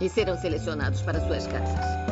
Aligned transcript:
e 0.00 0.08
serão 0.08 0.36
selecionados 0.36 1.00
para 1.02 1.20
suas 1.20 1.46
casas. 1.46 2.06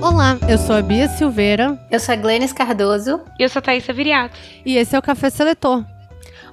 Olá, 0.00 0.38
eu 0.48 0.58
sou 0.58 0.76
a 0.76 0.82
Bia 0.82 1.08
Silveira. 1.08 1.78
Eu 1.90 1.98
sou 1.98 2.12
a 2.12 2.16
Glennis 2.16 2.52
Cardoso. 2.52 3.20
E 3.38 3.42
eu 3.42 3.48
sou 3.48 3.60
a 3.60 3.62
Thaisa 3.62 3.92
Viriato. 3.92 4.36
E 4.64 4.76
esse 4.76 4.94
é 4.94 4.98
o 4.98 5.02
Café 5.02 5.30
Seletor. 5.30 5.84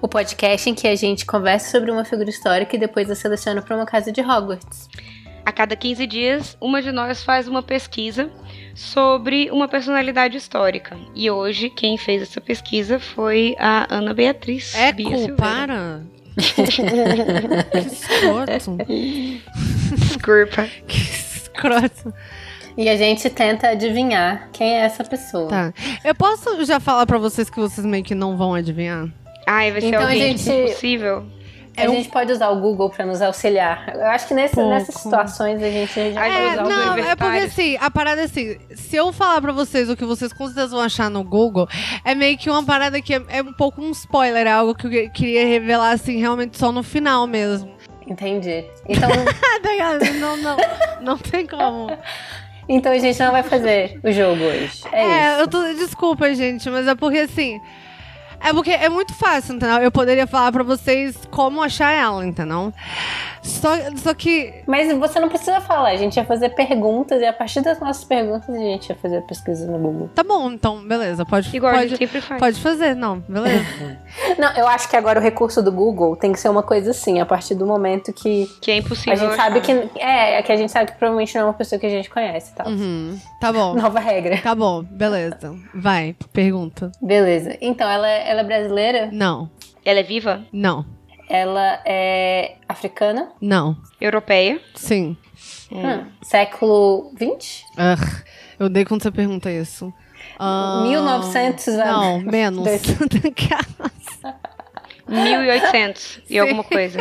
O 0.02 0.08
podcast 0.08 0.70
em 0.70 0.76
que 0.76 0.88
a 0.88 0.96
gente 0.96 1.26
conversa 1.26 1.72
sobre 1.72 1.92
uma 1.92 2.06
figura 2.06 2.30
histórica 2.30 2.76
e 2.76 2.80
depois 2.80 3.10
a 3.10 3.16
seleciona 3.16 3.62
para 3.62 3.76
uma 3.76 3.86
casa 3.86 4.12
de 4.12 4.22
Hogwarts. 4.22 4.88
A 5.46 5.52
cada 5.52 5.76
15 5.76 6.06
dias, 6.06 6.58
uma 6.60 6.82
de 6.82 6.92
nós 6.92 7.24
faz 7.24 7.48
uma 7.48 7.64
pesquisa 7.64 8.30
sobre 8.76 9.50
uma 9.50 9.68
personalidade 9.68 10.38
histórica. 10.38 10.98
E 11.16 11.32
hoje, 11.32 11.70
quem 11.70 11.98
fez 11.98 12.22
essa 12.22 12.42
pesquisa 12.42 13.00
foi 13.00 13.56
a 13.58 13.88
Ana 13.90 14.14
Beatriz. 14.14 14.76
É, 14.76 14.92
Bia 14.92 15.34
para! 15.36 16.02
que 16.38 17.78
escroto. 17.80 18.78
Desculpa. 19.98 20.68
Que 20.86 20.98
escroto. 20.98 22.14
E 22.78 22.88
a 22.88 22.96
gente 22.96 23.28
tenta 23.30 23.70
adivinhar 23.70 24.50
quem 24.54 24.76
é 24.76 24.82
essa 24.82 25.04
pessoa. 25.04 25.50
Tá. 25.50 25.74
Eu 26.04 26.14
posso 26.14 26.64
já 26.64 26.80
falar 26.80 27.08
pra 27.08 27.18
vocês 27.18 27.50
que 27.50 27.60
vocês 27.60 27.84
meio 27.84 28.04
que 28.04 28.14
não 28.14 28.38
vão 28.38 28.54
adivinhar? 28.54 29.08
Ai, 29.48 29.72
vai 29.72 29.82
ser 29.82 29.88
Então 29.88 30.02
a 30.02 30.04
alguém 30.04 30.38
gente- 30.38 30.50
impossível. 30.52 31.26
A 31.80 31.86
Eu- 31.86 31.92
gente 31.92 32.10
pode 32.10 32.32
usar 32.32 32.50
o 32.50 32.60
Google 32.60 32.90
para 32.90 33.06
nos 33.06 33.22
auxiliar. 33.22 33.94
Eu 33.96 34.08
acho 34.08 34.28
que 34.28 34.34
nesse- 34.34 34.56
Pouco. 34.56 34.70
nessas 34.72 34.96
situações 34.96 35.62
a 35.62 35.70
gente 35.70 36.12
já 36.12 36.22
Ai, 36.22 36.32
vai 36.32 36.42
usar 36.54 36.64
usar 36.64 36.64
o 36.64 36.66
os 36.66 36.70
não, 36.98 36.98
é 36.98 37.16
porque 37.16 37.38
assim, 37.38 37.78
a 37.80 37.92
parada 37.92 38.22
é 38.22 38.24
assim, 38.26 38.58
se 38.76 38.96
eu 38.96 39.14
falar 39.14 39.40
pra 39.42 39.52
vocês 39.52 39.88
o 39.88 39.96
que 39.96 40.04
vocês 40.04 40.34
com 40.34 40.48
certeza 40.48 40.70
vão 40.70 40.80
achar 40.82 41.08
no 41.10 41.24
Google, 41.24 41.68
é 42.04 42.16
meio 42.16 42.36
que 42.36 42.50
uma 42.50 42.64
parada 42.64 43.00
que 43.00 43.14
é, 43.14 43.22
é 43.30 43.42
um 43.44 43.54
pouco 43.54 43.80
um 43.80 43.92
spoiler, 43.92 44.48
é 44.48 44.52
algo 44.52 44.74
que 44.74 44.88
eu 44.88 44.90
que- 44.90 45.10
queria 45.10 45.46
revelar 45.46 45.92
assim, 45.92 46.18
realmente 46.20 46.58
só 46.58 46.72
no 46.72 46.82
final 46.82 47.28
mesmo. 47.28 47.72
Entendi. 48.08 48.66
Então, 48.90 49.10
Ah, 49.12 49.60
tá 49.62 50.14
não, 50.20 50.36
não, 50.38 50.58
não 51.02 51.18
tem 51.18 51.46
como. 51.46 51.92
então 52.68 52.92
a 52.92 52.98
gente 52.98 53.20
não 53.20 53.32
vai 53.32 53.44
fazer 53.44 54.00
o 54.04 54.12
jogo 54.12 54.44
hoje. 54.46 54.82
É, 54.92 55.04
É, 55.04 55.32
isso. 55.34 55.42
eu 55.42 55.48
tô. 55.48 55.62
Desculpa, 55.76 56.34
gente, 56.34 56.68
mas 56.72 56.88
é 56.88 56.96
porque 56.96 57.20
assim. 57.20 57.62
É 58.40 58.54
porque 58.54 58.72
é 58.72 58.88
muito 58.90 59.14
fácil, 59.14 59.56
entendeu? 59.56 59.78
Eu 59.78 59.92
poderia 59.92 60.28
falar 60.28 60.52
pra 60.52 60.64
vocês 60.64 61.18
como 61.32 61.62
achar 61.62 61.92
ela, 61.92 62.26
entendeu? 62.26 62.74
Só, 63.42 63.70
só 63.96 64.14
que. 64.14 64.54
Mas 64.68 64.92
você 64.98 65.20
não 65.20 65.30
precisa 65.30 65.62
falar, 65.62 65.90
a 65.90 65.96
gente 65.96 66.18
ia 66.18 66.26
fazer 66.26 66.50
perguntas 66.50 67.22
e 67.22 67.26
a 67.26 67.32
partir 67.34 67.62
das 67.62 67.80
nossas 67.80 68.04
perguntas 68.04 68.50
a 68.54 68.58
gente 68.60 68.90
ia 68.90 68.96
fazer 68.96 69.18
a 69.18 69.22
pesquisa 69.22 69.66
no 69.72 69.78
Google. 69.80 70.10
Tá 70.14 70.24
bom, 70.24 70.52
então, 70.52 70.86
beleza. 70.86 71.26
Pode, 71.26 71.56
Igual 71.56 71.72
a 71.74 71.78
pode, 71.78 71.90
gente 71.90 72.00
sempre 72.00 72.22
faz. 72.22 72.40
pode 72.40 72.62
fazer, 72.62 72.96
não, 72.96 73.20
beleza. 73.20 73.66
Não, 74.38 74.52
eu 74.56 74.68
acho 74.68 74.90
que 74.90 74.96
agora 74.96 75.20
o 75.20 75.24
recurso 75.24 75.64
do 75.64 75.72
Google 75.72 76.16
tem 76.16 76.32
que 76.32 76.40
ser 76.40 76.50
uma 76.50 76.62
coisa 76.62 76.92
assim, 76.92 77.20
a 77.20 77.26
partir 77.26 77.56
do 77.56 77.66
momento 77.66 78.12
que 78.14 78.46
Que 78.62 78.72
é 78.72 78.78
impossível. 78.78 79.14
a 79.14 79.16
gente 79.16 79.36
sabe 79.36 79.60
achar. 79.60 79.62
que. 79.90 80.00
É, 80.00 80.42
que 80.44 80.52
a 80.52 80.56
gente 80.56 80.72
sabe 80.72 80.92
que 80.92 80.98
provavelmente 80.98 81.34
não 81.36 81.42
é 81.42 81.46
uma 81.46 81.54
pessoa 81.54 81.80
que 81.80 81.86
a 81.86 81.90
gente 81.90 82.10
conhece 82.10 82.54
tal. 82.54 82.68
Uhum, 82.68 83.18
tá 83.40 83.52
bom. 83.52 83.74
Nova 83.76 84.00
regra. 84.00 84.38
Tá 84.42 84.54
bom, 84.54 84.84
beleza. 84.84 85.56
Vai, 85.74 86.16
pergunta. 86.34 86.92
Beleza. 87.02 87.58
Então, 87.62 87.90
ela, 87.90 88.08
ela 88.28 88.42
é 88.42 88.44
brasileira? 88.44 89.10
Não, 89.12 89.50
Ela 89.86 90.00
é 90.00 90.04
viva? 90.04 90.46
não, 90.52 90.86
Ela 91.30 91.82
é 91.86 92.56
africana? 92.68 93.30
não. 93.42 93.78
Europeia? 94.00 94.60
Sim. 94.76 95.18
Hum. 95.72 96.06
Século 96.22 97.12
XX? 97.18 97.64
Ugh, 97.74 98.24
eu 98.60 98.66
odeio 98.68 98.86
quando 98.88 99.04
você 99.04 99.12
pergunta 99.12 99.52
isso. 99.52 99.94
Ah, 100.40 100.84
1900 100.88 101.68
a- 101.80 101.86
Não, 101.86 102.20
menos. 102.22 102.64
Dois. 102.64 102.82
1800 105.08 106.22
e 106.30 106.38
alguma 106.40 106.64
coisa. 106.64 107.00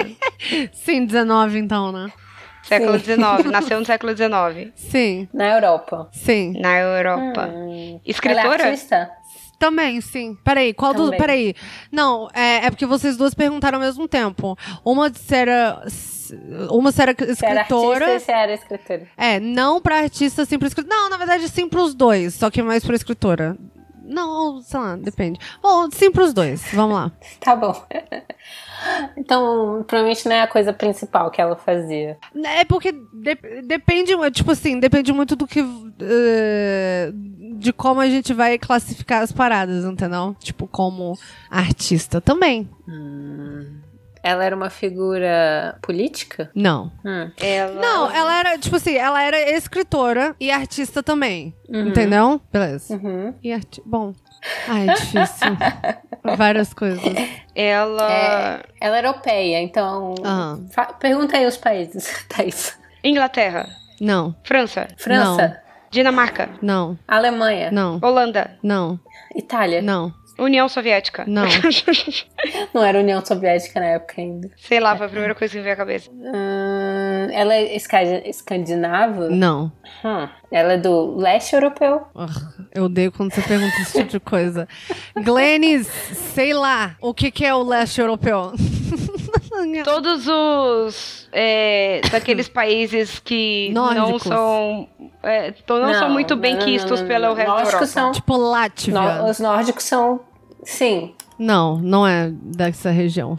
Sim, 0.72 1.06
19 1.06 1.58
então, 1.58 1.90
né? 1.92 2.10
Século 2.62 2.98
XIX. 2.98 3.18
Nasceu 3.50 3.78
no 3.78 3.86
século 3.86 4.12
XIX. 4.16 4.72
Sim, 4.74 5.28
Na 5.32 5.54
Europa. 5.54 6.08
sim. 6.12 6.52
Na 6.60 6.78
Europa. 6.78 7.48
Hum. 7.48 7.72
Ela 7.72 7.96
é 7.96 8.00
Escritora? 8.10 8.64
artista? 8.64 9.10
Também, 9.58 10.00
sim. 10.00 10.36
Peraí, 10.44 10.74
qual 10.74 10.92
do. 10.92 11.04
Também. 11.04 11.18
Peraí. 11.18 11.54
Não, 11.90 12.28
é, 12.34 12.66
é 12.66 12.70
porque 12.70 12.86
vocês 12.86 13.16
duas 13.16 13.34
perguntaram 13.34 13.78
ao 13.78 13.84
mesmo 13.84 14.06
tempo. 14.06 14.56
Uma 14.84 15.12
se 15.12 15.34
era. 15.34 15.82
Uma 16.70 16.92
se 16.92 17.00
era 17.00 17.12
era 17.12 17.30
escritora. 17.32 18.06
artista 18.06 18.10
e 18.10 18.20
você 18.20 18.32
era 18.32 18.54
escritora. 18.54 19.08
É, 19.16 19.40
não 19.40 19.80
pra 19.80 19.98
artista, 19.98 20.44
sim 20.44 20.58
pra 20.58 20.68
escritora. 20.68 20.94
Não, 20.94 21.08
na 21.08 21.16
verdade, 21.16 21.48
sim 21.48 21.68
pros 21.68 21.94
dois. 21.94 22.34
Só 22.34 22.50
que 22.50 22.62
mais 22.62 22.84
pra 22.84 22.96
escritora. 22.96 23.56
Não, 24.06 24.60
sei 24.62 24.78
lá, 24.80 24.96
depende. 24.96 25.38
Bom, 25.62 25.90
sim 25.90 26.10
pros 26.10 26.32
dois. 26.32 26.62
Vamos 26.72 26.94
lá. 26.96 27.12
Tá 27.40 27.54
bom. 27.56 27.74
Então, 29.16 29.84
provavelmente 29.86 30.28
não 30.28 30.36
é 30.36 30.42
a 30.42 30.46
coisa 30.46 30.72
principal 30.72 31.30
que 31.30 31.40
ela 31.40 31.56
fazia. 31.56 32.18
É 32.44 32.64
porque 32.64 32.92
de- 32.92 33.62
depende, 33.66 34.12
tipo 34.32 34.50
assim, 34.52 34.78
depende 34.78 35.12
muito 35.12 35.34
do 35.34 35.46
que. 35.46 35.60
eh, 36.00 37.10
de 37.58 37.72
como 37.72 38.00
a 38.00 38.08
gente 38.08 38.32
vai 38.34 38.58
classificar 38.58 39.22
as 39.22 39.32
paradas, 39.32 39.84
entendeu? 39.84 40.36
Tipo, 40.38 40.66
como 40.68 41.18
artista 41.50 42.20
também. 42.20 42.68
Ela 44.26 44.44
era 44.44 44.56
uma 44.56 44.70
figura 44.70 45.78
política? 45.80 46.50
Não. 46.52 46.90
Hum. 47.04 47.30
Ela... 47.40 47.80
Não, 47.80 48.10
ela 48.10 48.38
era, 48.40 48.58
tipo 48.58 48.74
assim, 48.74 48.96
ela 48.96 49.22
era 49.22 49.38
escritora 49.56 50.34
e 50.40 50.50
artista 50.50 51.00
também. 51.02 51.54
Uhum. 51.68 51.88
Entendeu? 51.88 52.40
Beleza. 52.52 52.94
Uhum. 52.94 53.32
E 53.42 53.52
arti... 53.52 53.80
Bom. 53.86 54.12
Ai, 54.68 54.88
é 54.88 54.94
difícil. 54.94 55.56
Várias 56.36 56.74
coisas. 56.74 57.02
Ela... 57.54 58.12
É, 58.12 58.62
ela 58.80 58.96
é 58.96 59.00
europeia, 59.00 59.60
então. 59.62 60.14
Ah. 60.24 60.56
fa- 60.72 60.92
Pergunta 60.94 61.36
aí 61.36 61.46
os 61.46 61.56
países, 61.56 62.12
Thaís. 62.28 62.76
Inglaterra. 63.04 63.68
Não, 64.00 64.34
França. 64.42 64.88
França, 64.98 65.58
Dinamarca. 65.90 66.50
não, 66.60 66.98
Alemanha, 67.08 67.70
não, 67.70 67.98
Holanda. 68.02 68.58
não, 68.62 68.98
Itália. 69.34 69.80
não, 69.80 70.12
União 70.38 70.68
Soviética. 70.68 71.24
não. 71.26 71.44
Não 72.74 72.84
era 72.84 72.98
União 72.98 73.24
Soviética 73.24 73.80
na 73.80 73.86
época 73.86 74.14
ainda. 74.18 74.50
Sei 74.56 74.78
lá, 74.80 74.94
foi 74.96 75.06
a 75.06 75.08
primeira 75.08 75.34
coisa 75.34 75.50
que 75.52 75.58
me 75.58 75.62
veio 75.64 75.74
à 75.74 75.76
cabeça. 75.76 76.10
Hum, 76.12 77.28
ela 77.32 77.54
é 77.54 77.74
esca- 77.74 78.02
escandinava? 78.02 79.28
Não. 79.30 79.72
Hum. 80.04 80.28
Ela 80.50 80.74
é 80.74 80.78
do 80.78 81.16
leste 81.16 81.54
europeu? 81.54 82.02
Eu 82.74 82.84
odeio 82.84 83.10
quando 83.10 83.32
você 83.34 83.40
pergunta 83.42 83.74
esse 83.80 83.92
tipo 83.98 84.10
de 84.10 84.20
coisa. 84.20 84.68
Glennis, 85.16 85.86
sei 86.34 86.52
lá, 86.52 86.96
o 87.00 87.12
que, 87.14 87.30
que 87.30 87.44
é 87.44 87.54
o 87.54 87.62
leste 87.62 88.00
europeu? 88.00 88.52
Todos 89.84 90.26
os... 90.28 91.28
é, 91.32 92.00
daqueles 92.10 92.48
países 92.48 93.18
que 93.18 93.70
não 93.72 93.92
Nórdicos. 93.94 94.22
são... 94.24 94.88
é, 95.22 95.52
to- 95.52 95.78
não, 95.80 95.94
são 95.94 96.10
muito 96.10 96.36
bem 96.36 96.52
não, 96.54 96.60
não, 96.60 96.66
quistos 96.66 97.00
não, 97.00 97.08
pelo 97.08 97.26
não. 97.26 97.34
resto 97.34 97.46
da 97.46 97.52
Europa. 97.52 97.64
Nórdicos 97.72 97.88
são. 97.90 98.12
tipo 98.12 98.36
Látvia. 98.36 98.94
nó- 98.94 99.30
os 99.30 99.38
nórdicos 99.40 99.84
são. 99.84 100.20
Sim. 100.64 101.14
Não, 101.38 101.76
não 101.78 102.06
é 102.06 102.30
dessa 102.30 102.90
região. 102.90 103.36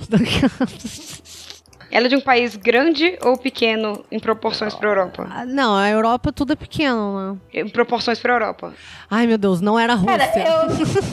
Ela 1.89 2.05
é 2.07 2.09
de 2.09 2.15
um 2.17 2.21
país 2.21 2.55
grande 2.55 3.17
ou 3.23 3.37
pequeno 3.37 4.03
em 4.11 4.19
proporções 4.19 4.75
pra 4.75 4.89
Europa? 4.89 5.27
Ah, 5.31 5.45
Não, 5.45 5.75
a 5.75 5.89
Europa 5.89 6.31
tudo 6.33 6.51
é 6.53 6.55
pequeno, 6.55 7.33
né? 7.33 7.39
Em 7.53 7.69
proporções 7.69 8.19
pra 8.19 8.33
Europa. 8.33 8.73
Ai, 9.09 9.25
meu 9.25 9.37
Deus, 9.37 9.61
não 9.61 9.79
era 9.79 9.93
a 9.93 9.95
Rússia. 9.95 10.17
Cara, 10.17 10.47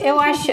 eu, 0.03 0.07
eu 0.09 0.21
acho. 0.21 0.51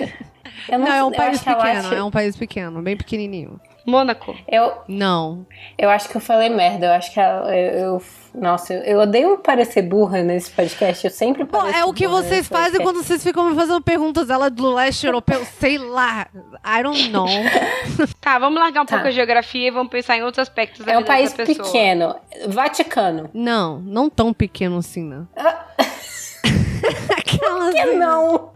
Eu 0.69 0.77
não, 0.77 0.85
Não, 0.85 0.93
é 0.93 1.03
um 1.03 1.07
eu 1.09 1.15
país 1.17 1.33
acho 1.35 1.43
que 1.43 1.49
ela 1.49 1.63
pequeno, 1.63 1.93
é 1.95 2.03
um 2.03 2.11
país 2.11 2.37
pequeno, 2.37 2.81
bem 2.83 2.95
pequenininho. 2.95 3.59
Mônaco. 3.85 4.35
Eu, 4.47 4.73
Não. 4.87 5.45
eu 5.77 5.89
acho 5.89 6.07
que 6.09 6.15
eu 6.17 6.21
falei 6.21 6.49
merda. 6.49 6.87
Eu 6.87 6.91
acho 6.93 7.11
que 7.13 7.19
ela- 7.19 7.55
eu. 7.55 7.79
eu- 7.95 8.03
nossa, 8.33 8.73
eu, 8.73 8.81
eu 8.83 8.99
odeio 9.01 9.37
parecer 9.39 9.81
burra 9.81 10.21
nesse 10.23 10.49
podcast. 10.51 11.03
Eu 11.05 11.11
sempre 11.11 11.43
Pô, 11.43 11.57
pareço 11.57 11.79
é 11.79 11.85
o 11.85 11.91
que 11.93 12.07
burra 12.07 12.21
vocês 12.23 12.47
fazem 12.47 12.71
podcast. 12.71 12.83
quando 12.93 13.03
vocês 13.05 13.21
ficam 13.23 13.49
me 13.49 13.55
fazendo 13.55 13.81
perguntas. 13.81 14.29
Ela 14.29 14.45
é 14.45 14.49
do 14.49 14.73
leste 14.73 15.05
europeu, 15.05 15.43
sei 15.59 15.77
lá. 15.77 16.27
I 16.65 16.83
don't 16.83 17.09
know. 17.09 17.27
Tá, 18.21 18.37
vamos 18.39 18.59
largar 18.61 18.83
um 18.83 18.85
Tá. 18.85 18.95
pouco 18.95 19.07
a 19.09 19.11
geografia 19.11 19.67
e 19.67 19.71
vamos 19.71 19.91
pensar 19.91 20.15
em 20.17 20.23
outros 20.23 20.39
aspectos 20.47 20.85
da 20.85 20.93
É 20.93 20.97
um 20.97 21.03
país 21.03 21.33
dessa 21.33 21.45
pessoa. 21.47 21.65
pequeno. 21.65 22.15
Vaticano. 22.47 23.29
Não, 23.33 23.79
não 23.79 24.09
tão 24.09 24.31
pequeno 24.33 24.77
assim, 24.77 25.03
né? 25.03 25.23
Aquelas... 27.17 27.73
Que 27.73 27.85
não? 27.95 28.51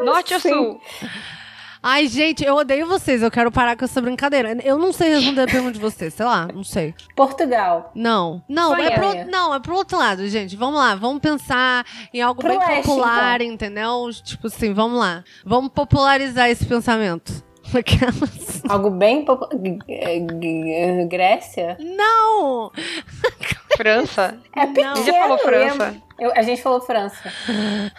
Norte 0.00 0.34
assim? 0.34 0.52
ou 0.52 0.64
sul? 0.72 0.80
Ai, 1.82 2.06
gente, 2.08 2.44
eu 2.44 2.56
odeio 2.56 2.86
vocês. 2.86 3.22
Eu 3.22 3.30
quero 3.30 3.50
parar 3.50 3.76
com 3.76 3.84
essa 3.84 4.00
brincadeira. 4.00 4.58
Eu 4.64 4.78
não 4.78 4.92
sei 4.92 5.14
responder 5.14 5.42
a 5.42 5.46
pergunta 5.46 5.72
de 5.72 5.78
vocês, 5.80 6.14
sei 6.14 6.26
lá, 6.26 6.48
não 6.52 6.64
sei. 6.64 6.94
Portugal. 7.14 7.92
Não, 7.94 8.42
não, 8.48 8.76
é 8.76 8.90
pro, 8.90 9.30
não, 9.30 9.54
é 9.54 9.60
pro 9.60 9.74
outro 9.74 9.98
lado, 9.98 10.28
gente. 10.28 10.56
Vamos 10.56 10.78
lá, 10.78 10.94
vamos 10.94 11.20
pensar 11.20 11.84
em 12.12 12.20
algo 12.20 12.40
Pro 12.40 12.50
bem 12.50 12.58
leste, 12.58 12.86
popular, 12.86 13.40
entendeu? 13.40 14.08
Tipo 14.22 14.48
assim, 14.48 14.72
vamos 14.72 14.98
lá. 14.98 15.22
Vamos 15.44 15.70
popularizar 15.72 16.48
esse 16.48 16.64
pensamento. 16.66 17.47
Aquelas... 17.76 18.62
Algo 18.68 18.90
bem. 18.90 19.24
Grécia? 21.08 21.76
Não! 21.80 22.70
França? 23.76 24.38
É 24.56 24.66
pequeno. 24.66 24.96
Você 24.96 25.12
já 25.12 25.20
falou 25.20 25.38
França? 25.38 25.96
Eu- 26.18 26.32
a 26.34 26.42
gente 26.42 26.62
falou 26.62 26.80
França. 26.80 27.32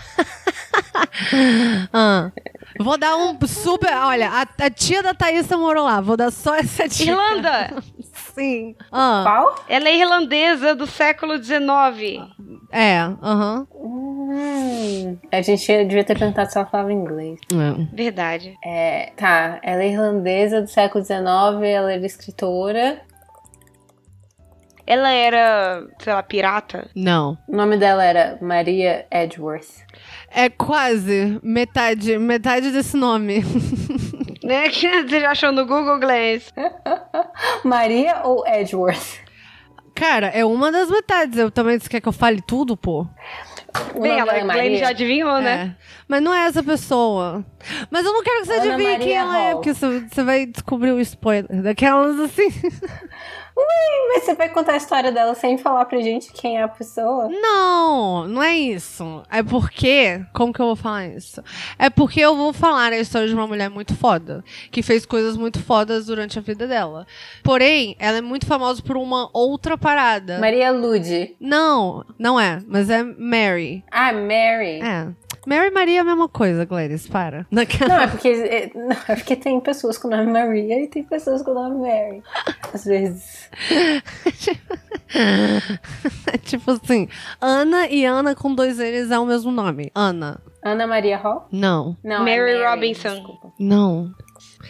Ah, 1.93 2.31
vou 2.79 2.97
dar 2.97 3.15
um 3.15 3.37
super. 3.47 3.93
Olha, 3.93 4.29
a, 4.29 4.65
a 4.65 4.69
tia 4.69 5.01
da 5.01 5.13
Thaísa 5.13 5.57
morou 5.57 5.85
lá. 5.85 6.01
Vou 6.01 6.17
dar 6.17 6.31
só 6.31 6.55
essa 6.55 6.87
dica. 6.87 7.11
Irlanda! 7.11 7.73
Sim. 8.39 8.75
Ah, 8.91 9.23
Qual? 9.25 9.55
Ela 9.67 9.89
é 9.89 9.97
irlandesa 9.97 10.73
do 10.73 10.87
século 10.87 11.37
XIX. 11.43 12.21
é, 12.71 12.99
aham. 13.21 13.67
Hum, 13.73 15.17
a 15.31 15.41
gente 15.41 15.65
devia 15.85 16.03
ter 16.03 16.17
perguntado 16.17 16.49
se 16.51 16.57
ela 16.57 16.67
falava 16.67 16.93
inglês. 16.93 17.39
É. 17.51 17.95
Verdade. 17.95 18.55
É, 18.63 19.11
tá, 19.17 19.59
ela 19.61 19.83
é 19.83 19.89
irlandesa 19.89 20.61
do 20.61 20.67
século 20.69 21.03
XIX, 21.03 21.19
ela 21.19 21.91
era 21.91 22.05
escritora. 22.05 23.01
Ela 24.87 25.11
era, 25.11 25.85
sei 25.99 26.13
lá, 26.13 26.23
pirata? 26.23 26.89
Não. 26.95 27.37
O 27.47 27.55
nome 27.55 27.77
dela 27.77 28.03
era 28.03 28.39
Maria 28.41 29.05
Edgeworth. 29.11 29.83
É 30.31 30.49
quase 30.49 31.39
metade, 31.43 32.17
metade 32.17 32.71
desse 32.71 32.97
nome. 32.97 33.43
Né? 34.49 34.67
Que 34.69 35.03
você 35.03 35.19
já 35.19 35.29
achou 35.29 35.51
no 35.51 35.63
Google 35.63 35.99
Glass? 35.99 36.51
Maria 37.63 38.21
ou 38.23 38.43
Edgeworth? 38.47 39.19
Cara, 39.93 40.25
é 40.27 40.43
uma 40.43 40.71
das 40.71 40.89
metades. 40.89 41.37
Eu 41.37 41.51
também 41.51 41.77
você 41.77 41.87
quer 41.87 42.01
que 42.01 42.07
eu 42.07 42.11
fale 42.11 42.41
tudo, 42.41 42.75
pô? 42.75 43.05
O 43.93 44.01
Bem, 44.01 44.17
ela, 44.17 44.33
dela 44.33 44.53
é 44.53 44.67
Glenn 44.67 44.77
já 44.79 44.89
adivinhou, 44.89 45.39
né? 45.39 45.75
É. 45.77 45.85
Mas 46.07 46.23
não 46.23 46.33
é 46.33 46.45
essa 46.45 46.63
pessoa. 46.63 47.45
Mas 47.91 48.03
eu 48.03 48.11
não 48.11 48.23
quero 48.23 48.39
que 48.39 48.47
você 48.47 48.53
Ana 48.53 48.73
adivinhe 48.73 48.91
Maria 48.91 49.05
quem 49.05 49.15
ela 49.15 49.37
é, 49.37 49.51
Hall. 49.51 49.55
porque 49.57 49.73
você 49.75 49.99
você 49.99 50.23
vai 50.23 50.45
descobrir 50.47 50.93
o 50.93 50.99
spoiler 50.99 51.61
daquelas 51.61 52.19
assim. 52.19 52.49
Mas 54.11 54.23
você 54.23 54.33
vai 54.33 54.49
contar 54.49 54.73
a 54.73 54.77
história 54.77 55.11
dela 55.11 55.35
sem 55.35 55.57
falar 55.57 55.85
pra 55.85 55.99
gente 56.01 56.31
quem 56.33 56.57
é 56.57 56.63
a 56.63 56.67
pessoa? 56.67 57.29
Não, 57.29 58.27
não 58.27 58.41
é 58.41 58.55
isso. 58.57 59.21
É 59.29 59.43
porque. 59.43 60.21
Como 60.33 60.51
que 60.53 60.59
eu 60.61 60.65
vou 60.65 60.75
falar 60.75 61.07
isso? 61.07 61.43
É 61.77 61.89
porque 61.89 62.19
eu 62.19 62.35
vou 62.35 62.51
falar 62.53 62.91
a 62.91 62.97
história 62.97 63.27
de 63.27 63.33
uma 63.33 63.47
mulher 63.47 63.69
muito 63.69 63.95
foda. 63.95 64.43
Que 64.71 64.81
fez 64.81 65.05
coisas 65.05 65.37
muito 65.37 65.61
fodas 65.61 66.05
durante 66.07 66.39
a 66.39 66.41
vida 66.41 66.67
dela. 66.67 67.05
Porém, 67.43 67.95
ela 67.99 68.17
é 68.17 68.21
muito 68.21 68.45
famosa 68.45 68.81
por 68.81 68.97
uma 68.97 69.29
outra 69.33 69.77
parada. 69.77 70.39
Maria 70.39 70.71
Lude. 70.71 71.35
Não, 71.39 72.03
não 72.17 72.39
é. 72.39 72.59
Mas 72.67 72.89
é 72.89 73.03
Mary. 73.03 73.83
Ah, 73.91 74.11
Mary. 74.11 74.81
É. 74.81 75.07
Mary 75.47 75.67
e 75.67 75.71
Maria 75.71 75.97
é 75.99 76.01
a 76.01 76.03
mesma 76.03 76.27
coisa, 76.27 76.65
Gladys, 76.65 77.07
para. 77.07 77.47
Naquela- 77.49 77.95
Não, 77.95 78.01
é 78.03 78.07
porque, 78.07 78.27
é, 78.27 78.71
não, 78.75 78.91
é 79.07 79.15
porque 79.15 79.35
tem 79.35 79.59
pessoas 79.61 79.97
com 79.97 80.07
o 80.07 80.11
nome 80.11 80.25
Maria 80.31 80.83
e 80.83 80.87
tem 80.87 81.01
pessoas 81.03 81.41
com 81.41 81.51
o 81.51 81.53
nome 81.53 81.79
Mary. 81.87 82.21
Às 82.73 82.83
vezes. 82.85 83.48
tipo 86.43 86.71
assim, 86.71 87.07
Ana 87.41 87.87
e 87.87 88.05
Ana 88.05 88.35
com 88.35 88.53
dois 88.53 88.77
N's 88.77 89.11
é 89.11 89.19
o 89.19 89.25
mesmo 89.25 89.51
nome. 89.51 89.91
Ana. 89.93 90.41
Ana 90.63 90.85
Maria 90.85 91.17
Hall? 91.17 91.47
Não. 91.51 91.97
Não, 92.03 92.27
é 92.27 92.37
Mary 92.37 92.63
Robinson. 92.63 93.15
desculpa. 93.15 93.53
Não. 93.57 94.11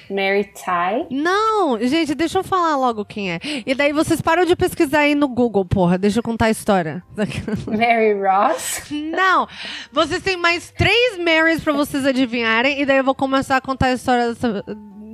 Mary 0.09 0.43
Ty. 0.43 1.07
Não, 1.09 1.79
gente, 1.79 2.13
deixa 2.13 2.39
eu 2.39 2.43
falar 2.43 2.75
logo 2.75 3.05
quem 3.05 3.33
é. 3.33 3.39
E 3.65 3.73
daí 3.73 3.91
vocês 3.91 4.21
param 4.21 4.45
de 4.45 4.55
pesquisar 4.55 4.99
aí 4.99 5.15
no 5.15 5.27
Google, 5.27 5.65
porra. 5.65 5.97
Deixa 5.97 6.19
eu 6.19 6.23
contar 6.23 6.45
a 6.45 6.49
história. 6.51 7.03
Mary 7.67 8.13
Ross. 8.21 8.83
Não! 8.91 9.47
Vocês 9.91 10.21
têm 10.21 10.37
mais 10.37 10.71
três 10.71 11.17
Marys 11.17 11.63
pra 11.63 11.73
vocês 11.73 12.05
adivinharem. 12.05 12.81
E 12.81 12.85
daí 12.85 12.97
eu 12.97 13.03
vou 13.03 13.15
começar 13.15 13.57
a 13.57 13.61
contar 13.61 13.87
a 13.87 13.93
história 13.93 14.29
dessa, 14.29 14.63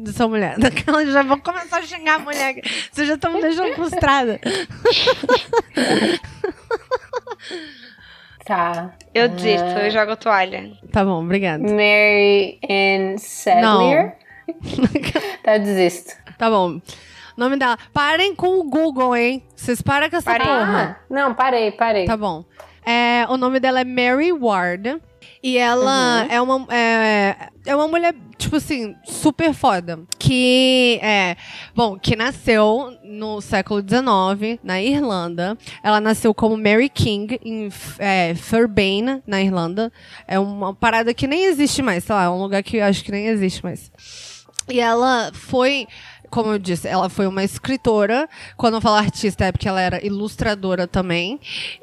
dessa 0.06 0.28
mulher. 0.28 0.58
Daquela 0.60 1.06
já 1.06 1.22
vou 1.24 1.38
começar 1.38 1.80
a 1.80 1.82
xingar 1.82 2.16
a 2.16 2.20
mulher. 2.20 2.62
Vocês 2.92 3.08
já 3.08 3.16
estão 3.16 3.34
me 3.34 3.42
deixando 3.42 3.74
frustrada. 3.76 4.40
Tá. 8.46 8.94
Eu 9.12 9.28
desisto, 9.30 9.66
eu 9.66 9.90
jogo 9.90 10.12
a 10.12 10.16
toalha. 10.16 10.72
Tá 10.92 11.04
bom, 11.04 11.24
obrigada. 11.24 11.64
Mary 11.64 12.60
Ann 12.70 13.18
Sadler. 13.18 14.14
tá, 15.44 15.58
desisto. 15.58 16.14
Tá 16.38 16.48
bom. 16.48 16.80
Nome 17.36 17.58
dela. 17.58 17.76
Parem 17.92 18.36
com 18.36 18.60
o 18.60 18.64
Google, 18.70 19.16
hein? 19.16 19.44
Vocês 19.56 19.82
param 19.82 20.10
com 20.12 20.18
essa 20.18 20.32
Parei. 20.32 20.46
porra. 20.46 20.98
Ah, 21.02 21.06
não, 21.10 21.34
parei, 21.34 21.72
parei. 21.72 22.06
Tá 22.06 22.16
bom. 22.16 22.46
É, 22.86 23.26
o 23.30 23.36
nome 23.36 23.60
dela 23.60 23.82
é 23.82 23.84
Mary 23.84 24.32
Ward. 24.32 25.02
E 25.42 25.58
ela 25.58 26.26
é, 26.30 26.42
uma, 26.42 26.66
é, 26.74 27.50
é 27.68 27.76
uma 27.76 27.88
mulher, 27.88 28.16
tipo 28.38 28.56
assim, 28.56 28.96
super 29.04 29.54
foda. 29.54 30.00
Que 30.18 31.00
é. 31.04 31.36
Bom, 31.76 32.00
que 32.00 32.16
nasceu 32.16 32.98
no 33.04 33.40
século 33.42 33.80
XIX, 33.80 34.60
na 34.64 34.82
Irlanda. 34.82 35.58
Ela 35.84 36.02
nasceu 36.02 36.34
como 36.34 36.58
Mary 36.58 36.90
King, 36.90 37.40
em 37.44 37.70
é, 38.00 38.34
Fairbairn, 38.36 39.22
na 39.28 39.42
Irlanda. 39.42 39.92
É 40.28 40.40
uma 40.40 40.74
parada 40.74 41.14
que 41.14 41.28
nem 41.28 41.46
existe 41.46 41.82
mais, 41.82 42.04
sei 42.04 42.16
lá, 42.16 42.24
é 42.24 42.30
um 42.30 42.42
lugar 42.42 42.64
que 42.64 42.78
eu 42.78 42.84
acho 42.84 43.04
que 43.04 43.12
nem 43.12 43.28
existe 43.28 43.64
mais. 43.64 43.92
E 44.68 44.80
ela 44.80 45.32
foi, 45.34 45.88
como 46.30 46.52
eu 46.54 46.58
disse, 46.58 46.88
ela 46.88 47.08
foi 47.08 47.28
uma 47.28 47.44
escritora. 47.44 48.28
Quando 48.58 48.76
eu 48.76 48.82
falo 48.82 48.96
artista, 48.96 49.46
é 49.46 49.52
porque 49.52 49.68
ela 49.68 49.82
era 49.82 50.06
ilustradora 50.06 50.88
também. 50.88 51.40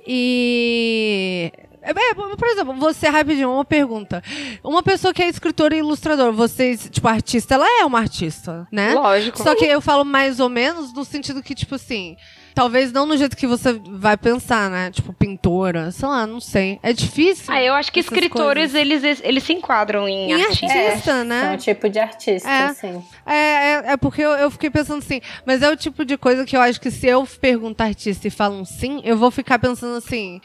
E. 0.07 1.53
é, 1.83 2.15
por 2.15 2.49
exemplo, 2.49 2.75
você, 2.75 3.09
rapidinho, 3.09 3.51
uma 3.53 3.65
pergunta. 3.65 4.23
Uma 4.63 4.83
pessoa 4.83 5.13
que 5.13 5.23
é 5.23 5.29
escritora 5.29 5.75
e 5.75 5.79
ilustradora, 5.79 6.31
vocês, 6.33 6.89
tipo, 6.91 7.07
artista, 7.09 7.55
ela 7.55 7.67
é 7.81 7.85
uma 7.85 7.99
artista, 7.99 8.67
né? 8.71 8.95
Lógico. 8.95 9.43
Só 9.43 9.55
que 9.55 9.65
eu 9.65 9.81
falo 9.81 10.05
mais 10.05 10.41
ou 10.41 10.49
menos 10.49 10.93
no 10.93 11.05
sentido 11.05 11.43
que, 11.43 11.55
tipo 11.55 11.75
assim. 11.75 12.17
Talvez 12.55 12.93
não 12.93 13.07
no 13.07 13.17
jeito 13.17 13.35
que 13.35 13.47
você 13.47 13.73
vai 13.73 14.15
pensar, 14.15 14.69
né? 14.69 14.91
Tipo, 14.91 15.11
pintora, 15.15 15.91
sei 15.91 16.07
lá, 16.07 16.27
não 16.27 16.39
sei. 16.39 16.79
É 16.83 16.93
difícil. 16.93 17.47
Ah, 17.49 17.63
eu 17.63 17.73
acho 17.73 17.91
que 17.91 17.99
escritores, 18.01 18.73
coisas. 18.73 18.75
eles, 18.75 19.21
eles 19.25 19.43
se 19.43 19.55
enquadram 19.55 20.07
em, 20.07 20.33
Em 20.33 20.43
artista. 20.45 20.67
artista, 20.67 21.13
São 21.13 21.25
né? 21.25 21.53
um 21.53 21.57
tipo 21.57 21.89
de 21.89 21.99
artista, 21.99 22.47
É. 22.51 22.65
assim. 22.67 23.03
É, 23.25 23.35
é, 23.35 23.83
é 23.93 23.97
porque 23.97 24.21
eu, 24.21 24.33
eu 24.33 24.51
fiquei 24.51 24.69
pensando 24.69 24.99
assim, 24.99 25.23
mas 25.47 25.63
é 25.63 25.71
o 25.71 25.77
tipo 25.77 26.05
de 26.05 26.19
coisa 26.19 26.45
que 26.45 26.55
eu 26.55 26.61
acho 26.61 26.79
que 26.79 26.91
se 26.91 27.07
eu 27.07 27.27
perguntar 27.41 27.85
artista 27.85 28.29
e 28.29 28.31
falam 28.31 28.67
sim, 28.67 29.01
eu 29.03 29.17
vou 29.17 29.31
ficar 29.31 29.59
pensando 29.59 29.97
assim, 29.97 30.39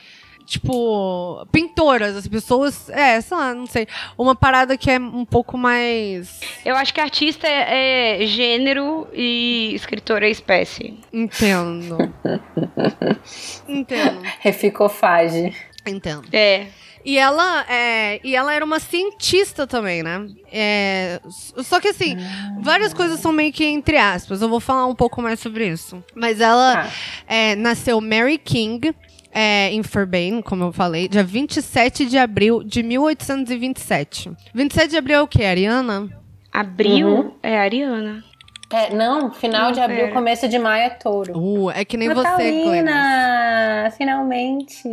tipo, 0.48 1.46
pintoras, 1.51 2.16
as 2.16 2.27
pessoas, 2.27 2.89
é, 2.89 3.20
sei 3.22 3.38
lá, 3.38 3.54
não 3.54 3.68
sei, 3.68 3.86
uma 4.18 4.34
parada 4.34 4.77
que 4.77 4.89
é 4.89 4.98
um 4.98 5.25
pouco 5.25 5.58
mais, 5.58 6.39
Eu 6.66 6.75
acho 6.75 6.94
que 6.94 7.01
artista 7.01 7.46
é, 7.48 8.24
é 8.24 8.25
gênero 8.25 9.08
e 9.13 9.72
escritor 9.75 10.24
é 10.24 10.30
espécie. 10.30 10.98
entendo. 11.13 11.98
entendo, 13.68 14.22
Reficofage. 14.39 15.54
entendo. 15.86 16.27
É. 16.32 16.68
E 17.06 17.18
ela, 17.18 17.66
é, 17.70 18.20
e 18.22 18.36
ela 18.36 18.54
era 18.54 18.66
uma 18.66 18.82
cientista 18.82 19.66
também, 19.66 20.04
né? 20.04 20.27
É, 20.51 21.22
só 21.63 21.80
que 21.80 21.88
assim, 21.88 22.18
várias 22.60 22.94
coisas 22.94 23.22
são 23.22 23.32
meio 23.32 23.54
que 23.54 23.63
entre 23.63 23.96
aspas. 23.96 24.42
Eu 24.42 24.50
vou 24.50 24.60
falar 24.60 24.86
um 24.88 24.96
pouco 24.96 25.22
mais 25.22 25.39
sobre 25.39 25.70
isso. 25.70 26.04
Mas 26.13 26.42
ela 26.42 26.84
Tá. 26.84 26.89
é, 27.25 27.56
nasceu 27.56 28.01
Mary 28.01 28.38
King 28.38 28.94
é, 29.31 29.72
em 29.72 29.84
Fairbairn, 29.84 30.41
como 30.41 30.63
eu 30.65 30.72
falei, 30.72 31.07
dia 31.07 31.24
27 31.24 32.05
de 32.05 32.17
abril 32.17 32.63
de 32.63 32.81
1827. 32.84 34.31
27 34.53 34.89
de 34.91 34.98
abril 34.98 35.17
é 35.17 35.22
o 35.22 35.27
quê? 35.27 35.43
Ariana? 35.46 36.10
Abril 36.51 37.36
é 37.43 37.57
Ariana. 37.57 38.24
É, 38.69 38.93
não, 38.93 39.31
final 39.31 39.67
Não, 39.67 39.72
de 39.72 39.79
abril, 39.79 40.00
pera. 40.00 40.12
começo 40.12 40.46
de 40.50 40.60
maio 40.60 40.84
é 40.88 40.89
touro. 40.89 41.38
Uh, 41.38 41.72
é 41.72 41.86
que 41.86 41.96
nem 41.96 42.10
você, 42.10 42.22
Glennis. 42.51 42.84
Natalina! 42.84 43.91
Finalmente! 43.98 44.84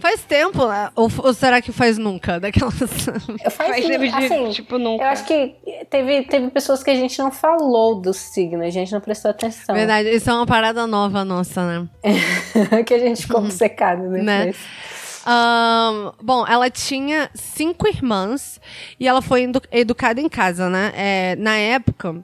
Faz 0.00 0.24
tempo, 0.24 0.66
né? 0.66 0.90
ou, 0.96 1.08
ou 1.18 1.32
será 1.32 1.62
que 1.62 1.70
faz 1.70 1.98
nunca? 1.98 2.38
Daquelas. 2.40 2.74
Faço, 2.74 3.52
Faz 3.56 3.86
tempo 3.86 4.04
de, 4.08 4.24
assim, 4.24 4.50
tipo, 4.50 4.76
nunca. 4.76 5.04
eu 5.04 5.08
acho 5.08 5.24
que 5.24 5.54
teve, 5.92 6.22
teve 6.22 6.50
pessoas 6.50 6.82
que 6.82 6.90
a 6.90 6.94
gente 6.94 7.18
não 7.18 7.30
falou 7.30 8.00
do 8.00 8.14
signo, 8.14 8.64
a 8.64 8.70
gente 8.70 8.90
não 8.90 9.00
prestou 9.00 9.30
atenção. 9.30 9.74
Verdade, 9.74 10.08
isso 10.08 10.30
é 10.30 10.32
uma 10.32 10.46
parada 10.46 10.86
nova 10.86 11.22
nossa, 11.22 11.64
né? 11.66 11.88
que 12.86 12.94
a 12.94 12.98
gente 12.98 13.22
ficou 13.22 13.48
secado 13.50 14.04
depois. 14.04 14.24
Né? 14.24 14.54
Ahn, 15.24 16.12
bom, 16.20 16.44
ela 16.48 16.68
tinha 16.70 17.30
cinco 17.34 17.86
irmãs 17.86 18.58
e 18.98 19.06
ela 19.06 19.20
foi 19.22 19.42
edu- 19.42 19.62
educada 19.70 20.20
em 20.20 20.28
casa, 20.28 20.68
né? 20.68 20.92
É, 20.96 21.36
na 21.36 21.56
época, 21.56 22.16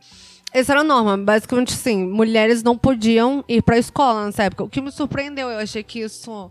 essa 0.52 0.72
era 0.72 0.80
a 0.80 0.84
norma. 0.84 1.16
Basicamente, 1.16 1.72
sim, 1.72 2.04
mulheres 2.06 2.62
não 2.62 2.76
podiam 2.76 3.44
ir 3.48 3.62
pra 3.62 3.78
escola 3.78 4.26
nessa 4.26 4.44
época. 4.44 4.64
O 4.64 4.68
que 4.68 4.80
me 4.80 4.90
surpreendeu, 4.90 5.48
eu 5.50 5.58
achei 5.58 5.82
que 5.82 6.00
isso. 6.00 6.48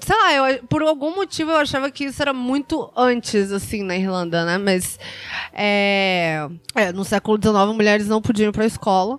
Sei 0.00 0.16
lá, 0.16 0.34
eu- 0.52 0.62
por 0.64 0.82
algum 0.82 1.14
motivo 1.14 1.50
eu 1.52 1.56
achava 1.56 1.90
que 1.90 2.04
isso 2.04 2.20
era 2.20 2.32
muito 2.32 2.90
antes, 2.96 3.52
assim, 3.52 3.82
na 3.82 3.96
Irlanda, 3.96 4.44
né? 4.44 4.58
Mas 4.58 4.98
é, 5.52 6.46
é, 6.74 6.92
no 6.92 7.04
século 7.04 7.38
XIX, 7.40 7.74
mulheres 7.74 8.08
não 8.08 8.20
podiam 8.20 8.48
ir 8.48 8.52
pra 8.52 8.66
escola. 8.66 9.18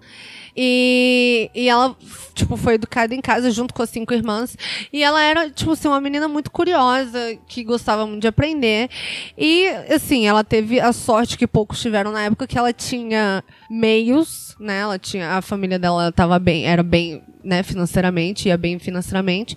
E, 0.56 1.50
e 1.54 1.70
ela, 1.70 1.96
tipo, 2.34 2.58
foi 2.58 2.76
educada 2.76 3.14
em 3.14 3.22
casa 3.22 3.52
junto 3.52 3.74
com 3.74 3.82
as 3.82 3.90
cinco 3.90 4.14
irmãs. 4.14 4.58
E 4.92 5.04
ela 5.04 5.22
era, 5.22 5.50
tipo 5.50 5.72
assim, 5.72 5.88
uma 5.88 6.02
menina 6.02 6.28
muito 6.28 6.52
curiosa, 6.52 7.20
que 7.48 7.64
gostava 7.64 8.06
muito 8.06 8.22
de 8.22 8.28
aprender. 8.28 8.90
E, 9.38 9.68
assim, 9.94 10.28
ela 10.28 10.44
teve 10.44 10.80
a 10.80 10.94
sorte 10.94 11.38
que 11.38 11.48
poucos 11.48 11.82
tiveram 11.82 12.12
na 12.12 12.24
época, 12.24 12.48
que 12.48 12.58
ela 12.58 12.74
tinha 12.74 13.44
meios, 13.70 14.56
né? 14.60 14.80
Ela 14.80 15.00
tinha, 15.00 15.38
a 15.38 15.42
família 15.42 15.80
dela 15.80 16.12
tava 16.12 16.38
bem, 16.40 16.66
era 16.66 16.84
bem, 16.84 17.24
né, 17.44 17.64
financeiramente, 17.64 18.48
ia 18.48 18.58
bem 18.58 18.78
financeiramente. 18.80 19.56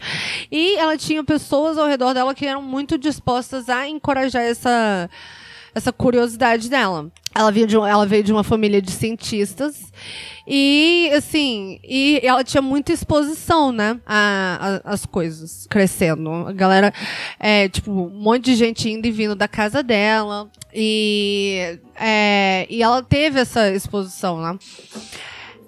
E 0.50 0.76
ela 0.76 0.96
tinha 0.96 1.22
pessoas 1.24 1.76
ao 1.76 1.86
redor 1.86 2.14
dela 2.14 2.34
que 2.34 2.46
eram 2.46 2.62
muito 2.62 2.96
dispostas 2.96 3.68
a 3.68 3.88
encorajar 3.88 4.42
essa 4.42 5.08
essa 5.74 5.92
curiosidade 5.92 6.70
dela. 6.70 7.10
Ela 7.34 7.50
veio 7.50 7.66
de, 7.66 7.74
ela 7.76 8.06
veio 8.06 8.22
de 8.22 8.32
uma 8.32 8.44
família 8.44 8.80
de 8.80 8.90
cientistas 8.92 9.92
e, 10.46 11.10
assim, 11.16 11.80
e 11.82 12.20
ela 12.22 12.44
tinha 12.44 12.62
muita 12.62 12.92
exposição, 12.92 13.72
né, 13.72 13.98
a- 14.06 14.80
a- 14.84 14.92
as 14.92 15.04
coisas 15.04 15.66
crescendo. 15.68 16.30
A 16.30 16.52
galera, 16.52 16.92
é, 17.40 17.68
tipo, 17.68 17.90
um 17.90 18.08
monte 18.10 18.44
de 18.44 18.54
gente 18.54 18.88
indo 18.88 19.06
e 19.06 19.10
vindo 19.10 19.34
da 19.34 19.48
casa 19.48 19.82
dela 19.82 20.48
e, 20.72 21.78
é, 21.96 22.66
e 22.70 22.82
ela 22.82 23.02
teve 23.02 23.40
essa 23.40 23.68
exposição, 23.70 24.40
né. 24.40 24.56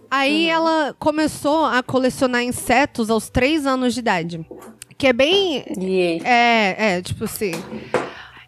Aí 0.09 0.49
ela 0.49 0.95
começou 1.01 1.65
a 1.67 1.83
colecionar 1.83 2.43
insetos 2.43 3.11
aos 3.11 3.29
três 3.29 3.67
anos 3.67 3.93
de 3.93 4.01
idade. 4.01 4.47
Que 4.97 5.09
é 5.09 5.13
bem 5.13 5.65
E 5.79 6.21
é, 6.25 6.77
é, 6.97 7.03
tipo 7.03 7.25
assim. 7.25 7.51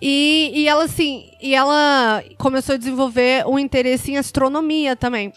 E, 0.00 0.52
e 0.54 0.68
ela, 0.68 0.84
assim, 0.84 1.30
e 1.40 1.54
ela 1.54 2.22
começou 2.36 2.74
a 2.74 2.78
desenvolver 2.78 3.46
um 3.46 3.58
interesse 3.58 4.12
em 4.12 4.16
astronomia 4.16 4.94
também. 4.94 5.32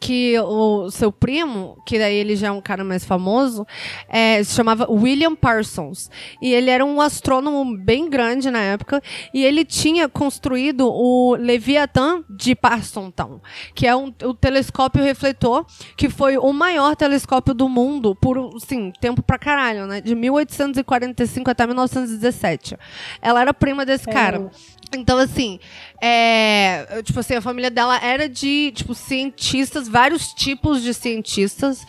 Que 0.00 0.38
o 0.40 0.90
seu 0.90 1.10
primo, 1.10 1.76
que 1.86 1.98
daí 1.98 2.14
ele 2.14 2.36
já 2.36 2.48
é 2.48 2.50
um 2.50 2.60
cara 2.60 2.84
mais 2.84 3.04
famoso, 3.04 3.66
é, 4.08 4.42
se 4.42 4.54
chamava 4.54 4.90
William 4.90 5.34
Parsons. 5.34 6.10
E 6.42 6.52
ele 6.52 6.70
era 6.70 6.84
um 6.84 7.00
astrônomo 7.00 7.76
bem 7.76 8.10
grande 8.10 8.50
na 8.50 8.60
época. 8.60 9.02
E 9.32 9.44
ele 9.44 9.64
tinha 9.64 10.08
construído 10.08 10.88
o 10.88 11.36
Leviathan 11.36 12.22
de 12.28 12.54
Parsonstown, 12.54 13.40
que 13.74 13.86
é 13.86 13.96
um, 13.96 14.12
o 14.22 14.34
telescópio 14.34 15.02
refletor, 15.02 15.64
que 15.96 16.08
foi 16.08 16.36
o 16.36 16.52
maior 16.52 16.96
telescópio 16.96 17.54
do 17.54 17.68
mundo 17.68 18.14
por, 18.14 18.38
assim, 18.56 18.92
tempo 19.00 19.22
pra 19.22 19.38
caralho, 19.38 19.86
né? 19.86 20.00
De 20.00 20.14
1845 20.14 21.50
até 21.50 21.66
1917. 21.66 22.76
Ela 23.22 23.40
era 23.40 23.54
prima 23.54 23.86
desse 23.86 24.06
cara. 24.06 24.50
Então, 24.96 25.18
assim, 25.18 25.58
é, 26.00 27.02
tipo 27.02 27.18
assim, 27.18 27.34
a 27.34 27.40
família 27.40 27.70
dela 27.70 27.98
era 28.02 28.28
de, 28.28 28.72
tipo, 28.72 28.94
cientistas, 28.94 29.83
vários 29.88 30.32
tipos 30.32 30.82
de 30.82 30.92
cientistas, 30.94 31.86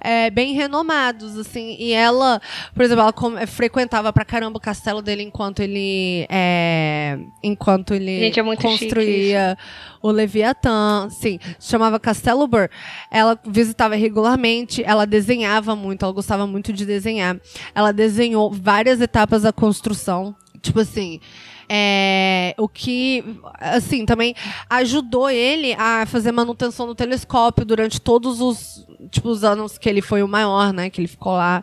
é, 0.00 0.30
bem 0.30 0.54
renomados, 0.54 1.36
assim, 1.38 1.76
e 1.78 1.92
ela, 1.92 2.40
por 2.74 2.84
exemplo, 2.84 3.02
ela 3.02 3.46
frequentava 3.46 4.12
pra 4.12 4.24
caramba 4.24 4.58
o 4.58 4.60
castelo 4.60 5.02
dele 5.02 5.22
enquanto 5.22 5.60
ele, 5.60 6.26
é, 6.28 7.18
enquanto 7.42 7.94
ele 7.94 8.20
Gente, 8.20 8.40
é 8.40 8.56
construía 8.56 9.56
o 10.02 10.10
Leviatã, 10.10 11.08
sim, 11.10 11.38
se 11.58 11.70
chamava 11.70 11.98
Castelo 11.98 12.46
Burr. 12.46 12.68
Ela 13.10 13.38
visitava 13.46 13.94
regularmente, 13.94 14.82
ela 14.84 15.06
desenhava 15.06 15.74
muito, 15.74 16.04
ela 16.04 16.12
gostava 16.12 16.46
muito 16.46 16.72
de 16.72 16.86
desenhar. 16.86 17.36
Ela 17.74 17.92
desenhou 17.92 18.50
várias 18.52 19.00
etapas 19.00 19.42
da 19.42 19.52
construção, 19.52 20.34
tipo 20.62 20.80
assim, 20.80 21.20
é, 21.68 22.54
o 22.56 22.66
que, 22.66 23.22
assim, 23.60 24.06
também 24.06 24.34
ajudou 24.70 25.28
ele 25.28 25.74
a 25.74 26.06
fazer 26.06 26.32
manutenção 26.32 26.86
do 26.86 26.94
telescópio 26.94 27.64
durante 27.64 28.00
todos 28.00 28.40
os, 28.40 28.86
tipo, 29.10 29.28
os 29.28 29.44
anos 29.44 29.76
que 29.76 29.88
ele 29.88 30.00
foi 30.00 30.22
o 30.22 30.28
maior, 30.28 30.72
né, 30.72 30.88
que 30.88 31.00
ele 31.00 31.08
ficou 31.08 31.32
lá. 31.32 31.62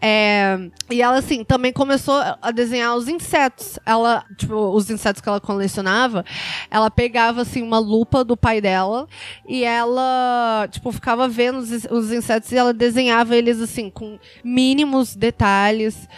É, 0.00 0.58
e 0.90 1.00
ela, 1.00 1.18
assim, 1.18 1.42
também 1.42 1.72
começou 1.72 2.20
a 2.40 2.50
desenhar 2.50 2.94
os 2.94 3.08
insetos. 3.08 3.78
Ela, 3.86 4.24
tipo, 4.36 4.54
os 4.54 4.90
insetos 4.90 5.22
que 5.22 5.28
ela 5.28 5.40
colecionava, 5.40 6.24
ela 6.70 6.90
pegava, 6.90 7.40
assim, 7.40 7.62
uma 7.62 7.78
lupa 7.78 8.22
do 8.22 8.36
pai 8.36 8.60
dela 8.60 9.08
e 9.48 9.64
ela, 9.64 10.68
tipo, 10.70 10.92
ficava 10.92 11.26
vendo 11.28 11.58
os, 11.58 11.70
os 11.90 12.12
insetos 12.12 12.52
e 12.52 12.56
ela 12.56 12.74
desenhava 12.74 13.34
eles, 13.34 13.58
assim, 13.60 13.88
com 13.88 14.18
mínimos 14.44 15.16
detalhes. 15.16 16.08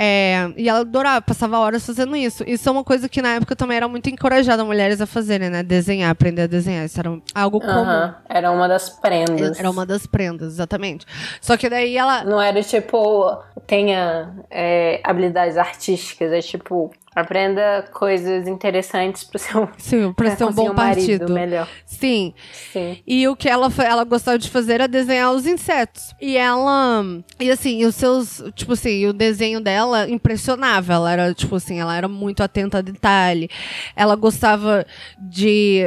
É, 0.00 0.52
e 0.56 0.68
ela 0.68 0.80
adorava, 0.80 1.20
passava 1.20 1.58
horas 1.58 1.84
fazendo 1.84 2.14
isso. 2.14 2.44
Isso 2.46 2.68
é 2.68 2.72
uma 2.72 2.84
coisa 2.84 3.08
que 3.08 3.20
na 3.20 3.34
época 3.34 3.56
também 3.56 3.76
era 3.76 3.88
muito 3.88 4.08
encorajada 4.08 4.64
mulheres 4.64 5.00
a 5.00 5.06
fazerem, 5.06 5.50
né? 5.50 5.64
Desenhar, 5.64 6.08
aprender 6.08 6.42
a 6.42 6.46
desenhar. 6.46 6.84
Isso 6.84 7.00
era 7.00 7.18
algo 7.34 7.58
comum. 7.58 7.72
Aham, 7.72 8.14
Era 8.28 8.52
uma 8.52 8.68
das 8.68 8.88
prendas. 8.88 9.58
Era 9.58 9.68
uma 9.68 9.84
das 9.84 10.06
prendas, 10.06 10.52
exatamente. 10.52 11.04
Só 11.40 11.56
que 11.56 11.68
daí 11.68 11.96
ela. 11.96 12.22
Não 12.22 12.40
era 12.40 12.62
tipo, 12.62 13.42
tenha 13.66 14.36
é, 14.48 15.00
habilidades 15.02 15.56
artísticas, 15.56 16.30
é 16.30 16.40
tipo, 16.40 16.92
aprenda 17.20 17.88
coisas 17.92 18.46
interessantes 18.46 19.24
pro 19.24 19.38
seu 19.38 19.68
Sim, 19.78 20.12
pra 20.12 20.36
ser 20.36 20.44
um 20.44 20.52
bom 20.52 20.74
partido. 20.74 21.32
melhor. 21.32 21.68
Sim. 21.84 22.32
Sim. 22.72 22.98
E 23.06 23.26
o 23.28 23.36
que 23.36 23.48
ela, 23.48 23.70
ela 23.84 24.04
gostava 24.04 24.38
de 24.38 24.50
fazer 24.50 24.74
era 24.74 24.88
desenhar 24.88 25.32
os 25.32 25.46
insetos. 25.46 26.14
E 26.20 26.36
ela. 26.36 27.04
E 27.40 27.50
assim, 27.50 27.80
e 27.80 27.86
os 27.86 27.94
seus. 27.94 28.42
Tipo 28.54 28.72
assim, 28.72 29.06
o 29.06 29.12
desenho 29.12 29.60
dela 29.60 30.08
impressionava. 30.08 30.94
Ela 30.94 31.12
era, 31.12 31.34
tipo 31.34 31.56
assim, 31.56 31.80
ela 31.80 31.96
era 31.96 32.08
muito 32.08 32.42
atenta 32.42 32.78
a 32.78 32.82
detalhe. 32.82 33.50
Ela 33.96 34.14
gostava 34.14 34.86
de 35.18 35.82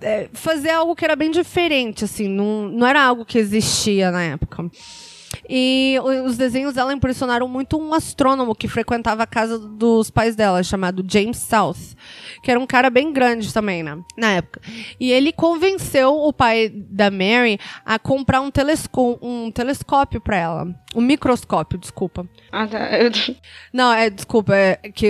é, 0.00 0.28
fazer 0.32 0.70
algo 0.70 0.94
que 0.94 1.04
era 1.04 1.16
bem 1.16 1.30
diferente, 1.30 2.04
assim. 2.04 2.28
Não, 2.28 2.68
não 2.68 2.86
era 2.86 3.02
algo 3.02 3.24
que 3.24 3.38
existia 3.38 4.10
na 4.10 4.22
época. 4.22 4.64
E 5.48 5.96
os 6.24 6.36
desenhos 6.36 6.74
dela 6.74 6.92
impressionaram 6.92 7.46
muito 7.46 7.78
um 7.78 7.94
astrônomo 7.94 8.54
que 8.54 8.68
frequentava 8.68 9.22
a 9.22 9.26
casa 9.26 9.58
dos 9.58 10.10
pais 10.10 10.34
dela, 10.34 10.62
chamado 10.62 11.04
James 11.08 11.38
South, 11.38 11.94
que 12.42 12.50
era 12.50 12.58
um 12.58 12.66
cara 12.66 12.90
bem 12.90 13.12
grande 13.12 13.52
também, 13.52 13.82
né, 13.82 13.98
na 14.16 14.32
época. 14.32 14.60
E 14.98 15.10
ele 15.12 15.32
convenceu 15.32 16.14
o 16.14 16.32
pai 16.32 16.68
da 16.68 17.10
Mary 17.10 17.58
a 17.84 17.98
comprar 17.98 18.40
um, 18.40 18.50
um 19.22 19.50
telescópio 19.50 20.20
para 20.20 20.36
ela. 20.36 20.85
Um 20.96 21.02
microscópio, 21.02 21.78
desculpa. 21.78 22.26
Ah, 22.50 22.66
tá. 22.66 22.78
Eu, 22.98 23.10
Não, 23.70 23.92
é, 23.92 24.08
desculpa, 24.08 24.54
é 24.56 24.76
que 24.94 25.04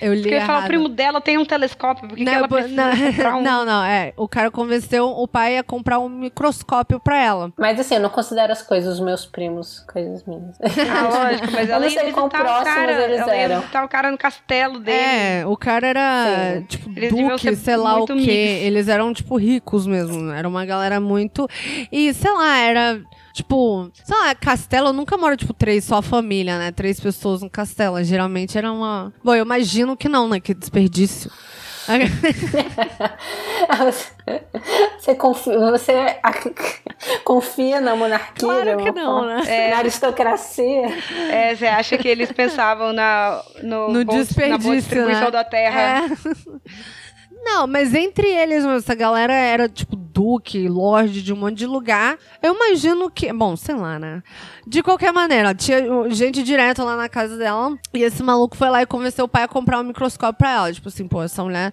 eu 0.00 0.14
li 0.14 0.22
porque 0.22 0.34
eu 0.34 0.38
ia 0.38 0.46
falar, 0.46 0.58
o 0.58 0.60
errado. 0.60 0.68
primo 0.68 0.88
dela 0.88 1.20
tem 1.20 1.36
um 1.36 1.44
telescópio, 1.44 2.08
por 2.08 2.16
que, 2.16 2.24
que 2.24 2.30
ela 2.30 2.46
precisa 2.46 2.74
não, 2.76 2.96
comprar 3.10 3.34
um? 3.36 3.42
não, 3.42 3.64
não, 3.64 3.84
é. 3.84 4.12
O 4.16 4.28
cara 4.28 4.48
convenceu 4.50 5.08
o 5.08 5.26
pai 5.26 5.58
a 5.58 5.64
comprar 5.64 5.98
um 5.98 6.08
microscópio 6.08 7.00
para 7.00 7.18
ela. 7.20 7.52
Mas 7.58 7.80
assim, 7.80 7.96
eu 7.96 8.00
não 8.00 8.10
considero 8.10 8.52
as 8.52 8.62
coisas 8.62 8.96
dos 8.96 9.04
meus 9.04 9.26
primos 9.26 9.80
coisas 9.92 10.24
minhas. 10.24 10.56
Ah, 10.60 11.02
lógico, 11.02 11.48
mas 11.52 11.68
Eu 11.68 11.74
ela 11.74 11.80
não 11.80 11.88
ia 11.92 12.00
sei 12.00 12.12
quão 12.12 12.28
visitar 12.28 12.40
o 12.40 12.44
próximos 12.44 12.74
cara. 12.74 12.92
eles 12.92 13.20
ela 13.20 13.36
ia 13.36 13.48
visitar 13.60 13.84
o 13.84 13.88
cara 13.88 14.10
no 14.12 14.18
castelo 14.18 14.78
dele. 14.78 14.96
É, 14.96 15.46
o 15.46 15.56
cara 15.56 15.86
era, 15.88 16.54
Sim. 16.58 16.62
tipo, 16.66 16.90
Eles 16.96 17.10
duque, 17.10 17.56
sei 17.56 17.76
lá 17.76 18.00
o 18.00 18.06
quê. 18.06 18.14
mix. 18.14 18.28
Eles 18.28 18.88
eram, 18.88 19.12
tipo, 19.12 19.36
ricos 19.36 19.84
mesmo. 19.84 20.30
Era 20.30 20.46
uma 20.48 20.64
galera 20.64 21.00
muito... 21.00 21.48
E, 21.90 22.14
sei 22.14 22.30
lá, 22.30 22.58
era... 22.58 23.00
Tipo, 23.34 23.90
sei 24.04 24.16
lá, 24.16 24.32
castelo 24.32 24.92
nunca 24.92 25.16
mora, 25.18 25.36
tipo, 25.36 25.52
três, 25.52 25.82
só 25.84 25.96
a 25.96 26.02
família, 26.02 26.56
né? 26.56 26.70
Três 26.70 27.00
pessoas 27.00 27.42
no 27.42 27.50
castelo. 27.50 28.02
Geralmente 28.04 28.56
era 28.56 28.70
uma... 28.70 29.12
Bom, 29.24 29.34
eu 29.34 29.44
imagino 29.44 29.96
que 29.96 30.08
não, 30.08 30.28
né? 30.28 30.38
Que 30.38 30.54
desperdício. 30.54 31.28
Você 34.98 35.14
confia, 35.16 35.58
você 35.70 35.92
confia 37.24 37.80
na 37.80 37.94
monarquia? 37.94 38.48
Claro 38.48 38.76
de 38.76 38.82
que 38.84 38.90
não, 38.92 39.26
né? 39.26 39.68
Na 39.70 39.78
aristocracia? 39.78 40.86
É, 41.30 41.54
você 41.54 41.66
acha 41.66 41.98
que 41.98 42.08
eles 42.08 42.32
pensavam 42.32 42.92
na, 42.92 43.42
no, 43.62 43.88
No 43.88 43.92
bom- 43.92 43.98
na 43.98 44.04
boa 44.04 44.24
desperdício, 44.24 44.74
distribuição 44.76 45.24
né? 45.24 45.30
da 45.30 45.44
terra? 45.44 45.80
É. 45.80 46.08
Não, 47.44 47.66
mas 47.66 47.94
entre 47.94 48.26
eles, 48.26 48.64
essa 48.64 48.94
galera 48.94 49.34
era, 49.34 49.68
tipo, 49.68 49.94
duque, 49.94 50.66
lorde 50.66 51.22
de 51.22 51.32
um 51.32 51.36
monte 51.36 51.58
de 51.58 51.66
lugar. 51.66 52.16
Eu 52.42 52.54
imagino 52.54 53.10
que. 53.10 53.30
Bom, 53.32 53.54
sei 53.54 53.74
lá, 53.74 53.98
né? 53.98 54.22
De 54.66 54.82
qualquer 54.82 55.12
maneira, 55.12 55.54
tinha 55.54 55.78
gente 56.10 56.42
direta 56.42 56.82
lá 56.82 56.96
na 56.96 57.08
casa 57.08 57.36
dela. 57.36 57.76
E 57.92 58.02
esse 58.02 58.22
maluco 58.22 58.56
foi 58.56 58.70
lá 58.70 58.80
e 58.80 58.86
convenceu 58.86 59.26
o 59.26 59.28
pai 59.28 59.42
a 59.42 59.48
comprar 59.48 59.78
um 59.80 59.82
microscópio 59.82 60.38
pra 60.38 60.52
ela. 60.52 60.72
Tipo 60.72 60.88
assim, 60.88 61.06
pô, 61.06 61.22
essa 61.22 61.44
mulher 61.44 61.72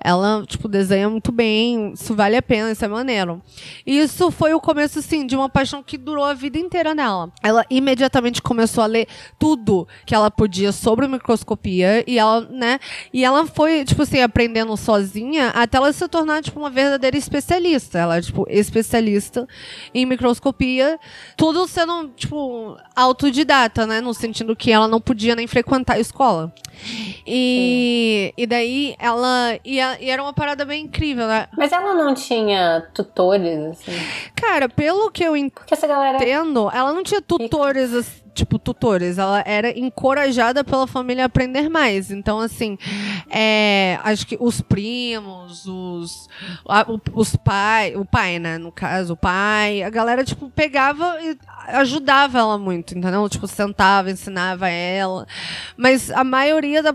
ela, 0.00 0.44
tipo, 0.46 0.68
desenha 0.68 1.08
muito 1.08 1.32
bem, 1.32 1.92
isso 1.92 2.14
vale 2.14 2.36
a 2.36 2.42
pena, 2.42 2.70
isso 2.70 2.84
é 2.84 2.88
maneiro. 2.88 3.42
E 3.86 3.98
isso 3.98 4.30
foi 4.30 4.54
o 4.54 4.60
começo, 4.60 4.98
assim, 4.98 5.26
de 5.26 5.36
uma 5.36 5.48
paixão 5.48 5.82
que 5.82 5.98
durou 5.98 6.24
a 6.24 6.34
vida 6.34 6.58
inteira 6.58 6.94
nela. 6.94 7.30
Ela 7.42 7.64
imediatamente 7.70 8.42
começou 8.42 8.82
a 8.84 8.86
ler 8.86 9.08
tudo 9.38 9.86
que 10.04 10.14
ela 10.14 10.30
podia 10.30 10.72
sobre 10.72 11.06
microscopia 11.08 12.04
e 12.06 12.18
ela, 12.18 12.40
né, 12.42 12.78
e 13.12 13.24
ela 13.24 13.46
foi, 13.46 13.84
tipo 13.84 14.02
assim, 14.02 14.20
aprendendo 14.20 14.76
sozinha 14.76 15.48
até 15.50 15.76
ela 15.76 15.92
se 15.92 16.06
tornar, 16.08 16.42
tipo, 16.42 16.58
uma 16.58 16.70
verdadeira 16.70 17.16
especialista. 17.16 17.98
Ela 17.98 18.20
tipo, 18.20 18.46
especialista 18.48 19.46
em 19.94 20.06
microscopia, 20.06 20.98
tudo 21.36 21.66
sendo, 21.66 22.08
tipo, 22.16 22.76
autodidata, 22.94 23.86
né, 23.86 24.00
no 24.00 24.14
sentido 24.14 24.56
que 24.56 24.70
ela 24.70 24.88
não 24.88 25.00
podia 25.00 25.34
nem 25.34 25.46
frequentar 25.46 25.94
a 25.94 26.00
escola. 26.00 26.52
E, 27.26 28.32
e 28.36 28.46
daí 28.46 28.94
ela 28.98 29.58
ia 29.64 29.85
e 30.00 30.10
era 30.10 30.22
uma 30.22 30.32
parada 30.32 30.64
bem 30.64 30.84
incrível, 30.84 31.26
né? 31.26 31.46
Mas 31.56 31.72
ela 31.72 31.94
não 31.94 32.14
tinha 32.14 32.86
tutores, 32.94 33.58
assim? 33.58 33.92
Cara, 34.34 34.68
pelo 34.68 35.10
que 35.10 35.24
eu 35.24 35.36
entendo, 35.36 35.86
galera... 35.86 36.18
ela 36.72 36.92
não 36.92 37.02
tinha 37.02 37.22
tutores, 37.22 37.92
assim, 37.92 38.26
tipo, 38.36 38.58
tutores. 38.58 39.18
Ela 39.18 39.42
era 39.46 39.76
encorajada 39.76 40.62
pela 40.62 40.86
família 40.86 41.24
a 41.24 41.26
aprender 41.26 41.68
mais. 41.68 42.10
Então, 42.10 42.38
assim, 42.38 42.78
é, 43.30 43.98
acho 44.04 44.26
que 44.26 44.36
os 44.38 44.60
primos, 44.60 45.66
os, 45.66 46.28
a, 46.68 46.86
os 47.14 47.34
pai, 47.36 47.96
o 47.96 48.04
pai, 48.04 48.38
né, 48.38 48.58
no 48.58 48.70
caso, 48.70 49.14
o 49.14 49.16
pai, 49.16 49.82
a 49.82 49.90
galera, 49.90 50.22
tipo, 50.22 50.50
pegava 50.50 51.18
e 51.22 51.36
ajudava 51.68 52.38
ela 52.38 52.58
muito, 52.58 52.96
entendeu? 52.96 53.28
Tipo, 53.28 53.46
sentava, 53.46 54.10
ensinava 54.10 54.68
ela. 54.68 55.26
Mas 55.76 56.10
a 56.10 56.22
maioria 56.22 56.82
da, 56.82 56.94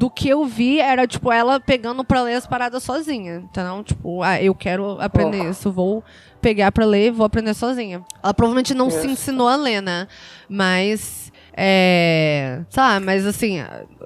do 0.00 0.08
que 0.08 0.30
eu 0.30 0.46
vi 0.46 0.80
era, 0.80 1.06
tipo, 1.06 1.30
ela 1.30 1.60
pegando 1.60 2.02
pra 2.02 2.22
ler 2.22 2.36
as 2.36 2.46
paradas 2.46 2.82
sozinha. 2.82 3.44
Então, 3.50 3.84
tipo, 3.84 4.22
ah, 4.22 4.42
eu 4.42 4.54
quero 4.54 4.98
aprender 4.98 5.42
oh. 5.42 5.50
isso, 5.50 5.70
vou 5.70 6.02
pegar 6.40 6.72
pra 6.72 6.86
ler, 6.86 7.12
vou 7.12 7.26
aprender 7.26 7.52
sozinha. 7.52 8.02
Ela 8.22 8.32
provavelmente 8.32 8.72
não 8.72 8.88
se 8.88 9.06
ensinou 9.06 9.46
a 9.46 9.56
ler, 9.56 9.82
né? 9.82 10.08
Mas. 10.48 11.30
É. 11.54 12.62
Sabe, 12.70 13.04
mas 13.04 13.26
assim, 13.26 13.60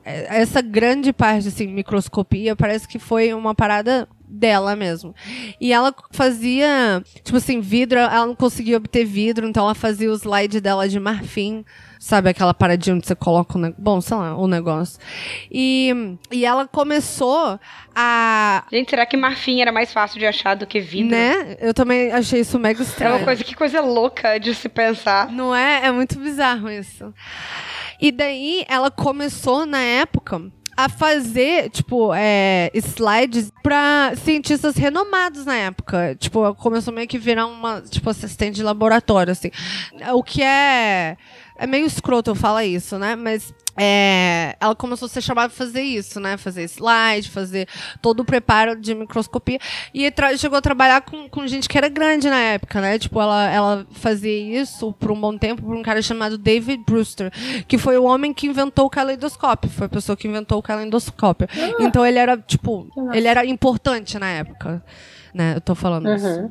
é, 0.05 0.41
essa 0.41 0.61
grande 0.61 1.13
parte, 1.13 1.47
assim, 1.47 1.69
microscopia, 1.69 2.57
parece 2.57 2.89
que 2.89 2.99
foi 2.99 3.33
uma 3.33 3.55
parada 3.55 4.09
dela 4.27 4.75
mesmo. 4.75 5.15
E 5.61 5.73
ela 5.73 5.95
fazia, 6.11 7.05
tipo 7.23 7.37
assim, 7.37 7.61
vidro, 7.61 8.01
ela 8.01 8.27
não 8.27 8.35
conseguia 8.35 8.79
obter 8.79 9.05
vidro, 9.05 9.47
então 9.47 9.63
ela 9.63 9.77
fazia 9.77 10.11
o 10.11 10.15
slide 10.15 10.61
dela 10.61 10.89
de 10.89 10.99
marfim. 10.99 11.65
Sabe 12.05 12.29
aquela 12.29 12.53
paradinha 12.53 12.97
onde 12.97 13.07
você 13.07 13.15
coloca 13.15 13.57
o 13.57 13.59
negócio? 13.59 13.83
Bom, 13.83 13.99
sei 13.99 14.15
lá, 14.15 14.37
o 14.37 14.47
negócio. 14.47 15.01
E, 15.51 15.91
e 16.31 16.45
ela 16.45 16.69
começou 16.69 17.59
a. 17.95 18.63
Gente, 18.71 18.91
será 18.91 19.07
que 19.07 19.17
marfim 19.17 19.63
era 19.63 19.73
mais 19.73 19.91
fácil 19.91 20.19
de 20.19 20.27
achar 20.27 20.55
do 20.55 20.67
que 20.67 20.81
vidro? 20.81 21.13
Né? 21.17 21.57
Eu 21.59 21.73
também 21.73 22.13
achei 22.13 22.41
isso 22.41 22.59
mega 22.59 22.83
estranho. 22.83 23.15
É 23.15 23.17
uma 23.17 23.25
coisa, 23.25 23.43
que 23.43 23.55
coisa 23.55 23.81
louca 23.81 24.39
de 24.39 24.55
se 24.55 24.69
pensar. 24.69 25.33
Não 25.33 25.55
é? 25.55 25.87
É 25.87 25.91
muito 25.91 26.19
bizarro 26.19 26.71
isso. 26.71 27.11
E 27.99 28.13
daí 28.13 28.67
ela 28.69 28.91
começou 28.91 29.65
na 29.65 29.81
época 29.81 30.43
a 30.77 30.91
fazer, 30.91 31.71
tipo, 31.71 32.13
é, 32.15 32.71
slides 32.75 33.51
para 33.63 34.13
cientistas 34.17 34.77
renomados 34.77 35.47
na 35.47 35.57
época. 35.57 36.15
Tipo, 36.21 36.55
começou 36.57 36.93
meio 36.93 37.09
que 37.09 37.17
virar 37.17 37.47
uma, 37.47 37.81
tipo, 37.81 38.11
assistente 38.11 38.57
de 38.57 38.63
laboratório, 38.63 39.33
assim. 39.33 39.51
O 40.13 40.23
que 40.23 40.43
é 40.43 41.17
é 41.57 41.67
meio 41.67 41.87
escroto 41.87 42.31
eu 42.31 42.35
falar 42.35 42.65
isso, 42.65 42.99
né? 42.99 43.15
Mas 43.15 43.55
é, 43.77 44.57
ela 44.61 44.75
começou 44.75 45.07
a 45.07 45.09
ser 45.09 45.21
chamada 45.21 45.49
para 45.49 45.57
fazer 45.57 45.83
isso, 45.83 46.21
né? 46.21 46.37
Fazer 46.37 46.63
slide, 46.65 47.31
fazer 47.31 47.69
todo 48.01 48.21
o 48.21 48.25
preparo 48.25 48.79
de 48.81 48.95
microscopia. 48.95 49.59
E 49.93 50.13
chegou 50.37 50.59
a 50.59 50.63
trabalhar 50.63 51.03
com, 51.03 51.29
com 51.29 51.47
gente 51.47 51.69
que 51.69 51.77
era 51.77 51.89
grande 51.89 52.29
na 52.29 52.39
época, 52.39 52.81
né? 52.81 52.99
Tipo, 52.99 53.21
ela, 53.21 53.51
ela 53.51 53.87
fazia 53.93 54.61
isso 54.61 54.93
por 54.95 55.11
um 55.11 55.21
bom 55.21 55.37
tempo 55.37 55.63
por 55.63 55.75
um 55.75 55.83
cara 55.83 56.03
chamado 56.03 56.39
David 56.39 56.85
Brewster, 56.85 57.33
que 57.67 57.79
foi 57.79 57.99
o 57.99 58.05
homem 58.05 58.33
que 58.33 58.47
inventou 58.47 58.87
o 58.87 58.91
caleidoscópio. 58.91 59.71
Foi 59.71 59.87
a 59.87 59.91
pessoa 59.91 60.17
que 60.17 60.29
inventou 60.29 60.59
o 60.59 60.63
caleidoscópio. 60.63 61.49
Ah, 61.53 61.77
então 61.81 62.07
ele 62.07 62.19
era, 62.19 62.37
tipo, 62.37 62.89
ele 63.13 63.27
era 63.27 63.45
importante 63.45 64.19
na 64.19 64.29
época. 64.29 64.85
Né? 65.33 65.57
Eu 65.57 65.61
tô 65.61 65.75
falando 65.75 66.07
uhum. 66.07 66.17
isso. 66.17 66.51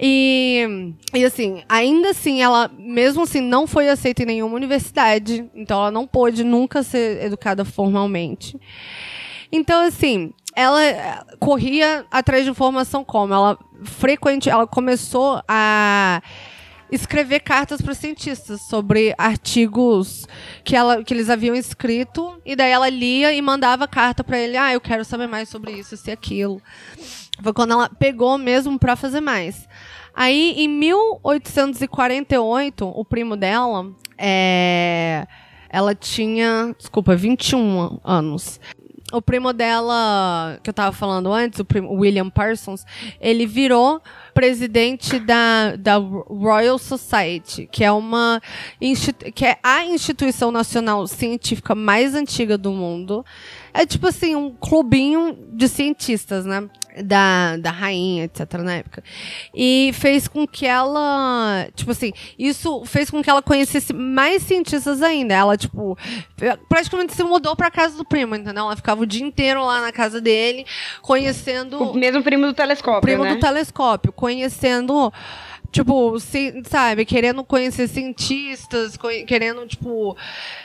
E, 0.00 0.94
e 1.12 1.24
assim, 1.24 1.62
ainda 1.68 2.10
assim, 2.10 2.40
ela, 2.40 2.70
mesmo 2.78 3.22
assim, 3.22 3.40
não 3.40 3.66
foi 3.66 3.88
aceita 3.88 4.22
em 4.22 4.26
nenhuma 4.26 4.54
universidade. 4.54 5.50
Então 5.54 5.80
ela 5.80 5.90
não 5.90 6.06
pôde 6.06 6.44
nunca 6.44 6.82
ser 6.82 7.24
educada 7.24 7.64
formalmente. 7.64 8.58
Então, 9.50 9.82
assim, 9.86 10.32
ela 10.54 11.24
corria 11.38 12.04
atrás 12.10 12.44
de 12.44 12.50
informação 12.50 13.02
como? 13.02 13.32
Ela 13.32 13.58
frequente, 13.84 14.50
ela 14.50 14.66
começou 14.66 15.42
a 15.48 16.22
escrever 16.90 17.40
cartas 17.40 17.82
para 17.82 17.94
cientistas 17.94 18.62
sobre 18.62 19.14
artigos 19.18 20.26
que, 20.64 20.74
ela, 20.74 21.04
que 21.04 21.12
eles 21.12 21.28
haviam 21.28 21.54
escrito 21.54 22.40
e 22.44 22.56
daí 22.56 22.70
ela 22.70 22.88
lia 22.88 23.32
e 23.32 23.42
mandava 23.42 23.86
carta 23.86 24.24
para 24.24 24.38
ele, 24.38 24.56
ah, 24.56 24.72
eu 24.72 24.80
quero 24.80 25.04
saber 25.04 25.26
mais 25.26 25.48
sobre 25.48 25.72
isso, 25.72 25.94
e 26.06 26.10
aquilo. 26.10 26.62
Foi 27.42 27.52
quando 27.52 27.72
ela 27.72 27.88
pegou 27.88 28.38
mesmo 28.38 28.78
para 28.78 28.94
fazer 28.96 29.20
mais. 29.20 29.68
Aí, 30.14 30.54
em 30.56 30.68
1848, 30.68 32.86
o 32.86 33.04
primo 33.04 33.36
dela, 33.36 33.92
é, 34.16 35.26
ela 35.68 35.94
tinha, 35.94 36.74
desculpa, 36.76 37.14
21 37.14 38.00
anos. 38.02 38.58
O 39.12 39.22
primo 39.22 39.52
dela, 39.52 40.58
que 40.62 40.68
eu 40.68 40.74
tava 40.74 40.92
falando 40.92 41.32
antes, 41.32 41.60
o 41.60 41.64
primo, 41.64 41.92
William 41.92 42.28
Parsons, 42.28 42.84
ele 43.20 43.46
virou 43.46 44.02
presidente 44.38 45.18
da, 45.18 45.74
da 45.74 45.96
Royal 45.96 46.78
Society, 46.78 47.68
que 47.72 47.82
é 47.82 47.90
uma 47.90 48.40
que 49.34 49.44
é 49.44 49.58
a 49.64 49.84
instituição 49.84 50.52
nacional 50.52 51.08
científica 51.08 51.74
mais 51.74 52.14
antiga 52.14 52.56
do 52.56 52.70
mundo. 52.70 53.26
É 53.74 53.84
tipo 53.84 54.06
assim, 54.06 54.36
um 54.36 54.54
clubinho 54.54 55.36
de 55.52 55.68
cientistas, 55.68 56.46
né? 56.46 56.68
da, 57.02 57.56
da 57.56 57.70
rainha, 57.70 58.24
etc, 58.24 58.54
na 58.54 58.74
época. 58.74 59.02
E 59.54 59.90
fez 59.94 60.28
com 60.28 60.46
que 60.46 60.66
ela, 60.66 61.66
tipo 61.74 61.90
assim, 61.90 62.12
isso 62.38 62.84
fez 62.84 63.10
com 63.10 63.22
que 63.22 63.30
ela 63.30 63.42
conhecesse 63.42 63.92
mais 63.92 64.42
cientistas 64.42 65.02
ainda. 65.02 65.34
Ela, 65.34 65.56
tipo, 65.56 65.96
praticamente 66.68 67.14
se 67.14 67.22
mudou 67.22 67.54
pra 67.56 67.70
casa 67.70 67.96
do 67.96 68.04
primo, 68.04 68.34
entendeu? 68.34 68.64
Ela 68.64 68.76
ficava 68.76 69.02
o 69.02 69.06
dia 69.06 69.24
inteiro 69.24 69.64
lá 69.64 69.80
na 69.80 69.92
casa 69.92 70.20
dele, 70.20 70.66
conhecendo... 71.02 71.78
O 71.78 71.94
mesmo 71.94 72.22
primo 72.22 72.46
do 72.46 72.54
telescópio, 72.54 73.02
Primo 73.02 73.24
né? 73.24 73.34
do 73.34 73.40
telescópio, 73.40 74.12
conhecendo 74.28 75.10
Tipo, 75.70 76.18
sabe, 76.64 77.04
querendo 77.04 77.44
conhecer 77.44 77.88
cientistas, 77.88 78.98
querendo, 79.26 79.66
tipo, 79.66 80.16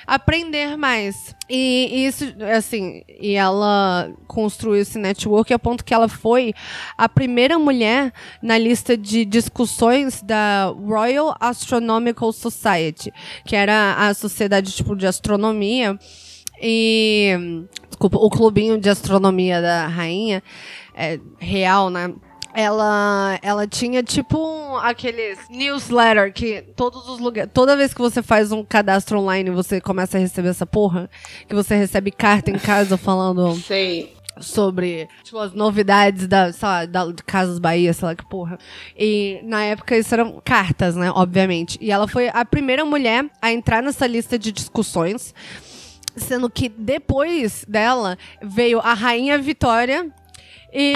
aprender 0.08 0.78
mais. 0.78 1.36
E, 1.50 2.06
isso, 2.08 2.24
assim, 2.56 3.04
e 3.20 3.34
ela 3.34 4.10
construiu 4.28 4.82
esse 4.82 4.98
network 4.98 5.54
a 5.54 5.60
ponto 5.60 5.84
que 5.84 5.94
ela 5.94 6.08
foi 6.08 6.54
a 6.98 7.10
primeira 7.10 7.60
mulher 7.60 8.14
na 8.42 8.58
lista 8.58 8.96
de 8.96 9.26
discussões 9.26 10.22
da 10.22 10.74
Royal 10.74 11.36
Astronomical 11.38 12.32
Society, 12.32 13.12
que 13.46 13.58
era 13.58 14.08
a 14.08 14.14
sociedade, 14.14 14.72
tipo, 14.72 14.96
de 14.96 15.06
astronomia. 15.06 16.00
E, 16.62 17.66
desculpa, 17.90 18.18
o 18.18 18.30
clubinho 18.30 18.78
de 18.78 18.90
astronomia 18.90 19.62
da 19.62 19.86
rainha, 19.88 20.42
é, 20.96 21.20
real, 21.40 21.90
né? 21.90 22.14
Ela, 22.54 23.40
ela 23.42 23.68
tinha 23.68 24.04
tipo 24.04 24.78
aqueles 24.78 25.40
newsletter 25.50 26.32
que 26.32 26.62
todos 26.76 27.08
os 27.10 27.20
lugares. 27.20 27.52
Toda 27.54 27.76
vez 27.76 27.94
que 27.94 28.02
você 28.02 28.22
faz 28.22 28.52
um 28.52 28.64
cadastro 28.64 29.20
online, 29.20 29.50
você 29.50 29.82
começa 29.82 30.18
a 30.18 30.22
receber 30.22 30.50
essa 30.50 30.66
porra. 30.66 31.10
Que 31.48 31.56
você 31.56 31.76
recebe 31.76 32.12
carta 32.12 32.52
em 32.52 32.60
casa 32.60 32.96
falando. 32.98 33.56
Sei. 33.56 34.14
Sobre, 34.40 35.08
tipo, 35.24 35.38
as 35.38 35.54
novidades 35.54 36.28
da, 36.28 36.52
sei 36.52 36.68
lá, 36.68 36.86
da 36.88 37.14
Casas 37.24 37.60
Bahia, 37.60 37.94
sei 37.94 38.08
lá 38.08 38.16
que 38.16 38.26
porra. 38.28 38.58
E 38.98 39.40
na 39.44 39.64
época 39.64 39.96
isso 39.96 40.12
eram 40.14 40.42
cartas, 40.44 40.96
né? 40.96 41.12
Obviamente. 41.12 41.78
E 41.80 41.92
ela 41.92 42.08
foi 42.08 42.30
a 42.30 42.44
primeira 42.44 42.84
mulher 42.84 43.26
a 43.40 43.52
entrar 43.52 43.84
nessa 43.84 44.08
lista 44.08 44.38
de 44.38 44.52
discussões. 44.52 45.36
Sendo 46.16 46.50
que 46.50 46.68
depois 46.68 47.64
dela 47.68 48.18
veio 48.42 48.80
a 48.80 48.94
Rainha 48.94 49.38
Vitória 49.38 50.12
e. 50.74 50.94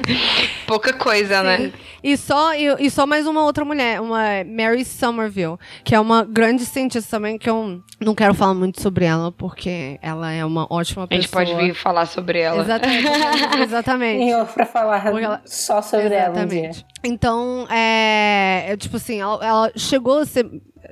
Pouca 0.66 0.92
coisa, 0.92 1.42
né? 1.42 1.58
Sim. 1.58 1.72
E 2.02 2.16
só, 2.16 2.54
e, 2.54 2.66
e 2.86 2.90
só 2.90 3.06
mais 3.06 3.26
uma 3.26 3.42
outra 3.44 3.64
mulher, 3.64 4.00
uma 4.00 4.20
Mary 4.44 4.84
Somerville, 4.84 5.56
que 5.82 5.94
é 5.94 6.00
uma 6.00 6.24
grande 6.24 6.64
cientista 6.66 7.16
também, 7.16 7.38
que 7.38 7.48
eu 7.48 7.80
não 8.00 8.14
quero 8.14 8.34
falar 8.34 8.52
muito 8.54 8.80
sobre 8.82 9.04
ela, 9.06 9.32
porque 9.32 9.98
ela 10.02 10.30
é 10.30 10.44
uma 10.44 10.66
ótima 10.70 11.04
A 11.04 11.06
pessoa. 11.06 11.22
gente 11.22 11.30
pode 11.54 11.54
vir 11.66 11.74
falar 11.74 12.06
sobre 12.06 12.40
ela. 12.40 12.62
Exatamente. 12.62 13.08
exatamente. 13.62 14.18
Tem 14.18 14.30
eu 14.30 14.44
pra 14.46 14.66
falar 14.66 15.06
ela- 15.06 15.42
só 15.46 15.80
sobre 15.80 16.14
ela 16.14 16.30
um 16.40 16.46
dia. 16.46 16.70
Exatamente. 16.70 16.86
Então, 17.02 17.66
é, 17.70 18.64
é, 18.68 18.76
Tipo 18.76 18.96
assim, 18.96 19.20
ela, 19.20 19.44
ela 19.46 19.72
chegou 19.76 20.18
a 20.18 20.26
ser. 20.26 20.46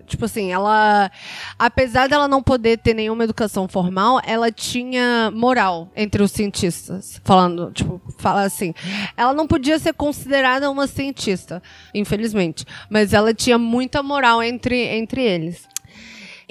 Tipo 0.07 0.25
assim, 0.25 0.53
ela. 0.53 1.11
Apesar 1.59 2.09
dela 2.09 2.29
não 2.29 2.43
poder 2.43 2.79
ter 2.79 2.95
nenhuma 2.95 3.25
educação 3.25 3.69
formal, 3.69 4.21
ela 4.25 4.51
tinha 4.51 5.31
moral 5.35 5.91
entre 5.97 6.23
os 6.23 6.33
cientistas. 6.33 7.21
Falando, 7.25 7.71
tipo, 7.73 8.01
fala 8.19 8.43
assim. 8.43 8.75
Ela 9.17 9.33
não 9.33 9.47
podia 9.47 9.79
ser 9.79 9.95
considerada 9.95 10.71
uma 10.71 10.87
cientista, 10.87 11.63
infelizmente. 11.95 12.65
Mas 12.91 13.13
ela 13.13 13.35
tinha 13.35 13.59
muita 13.59 14.03
moral 14.03 14.43
entre, 14.43 14.77
entre 14.77 15.23
eles. 15.23 15.73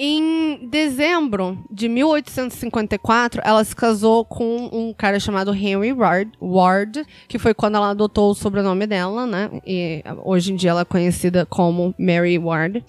Em 0.04 0.68
dezembro 0.68 1.64
de 1.70 1.88
1854, 1.88 3.40
ela 3.44 3.62
se 3.62 3.76
casou 3.76 4.24
com 4.24 4.68
um 4.72 4.92
cara 4.92 5.20
chamado 5.20 5.54
Henry 5.54 5.92
Ward, 5.92 6.32
Ward, 6.40 7.06
que 7.28 7.38
foi 7.38 7.54
quando 7.54 7.76
ela 7.76 7.90
adotou 7.90 8.32
o 8.32 8.34
sobrenome 8.34 8.84
dela, 8.84 9.26
né? 9.26 9.48
E 9.64 10.02
hoje 10.24 10.52
em 10.52 10.56
dia 10.56 10.70
ela 10.70 10.80
é 10.80 10.84
conhecida 10.84 11.46
como 11.46 11.94
Mary 11.96 12.36
Ward. 12.36 12.84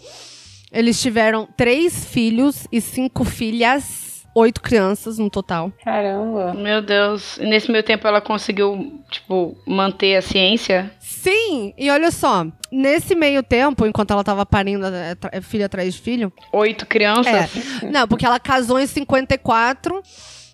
Eles 0.73 0.99
tiveram 1.01 1.47
três 1.55 2.03
filhos 2.03 2.67
e 2.71 2.81
cinco 2.81 3.23
filhas, 3.23 4.25
oito 4.35 4.59
crianças 4.59 5.19
no 5.19 5.29
total. 5.29 5.71
Caramba. 5.85 6.53
Meu 6.55 6.81
Deus. 6.81 7.37
E 7.37 7.45
nesse 7.45 7.71
meio 7.71 7.83
tempo 7.83 8.07
ela 8.07 8.19
conseguiu, 8.19 8.99
tipo, 9.11 9.55
manter 9.67 10.15
a 10.15 10.21
ciência? 10.23 10.91
Sim, 10.99 11.73
e 11.77 11.89
olha 11.91 12.09
só, 12.11 12.45
nesse 12.71 13.13
meio 13.15 13.43
tempo, 13.43 13.85
enquanto 13.85 14.11
ela 14.11 14.23
tava 14.23 14.45
parindo 14.45 14.85
eh, 14.87 15.15
tra- 15.15 15.41
filho 15.41 15.65
atrás 15.65 15.93
de 15.93 16.01
filho, 16.01 16.33
Oito 16.51 16.85
crianças? 16.87 17.83
É. 17.83 17.91
Não, 17.91 18.07
porque 18.07 18.25
ela 18.25 18.39
casou 18.39 18.79
em 18.79 18.87
54 18.87 20.01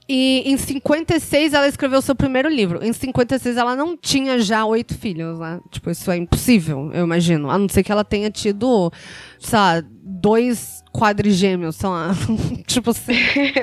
e 0.10 0.42
em 0.52 0.58
56 0.58 1.54
ela 1.54 1.68
escreveu 1.68 2.02
seu 2.02 2.16
primeiro 2.16 2.50
livro. 2.50 2.84
Em 2.84 2.92
56 2.92 3.56
ela 3.58 3.76
não 3.76 3.96
tinha 3.96 4.40
já 4.40 4.66
oito 4.66 4.98
filhos, 4.98 5.38
né? 5.40 5.60
Tipo, 5.70 5.92
isso 5.92 6.10
é 6.10 6.18
impossível, 6.18 6.90
eu 6.94 7.04
imagino. 7.06 7.50
A 7.52 7.58
não 7.60 7.70
ser 7.70 7.84
que 7.84 7.92
ela 7.92 8.04
tenha 8.04 8.32
tido, 8.32 8.92
sei 9.40 9.60
lá, 9.60 9.84
dois 10.02 10.84
quadrigêmeos, 10.92 11.76
sei 11.76 11.88
lá. 11.90 12.10
tipo 12.66 12.90
assim. 12.90 13.14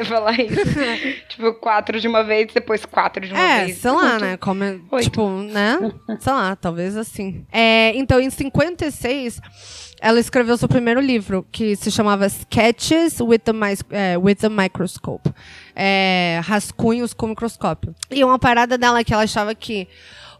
Falar 0.04 0.38
isso. 0.40 0.60
tipo, 1.28 1.52
quatro 1.54 2.00
de 2.00 2.06
uma 2.06 2.22
vez, 2.22 2.46
depois 2.54 2.84
quatro 2.86 3.26
de 3.26 3.32
uma 3.32 3.40
É, 3.42 3.64
vez. 3.64 3.78
sei 3.78 3.90
lá, 3.90 4.18
né? 4.20 4.36
Como 4.36 4.62
é- 4.62 4.78
Oito. 4.92 5.04
tipo, 5.04 5.28
né? 5.28 5.78
Sei 6.20 6.32
lá, 6.32 6.54
talvez 6.54 6.96
assim. 6.96 7.44
É, 7.52 7.92
então, 7.96 8.20
em 8.20 8.30
56, 8.30 9.40
ela 10.00 10.20
escreveu 10.20 10.56
seu 10.56 10.68
primeiro 10.68 11.00
livro, 11.00 11.44
que 11.50 11.74
se 11.74 11.90
chamava 11.90 12.26
Sketches 12.26 13.20
with 13.20 13.38
the, 13.40 13.52
Mis- 13.52 13.82
é, 13.90 14.16
with 14.16 14.36
the 14.36 14.48
Microscope. 14.48 15.28
É, 15.78 16.40
rascunhos 16.42 17.12
com 17.12 17.26
microscópio. 17.26 17.94
E 18.10 18.24
uma 18.24 18.38
parada 18.38 18.78
dela 18.78 19.04
que 19.04 19.12
ela 19.12 19.24
achava 19.24 19.54
que 19.54 19.86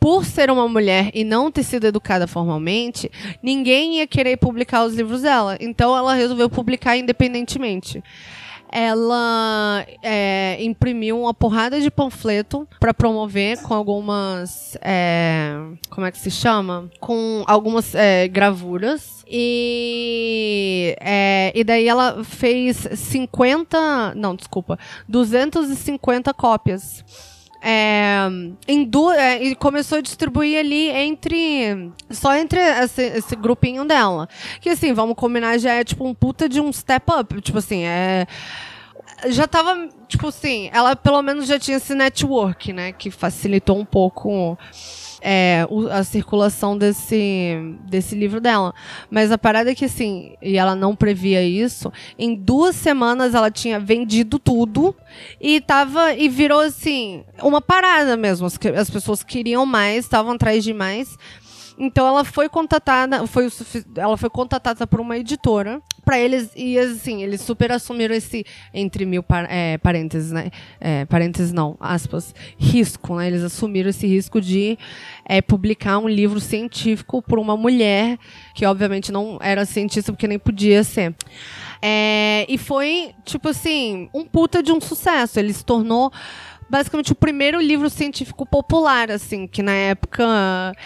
por 0.01 0.25
ser 0.25 0.51
uma 0.51 0.68
mulher 0.68 1.11
e 1.12 1.25
não 1.25 1.51
ter 1.51 1.62
sido 1.62 1.87
educada 1.87 2.27
formalmente, 2.27 3.11
ninguém 3.42 3.99
ia 3.99 4.07
querer 4.07 4.37
publicar 4.37 4.85
os 4.85 4.94
livros 4.94 5.22
dela. 5.22 5.57
Então 5.61 5.96
ela 5.96 6.14
resolveu 6.14 6.49
publicar 6.49 6.96
independentemente. 6.96 8.03
Ela 8.70 9.87
é, 10.02 10.57
imprimiu 10.61 11.20
uma 11.22 11.35
porrada 11.35 11.81
de 11.81 11.90
panfleto 11.90 12.68
para 12.81 12.92
promover 12.92 13.62
com 13.62 13.74
algumas. 13.74 14.76
é, 14.83 15.55
como 15.90 16.07
é 16.07 16.11
que 16.11 16.18
se 16.18 16.31
chama? 16.31 16.90
Com 17.00 17.44
algumas 17.46 17.94
é, 17.94 18.29
gravuras. 18.29 19.24
E, 19.29 20.96
é, 21.00 21.52
e 21.55 21.64
daí 21.64 21.88
ela 21.88 22.22
fez 22.22 22.88
50. 22.94 24.14
Não, 24.14 24.35
desculpa. 24.37 24.79
250 25.09 26.33
cópias. 26.35 27.05
É, 27.68 28.29
du- 28.87 29.11
é, 29.11 29.42
e 29.42 29.57
começou 29.57 29.98
a 29.98 30.00
distribuir 30.00 30.57
ali 30.59 30.88
entre. 30.88 31.90
Só 32.11 32.33
entre 32.37 32.61
esse, 32.61 33.02
esse 33.02 33.35
grupinho 33.35 33.85
dela. 33.85 34.29
Que 34.61 34.68
assim, 34.68 34.92
vamos 34.92 35.16
combinar, 35.16 35.59
já 35.59 35.72
é 35.72 35.83
tipo 35.83 36.07
um 36.07 36.14
puta 36.14 36.48
de 36.48 36.61
um 36.61 36.72
step 36.72 37.05
up. 37.11 37.40
Tipo 37.40 37.59
assim, 37.59 37.83
é. 37.83 38.24
Já 39.31 39.48
tava, 39.48 39.88
tipo 40.07 40.29
assim, 40.29 40.70
ela 40.72 40.94
pelo 40.94 41.20
menos 41.22 41.48
já 41.48 41.59
tinha 41.59 41.79
esse 41.79 41.94
network, 41.94 42.72
né? 42.72 42.92
Que 42.92 43.11
facilitou 43.11 43.76
um 43.79 43.85
pouco 43.85 44.57
é, 45.28 45.66
a 45.90 46.04
circulação 46.04 46.78
desse, 46.78 47.56
desse 47.88 48.14
livro 48.14 48.40
dela. 48.40 48.72
Mas 49.10 49.32
a 49.32 49.36
parada 49.36 49.72
é 49.72 49.74
que, 49.74 49.86
assim, 49.86 50.34
e 50.40 50.56
ela 50.56 50.76
não 50.76 50.94
previa 50.94 51.42
isso, 51.42 51.92
em 52.16 52.32
duas 52.32 52.76
semanas 52.76 53.34
ela 53.34 53.50
tinha 53.50 53.80
vendido 53.80 54.38
tudo 54.38 54.94
e 55.40 55.60
tava. 55.60 56.14
E 56.14 56.28
virou 56.28 56.60
assim, 56.60 57.24
uma 57.42 57.60
parada 57.60 58.16
mesmo. 58.16 58.46
As, 58.46 58.56
as 58.78 58.88
pessoas 58.88 59.24
queriam 59.24 59.66
mais, 59.66 60.04
estavam 60.04 60.32
atrás 60.32 60.62
de 60.62 60.72
mais. 60.72 61.18
Então 61.78 62.06
ela 62.06 62.24
foi 62.24 62.48
contratada, 62.48 63.26
foi 63.26 63.48
ela 63.96 64.16
foi 64.16 64.30
contratada 64.30 64.86
por 64.86 65.00
uma 65.00 65.18
editora 65.18 65.82
para 66.04 66.18
eles 66.18 66.50
e 66.56 66.78
assim 66.78 67.22
eles 67.22 67.40
super 67.40 67.70
assumiram 67.72 68.14
esse 68.14 68.46
entre 68.72 69.04
mil 69.04 69.22
par- 69.22 69.46
é, 69.50 69.76
parênteses, 69.78 70.32
né? 70.32 70.50
É, 70.80 71.04
parênteses 71.04 71.52
não, 71.52 71.76
aspas, 71.78 72.34
risco, 72.56 73.16
né? 73.16 73.26
Eles 73.26 73.42
assumiram 73.42 73.90
esse 73.90 74.06
risco 74.06 74.40
de 74.40 74.78
é, 75.24 75.42
publicar 75.42 75.98
um 75.98 76.08
livro 76.08 76.40
científico 76.40 77.20
por 77.20 77.38
uma 77.38 77.56
mulher 77.56 78.18
que 78.54 78.64
obviamente 78.64 79.12
não 79.12 79.38
era 79.42 79.66
cientista 79.66 80.12
porque 80.12 80.28
nem 80.28 80.38
podia 80.38 80.82
ser. 80.82 81.14
É, 81.82 82.46
e 82.48 82.56
foi 82.56 83.12
tipo 83.24 83.48
assim 83.48 84.08
um 84.14 84.24
puta 84.24 84.62
de 84.62 84.72
um 84.72 84.80
sucesso. 84.80 85.38
Ele 85.38 85.52
se 85.52 85.64
tornou 85.64 86.10
basicamente 86.68 87.12
o 87.12 87.14
primeiro 87.14 87.61
livro 87.61 87.88
científico 87.90 88.44
popular, 88.46 89.11
assim, 89.11 89.46
que 89.46 89.62
na 89.62 89.72
época 89.72 90.24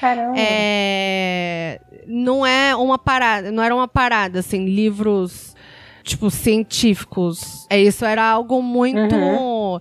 Caramba. 0.00 0.34
é, 0.38 1.80
não 2.06 2.44
é 2.44 2.74
uma 2.76 2.98
parada, 2.98 3.50
não 3.50 3.62
era 3.62 3.74
uma 3.74 3.88
parada, 3.88 4.40
assim, 4.40 4.64
livros 4.66 5.54
tipo 6.02 6.30
científicos. 6.30 7.66
É 7.68 7.78
isso 7.80 8.04
era 8.04 8.22
algo 8.24 8.62
muito 8.62 9.80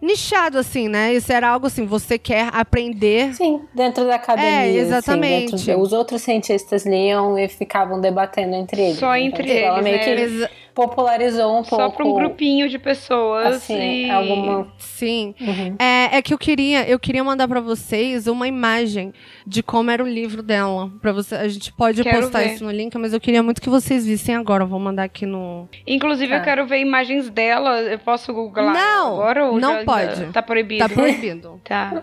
nichado, 0.00 0.58
assim, 0.58 0.88
né? 0.88 1.12
Isso 1.14 1.30
era 1.32 1.48
algo 1.50 1.66
assim, 1.66 1.84
você 1.84 2.18
quer 2.18 2.48
aprender. 2.52 3.34
Sim, 3.34 3.60
dentro 3.74 4.06
da 4.06 4.14
academia. 4.16 4.50
É, 4.50 4.64
assim, 4.70 4.78
exatamente. 4.78 5.50
dentro 5.52 5.56
de- 5.58 5.74
os 5.74 5.92
outros 5.92 6.22
cientistas 6.22 6.86
liam 6.86 7.38
e 7.38 7.48
ficavam 7.48 8.00
debatendo 8.00 8.54
entre 8.56 8.80
eles. 8.82 8.98
Só 8.98 9.14
Então, 9.16 9.40
entre 9.40 9.52
Ela 9.58 9.78
eles, 9.80 9.84
meio 9.84 9.96
né? 9.98 10.02
que 10.04 10.10
Exa- 10.22 10.50
popularizou 10.74 11.58
um 11.60 11.64
Só 11.64 11.76
pouco. 11.76 11.96
pra 11.96 12.06
um 12.06 12.14
grupinho 12.14 12.68
de 12.68 12.78
pessoas. 12.78 13.56
Assim, 13.56 14.06
e... 14.06 14.10
alguma. 14.10 14.72
Sim. 14.78 15.34
Uhum. 15.40 15.76
É, 15.78 16.16
é 16.18 16.22
que 16.22 16.32
eu 16.32 16.38
queria, 16.38 16.88
eu 16.88 16.98
queria 16.98 17.22
mandar 17.24 17.46
pra 17.48 17.60
vocês 17.60 18.26
uma 18.26 18.46
imagem 18.48 19.12
de 19.46 19.62
como 19.62 19.90
era 19.90 20.02
o 20.02 20.08
livro 20.08 20.42
dela. 20.42 20.90
Para 21.00 21.12
você, 21.12 21.34
a 21.34 21.48
gente 21.48 21.72
pode 21.72 22.02
Quero 22.02 22.20
postar 22.22 22.40
ver. 22.40 22.54
isso 22.54 22.64
no 22.64 22.70
link, 22.70 22.96
mas 22.98 23.12
eu 23.12 23.20
queria 23.20 23.42
muito 23.42 23.60
que 23.60 23.68
vocês 23.68 24.06
vissem 24.06 24.34
agora. 24.34 24.64
Eu 24.64 24.68
vou 24.68 24.80
mandar 24.80 25.04
aqui 25.04 25.26
no. 25.26 25.68
Inclusive, 25.86 26.30
Tá. 26.32 26.38
eu 26.38 26.42
quero 26.44 26.66
ver 26.66 26.80
imagens 26.80 27.28
dela. 27.30 27.80
Eu 27.82 27.98
posso 27.98 28.32
googlar 28.32 28.72
Não, 28.74 29.14
agora? 29.14 29.46
Ou 29.46 29.58
não 29.58 29.74
já- 29.78 29.84
pode. 29.84 30.24
Tá 30.32 30.42
proibido? 30.42 30.80
Tá 30.80 30.88
proibido. 30.88 31.60
Tá. 31.70 32.02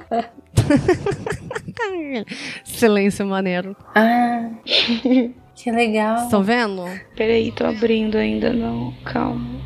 Silêncio 2.64 3.26
maneiro. 3.26 3.76
Ah, 3.96 4.50
que 5.58 5.72
legal. 5.72 6.24
Estão 6.24 6.44
vendo? 6.44 6.84
Peraí, 7.16 7.52
tô 7.52 7.66
abrindo 7.66 8.16
ainda, 8.16 8.54
não. 8.54 8.94
Calma. 9.04 9.60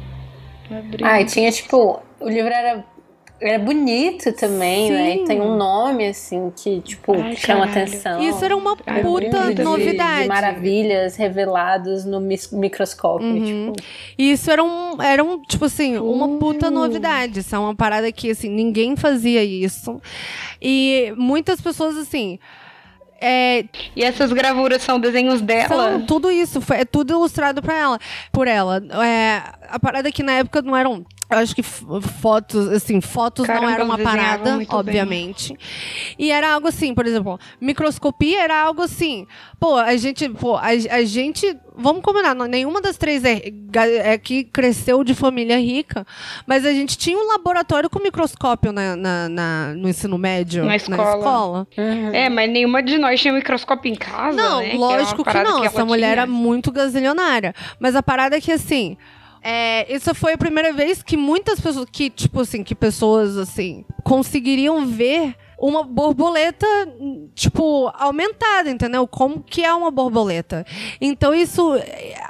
Abrindo. 0.70 1.06
Ah, 1.06 1.22
e 1.22 1.26
tinha 1.26 1.52
tipo. 1.52 2.02
O 2.20 2.30
livro 2.30 2.52
era. 2.52 2.90
Era 3.44 3.58
bonito 3.58 4.32
também, 4.34 4.92
né? 4.92 5.14
Sim. 5.14 5.24
E 5.24 5.26
tem 5.26 5.42
um 5.42 5.58
nome, 5.58 6.06
assim, 6.06 6.54
que, 6.56 6.80
tipo, 6.82 7.14
Ai, 7.14 7.36
chama 7.36 7.66
caralho. 7.68 7.88
atenção. 7.88 8.22
Isso 8.22 8.46
era 8.46 8.56
uma 8.56 8.78
Ai, 8.86 9.02
puta 9.02 9.52
de, 9.52 9.64
novidade. 9.64 10.22
De 10.22 10.28
maravilhas 10.28 11.16
reveladas 11.16 12.06
no 12.06 12.22
microscópio. 12.22 13.26
Uhum. 13.28 13.74
Tipo, 13.74 13.88
E 14.16 14.32
isso 14.32 14.52
era 14.52 14.64
um, 14.64 15.02
era 15.02 15.24
um, 15.24 15.42
tipo 15.42 15.66
assim, 15.66 15.98
uma 15.98 16.38
puta 16.38 16.70
novidade. 16.70 17.40
Isso 17.40 17.56
é 17.56 17.58
uma 17.58 17.74
parada 17.74 18.12
que, 18.12 18.30
assim, 18.30 18.48
ninguém 18.48 18.96
fazia 18.96 19.44
isso. 19.44 20.00
E 20.62 21.12
muitas 21.18 21.60
pessoas, 21.60 21.98
assim. 21.98 22.38
É, 23.22 23.66
E 23.96 24.04
essas 24.04 24.34
gravuras 24.34 24.82
são 24.82 25.00
desenhos 25.00 25.42
dela? 25.42 25.68
são 25.68 26.06
tudo 26.06 26.32
isso, 26.32 26.60
foi, 26.60 26.78
é 26.78 26.86
tudo 26.86 27.14
ilustrado 27.14 27.62
pra 27.62 27.76
ela, 27.76 28.00
por 28.32 28.48
ela. 28.48 28.82
É, 29.06 29.44
a 29.70 29.80
parada 29.80 30.10
é 30.10 30.12
que 30.12 30.24
na 30.24 30.34
época 30.34 30.62
não 30.64 30.76
eram. 30.76 31.06
Eu 31.30 31.38
acho 31.38 31.56
que 31.56 31.64
fotos, 31.64 32.68
assim, 32.70 33.00
fotos 33.00 33.48
não 33.48 33.56
Caramba, 33.56 33.72
era 33.74 33.84
uma 33.86 33.98
parada, 33.98 34.56
muito 34.56 34.68
bem. 34.70 34.80
obviamente. 34.80 35.56
E 36.20 36.30
era 36.30 36.52
algo 36.54 36.68
assim, 36.68 36.94
por 36.94 37.06
exemplo, 37.06 37.40
microscopia 37.62 38.42
era 38.44 38.62
algo 38.62 38.82
assim. 38.82 39.26
Pô, 39.58 39.78
a 39.78 39.96
gente, 39.96 40.28
pô, 40.28 40.58
a, 40.58 40.68
a 40.68 41.04
gente 41.06 41.56
vamos 41.76 42.02
combinar, 42.02 42.36
nenhuma 42.36 42.82
das 42.82 42.98
três 42.98 43.24
é, 43.24 43.42
é 44.04 44.18
que 44.18 44.44
cresceu 44.44 45.04
de 45.04 45.14
família 45.14 45.58
rica, 45.60 46.06
mas 46.46 46.66
a 46.66 46.72
gente 46.74 46.98
tinha 46.98 47.18
um 47.18 47.28
laboratório 47.28 47.90
com 47.90 48.00
microscópio 48.00 48.72
na, 48.72 48.96
na- 48.96 49.30
na- 49.30 49.74
no 49.76 49.88
ensino 49.90 50.18
médio. 50.18 50.64
Na 50.66 50.76
escola. 50.76 51.18
escola. 51.18 51.68
É, 52.14 52.30
mas 52.30 52.50
nenhuma 52.52 52.82
de 52.84 52.98
nós 52.98 53.20
tinha 53.22 53.34
microscópio 53.34 53.92
em 53.92 53.96
casa, 53.96 54.36
Não, 54.36 54.60
né? 54.60 54.70
Que 54.72 54.78
uma 54.78 54.88
lógico 54.88 55.18
que, 55.18 55.24
parada 55.24 55.50
não. 55.50 55.58
ela 55.58 55.66
Essa 55.68 55.86
mulher 55.86 56.00
tinha. 56.08 56.12
era 56.12 56.26
muito 56.28 56.72
gazilionária. 56.72 57.54
Mas 57.80 57.96
a 57.96 58.04
parada 58.04 58.38
é 58.38 58.42
que, 58.42 58.52
assim. 58.52 58.98
É, 59.44 59.92
essa 59.92 60.14
foi 60.14 60.34
a 60.34 60.38
primeira 60.38 60.72
vez 60.72 61.02
que 61.02 61.18
muitas 61.18 61.60
pessoas, 61.60 61.88
que, 61.92 62.12
tipo 62.12 62.42
assim, 62.42 62.64
que 62.64 62.76
pessoas, 62.76 63.38
assim, 63.38 63.84
conseguiriam 64.04 64.86
ver 64.86 65.36
uma 65.62 65.84
borboleta, 65.84 66.66
tipo, 67.36 67.88
aumentada, 67.94 68.68
entendeu? 68.72 69.06
Como 69.08 69.44
que 69.44 69.64
é 69.64 69.72
uma 69.72 69.92
borboleta. 69.92 70.66
Então, 71.00 71.36
isso 71.36 71.76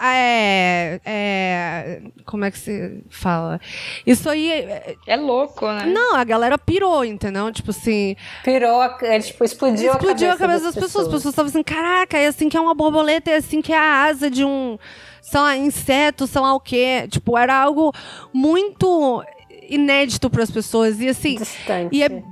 é, 0.02 1.00
é- 1.06 2.02
Como 2.26 2.44
é 2.44 2.52
que 2.52 2.60
se 2.60 3.02
fala? 3.10 3.60
Isso 4.06 4.30
aí... 4.30 4.52
é- 4.52 4.96
É 5.08 5.16
louco, 5.16 5.66
né? 5.66 5.86
Não, 5.86 6.16
a 6.16 6.24
galera 6.26 6.58
pirou, 6.58 7.06
entendeu? 7.06 7.50
Tipo 7.54 7.72
assim... 7.72 8.18
Pirou, 8.44 8.82
a, 8.82 8.98
é, 9.02 9.20
tipo, 9.20 9.44
explodiu, 9.46 9.92
Explodiu 9.94 10.30
a 10.32 10.38
cabeça, 10.38 10.66
das, 10.66 10.76
pessoas. 10.76 11.08
As 11.08 11.14
pessoas 11.14 11.32
estavam 11.34 11.50
assim, 11.50 11.64
caraca, 11.64 12.18
é 12.18 12.28
assim 12.28 12.50
que 12.50 12.58
é 12.58 12.62
uma 12.62 12.76
borboleta, 12.76 13.32
é 13.32 13.38
assim 13.38 13.62
que 13.62 13.72
é 13.72 13.78
a 13.78 14.04
asa 14.04 14.30
de 14.30 14.44
um, 14.44 14.78
sei 15.22 15.40
lá, 15.40 15.56
inseto, 15.56 16.28
sei 16.28 16.42
lá 16.42 16.54
o 16.54 16.60
quê. 16.60 17.08
Tipo, 17.10 17.38
era 17.38 17.56
algo 17.56 17.94
muito 18.34 19.24
inédito 19.70 20.30
para 20.30 20.44
as 20.44 20.52
pessoas. 20.52 21.00
E 21.00 21.08
assim, 21.08 21.36
Distante. 21.36 21.96
e 21.96 22.04
é. 22.04 22.24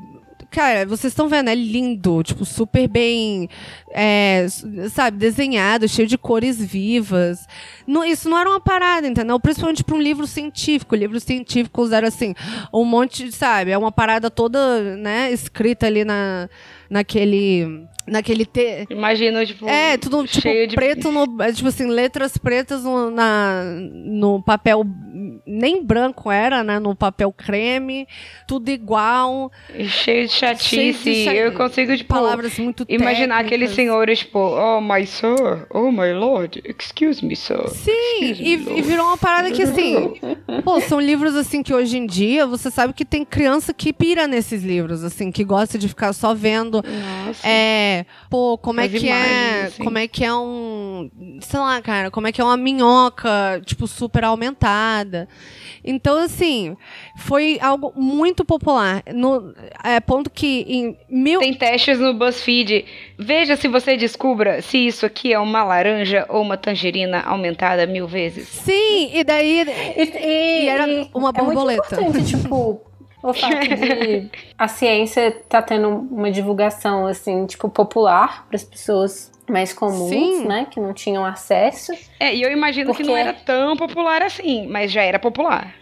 Cara, 0.51 0.83
vocês 0.85 1.11
estão 1.11 1.29
vendo, 1.29 1.49
é 1.49 1.53
lindo, 1.55 2.23
tipo, 2.23 2.43
super 2.43 2.87
bem, 2.87 3.47
é, 3.91 4.47
sabe, 4.89 5.17
desenhado, 5.17 5.87
cheio 5.87 6.07
de 6.07 6.17
cores 6.17 6.59
vivas. 6.59 7.45
Não- 7.85 8.03
isso 8.03 8.27
não 8.27 8.37
era 8.37 8.49
uma 8.49 8.59
parada, 8.59 9.07
entendeu? 9.07 9.39
Principalmente 9.39 9.83
para 9.83 9.95
um 9.95 10.01
livro 10.01 10.25
científico. 10.25 10.95
Livros 10.95 11.21
científicos 11.23 11.91
era 11.91 12.07
assim, 12.07 12.33
um 12.73 12.83
monte, 12.83 13.31
sabe, 13.31 13.69
é 13.69 13.77
uma 13.77 13.91
parada 13.91 14.31
toda, 14.31 14.95
né, 14.97 15.31
escrita 15.31 15.85
ali 15.85 16.03
na, 16.03 16.49
naquele, 16.89 17.85
naquele 18.09 18.45
te, 18.45 18.85
Imagina, 18.89 19.45
tipo, 19.45 19.67
é, 19.67 19.97
tudo 19.97 20.25
tipo, 20.25 20.41
cheio 20.41 20.67
de 20.67 20.75
preto 20.75 21.11
no. 21.11 21.41
é, 21.41 21.51
Tipo 21.51 21.67
assim, 21.69 21.87
letras 21.87 22.37
pretas 22.37 22.83
no, 22.83 23.09
na, 23.11 23.63
no 24.05 24.41
papel. 24.41 24.83
Nem 25.45 25.83
branco 25.83 26.31
era, 26.31 26.63
né? 26.63 26.79
No 26.79 26.95
papel 26.95 27.31
creme, 27.31 28.07
tudo 28.47 28.69
igual. 28.69 29.51
cheio 29.87 30.27
de 30.27 30.33
chatice. 30.33 30.69
cheio 30.69 30.93
de 30.93 31.23
cha- 31.25 31.33
Eu 31.35 31.51
consigo, 31.53 31.95
tipo, 31.95 32.13
palavras 32.13 32.57
muito 32.59 32.85
imaginar 32.87 33.37
técnicas. 33.37 33.45
aqueles 33.45 33.71
senhores, 33.71 34.19
tipo, 34.19 34.39
oh, 34.39 34.79
my 34.81 35.05
sir, 35.05 35.67
oh, 35.71 35.91
my 35.91 36.13
lord, 36.13 36.61
excuse 36.65 37.25
me, 37.25 37.35
sir. 37.35 37.67
Sim, 37.69 38.21
e, 38.21 38.53
e 38.53 38.81
virou 38.81 39.05
uma 39.07 39.17
parada 39.17 39.51
que 39.51 39.63
assim. 39.63 40.13
pô, 40.63 40.79
são 40.81 40.99
livros 40.99 41.35
assim 41.35 41.61
que 41.63 41.73
hoje 41.73 41.97
em 41.97 42.05
dia 42.05 42.45
você 42.45 42.69
sabe 42.71 42.93
que 42.93 43.03
tem 43.05 43.25
criança 43.25 43.73
que 43.73 43.91
pira 43.91 44.27
nesses 44.27 44.63
livros, 44.63 45.03
assim, 45.03 45.31
que 45.31 45.43
gosta 45.43 45.77
de 45.77 45.87
ficar 45.87 46.13
só 46.13 46.33
vendo. 46.33 46.83
Nossa. 47.25 47.47
É, 47.47 47.98
pô, 48.29 48.57
como 48.57 48.79
é 48.81 48.85
As 48.85 48.91
que 48.91 49.09
é, 49.09 49.63
assim. 49.63 49.83
como 49.83 49.97
é 49.97 50.07
que 50.07 50.23
é 50.25 50.33
um, 50.33 51.09
sei 51.41 51.59
lá, 51.59 51.81
cara, 51.81 52.11
como 52.11 52.27
é 52.27 52.31
que 52.31 52.41
é 52.41 52.43
uma 52.43 52.57
minhoca, 52.57 53.61
tipo, 53.65 53.87
super 53.87 54.23
aumentada. 54.23 55.27
Então, 55.83 56.17
assim, 56.17 56.75
foi 57.17 57.57
algo 57.61 57.93
muito 57.95 58.43
popular. 58.43 59.01
No 59.13 59.53
é, 59.83 59.99
ponto 59.99 60.29
que 60.29 60.65
em 60.67 60.97
mil... 61.09 61.39
Tem 61.39 61.53
testes 61.53 61.99
no 61.99 62.13
BuzzFeed. 62.13 62.85
Veja 63.17 63.55
se 63.55 63.67
você 63.67 63.95
descubra 63.95 64.61
se 64.61 64.77
isso 64.77 65.05
aqui 65.05 65.33
é 65.33 65.39
uma 65.39 65.63
laranja 65.63 66.25
ou 66.29 66.41
uma 66.41 66.57
tangerina 66.57 67.21
aumentada 67.21 67.85
mil 67.87 68.07
vezes. 68.07 68.47
Sim, 68.49 69.11
e 69.13 69.23
daí... 69.23 69.61
E, 69.97 70.01
e- 70.03 70.65
E 70.65 70.67
era 70.67 70.85
uma 71.13 71.31
borboleta. 71.31 71.95
É 71.95 72.01
muito 72.01 72.17
importante, 72.17 72.41
tipo, 72.41 72.81
o 73.21 73.33
fato 73.33 73.59
de 73.67 74.29
a 74.57 74.67
ciência 74.67 75.31
tá 75.47 75.61
tendo 75.61 75.89
uma 75.89 76.31
divulgação, 76.31 77.05
assim, 77.07 77.45
tipo, 77.45 77.69
popular 77.69 78.45
para 78.47 78.55
as 78.55 78.63
pessoas 78.63 79.31
mais 79.49 79.73
comuns, 79.73 80.09
Sim. 80.09 80.45
né? 80.45 80.67
Que 80.69 80.79
não 80.79 80.93
tinham 80.93 81.25
acesso. 81.25 81.91
É, 82.19 82.33
e 82.35 82.41
eu 82.41 82.51
imagino 82.51 82.91
que 82.91 82.97
Porque- 82.97 83.09
não 83.09 83.17
era 83.17 83.33
tão 83.33 83.75
popular 83.75 84.21
assim, 84.21 84.67
mas 84.67 84.91
já 84.91 85.01
era 85.01 85.17
popular. 85.17 85.73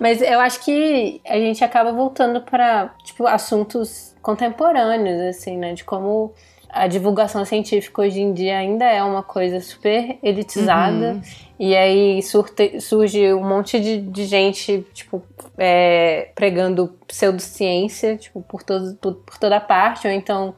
Mas 0.00 0.20
eu 0.20 0.40
acho 0.40 0.64
que 0.64 1.20
a 1.26 1.36
gente 1.38 1.62
acaba 1.64 1.92
voltando 1.92 2.40
para, 2.40 2.90
tipo, 3.04 3.24
assuntos 3.26 4.12
contemporâneos, 4.20 5.20
assim, 5.36 5.56
né? 5.56 5.72
De 5.72 5.84
como 5.84 6.32
a 6.68 6.88
divulgação 6.88 7.44
científica 7.44 8.02
hoje 8.02 8.20
em 8.20 8.34
dia 8.34 8.58
ainda 8.58 8.84
é 8.84 9.02
uma 9.02 9.22
coisa 9.22 9.60
super 9.60 10.18
elitizada. 10.22 11.12
Uhum. 11.12 11.22
E 11.58 11.74
aí 11.76 12.20
surte- 12.22 12.80
surge 12.80 13.32
um 13.32 13.42
monte 13.48 13.78
de, 13.80 13.98
de 13.98 14.24
gente, 14.26 14.84
tipo, 14.92 15.22
é, 15.58 16.30
pregando 16.34 16.96
pseudociência, 17.06 18.16
tipo, 18.16 18.42
por, 18.42 18.62
todo, 18.62 18.94
por, 18.96 19.14
por 19.14 19.38
toda 19.38 19.60
parte, 19.60 20.06
ou 20.06 20.12
então 20.12 20.54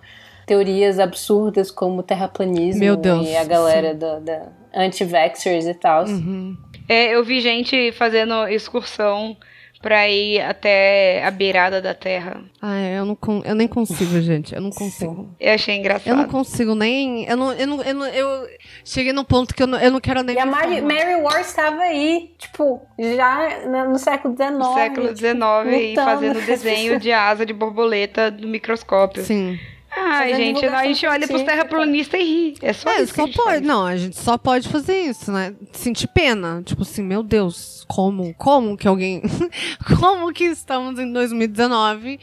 teorias 0.46 0.98
absurdas 0.98 1.70
como 1.70 2.02
terraplanismo 2.02 2.80
Meu 2.80 2.96
Deus, 2.96 3.26
e 3.28 3.36
a 3.36 3.44
galera 3.44 3.94
da, 3.94 4.18
da 4.18 4.48
anti-vaxxers 4.74 5.66
e 5.66 5.74
tal. 5.74 6.04
Uhum. 6.06 6.56
É, 6.88 7.14
eu 7.14 7.22
vi 7.22 7.40
gente 7.40 7.92
fazendo 7.92 8.48
excursão 8.48 9.36
pra 9.80 10.08
ir 10.08 10.40
até 10.40 11.24
a 11.24 11.30
beirada 11.30 11.80
da 11.80 11.94
Terra. 11.94 12.40
Ai, 12.60 12.98
eu, 12.98 13.04
não, 13.04 13.16
eu 13.44 13.54
nem 13.54 13.68
consigo, 13.68 14.20
gente. 14.20 14.54
Eu 14.54 14.60
não 14.60 14.70
consigo. 14.70 15.30
Eu 15.38 15.54
achei 15.54 15.76
engraçado. 15.76 16.08
Eu 16.08 16.16
não 16.16 16.26
consigo 16.28 16.74
nem. 16.74 17.24
Eu 17.26 17.36
não, 17.36 17.52
eu 17.52 17.66
não, 17.66 17.82
eu 17.82 17.94
não- 17.94 18.06
eu 18.06 18.48
cheguei 18.84 19.12
num 19.12 19.24
ponto 19.24 19.54
que 19.54 19.62
eu 19.62 19.66
não, 19.66 19.78
eu 19.78 19.90
não 19.90 20.00
quero 20.00 20.22
nem. 20.22 20.36
E 20.36 20.38
a 20.38 20.46
Mary. 20.46 20.80
Mary 20.80 21.14
Ward 21.22 21.40
estava 21.40 21.82
aí, 21.82 22.32
tipo, 22.38 22.82
já 22.98 23.60
no 23.88 23.98
século 23.98 24.34
XIX. 24.34 24.50
No 24.58 24.74
século 24.74 25.06
tipo, 25.14 25.18
XIX 25.18 25.36
e 25.36 25.88
lutando. 25.90 26.10
fazendo 26.10 26.40
desenho 26.46 26.98
de 27.00 27.12
asa 27.12 27.46
de 27.46 27.52
borboleta 27.52 28.30
no 28.30 28.48
microscópio. 28.48 29.22
Sim. 29.22 29.58
Ai, 29.98 30.30
Fazendo 30.32 30.60
gente, 30.60 30.66
a 30.66 30.84
gente 30.84 31.06
olha 31.06 31.26
pros 31.28 31.42
terraplanistas 31.42 32.20
e 32.20 32.24
ri. 32.24 32.54
É 32.62 32.72
só 32.72 32.90
É, 32.90 33.02
isso 33.02 33.14
só 33.14 33.24
gente 33.26 33.36
pode. 33.36 33.48
faz. 33.48 33.62
Não, 33.62 33.84
a 33.84 33.96
gente 33.96 34.16
só 34.16 34.38
pode 34.38 34.68
fazer 34.68 34.96
isso, 35.02 35.30
né? 35.32 35.54
Sentir 35.72 36.08
pena. 36.08 36.62
Tipo 36.64 36.82
assim, 36.82 37.02
meu 37.02 37.22
Deus, 37.22 37.84
como? 37.88 38.32
Como 38.34 38.76
que 38.76 38.86
alguém. 38.88 39.22
como 39.98 40.32
que 40.32 40.44
estamos 40.44 40.98
em 40.98 41.12
2019? 41.12 42.18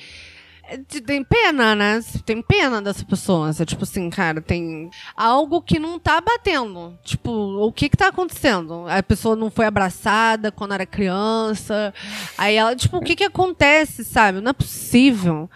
É, 0.68 0.78
te- 0.80 1.00
Tem 1.02 1.24
pena, 1.24 1.76
né? 1.76 2.00
Tem 2.26 2.42
pena 2.42 2.82
dessa 2.82 3.06
pessoa. 3.06 3.52
Tipo 3.54 3.84
assim, 3.84 4.10
cara, 4.10 4.42
tem 4.42 4.90
algo 5.16 5.62
que 5.62 5.78
não 5.78 6.00
tá 6.00 6.20
batendo. 6.20 6.98
Tipo, 7.04 7.30
o 7.32 7.72
que 7.72 7.88
que 7.88 7.96
tá 7.98 8.08
acontecendo? 8.08 8.86
A 8.88 9.04
pessoa 9.04 9.36
não 9.36 9.52
foi 9.52 9.66
abraçada 9.66 10.52
quando 10.52 10.74
era 10.74 10.86
criança. 10.86 11.94
Aí 12.38 12.56
ela, 12.56 12.76
tipo, 12.76 12.98
o 12.98 13.02
que 13.02 13.16
que 13.16 13.24
acontece, 13.24 14.04
sabe? 14.04 14.42
Não 14.42 14.50
é 14.50 14.54
possível. 14.54 15.48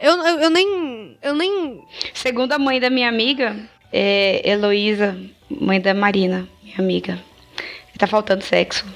Eu, 0.00 0.16
eu, 0.24 0.40
eu 0.40 0.50
nem. 0.50 1.16
Eu 1.22 1.34
nem. 1.34 1.82
Segundo 2.14 2.52
a 2.52 2.58
mãe 2.58 2.80
da 2.80 2.90
minha 2.90 3.08
amiga, 3.08 3.56
é 3.92 4.48
Heloísa, 4.48 5.18
mãe 5.48 5.80
da 5.80 5.94
Marina, 5.94 6.48
minha 6.62 6.78
amiga. 6.78 7.18
Tá 7.98 8.06
faltando 8.06 8.44
sexo. 8.44 8.86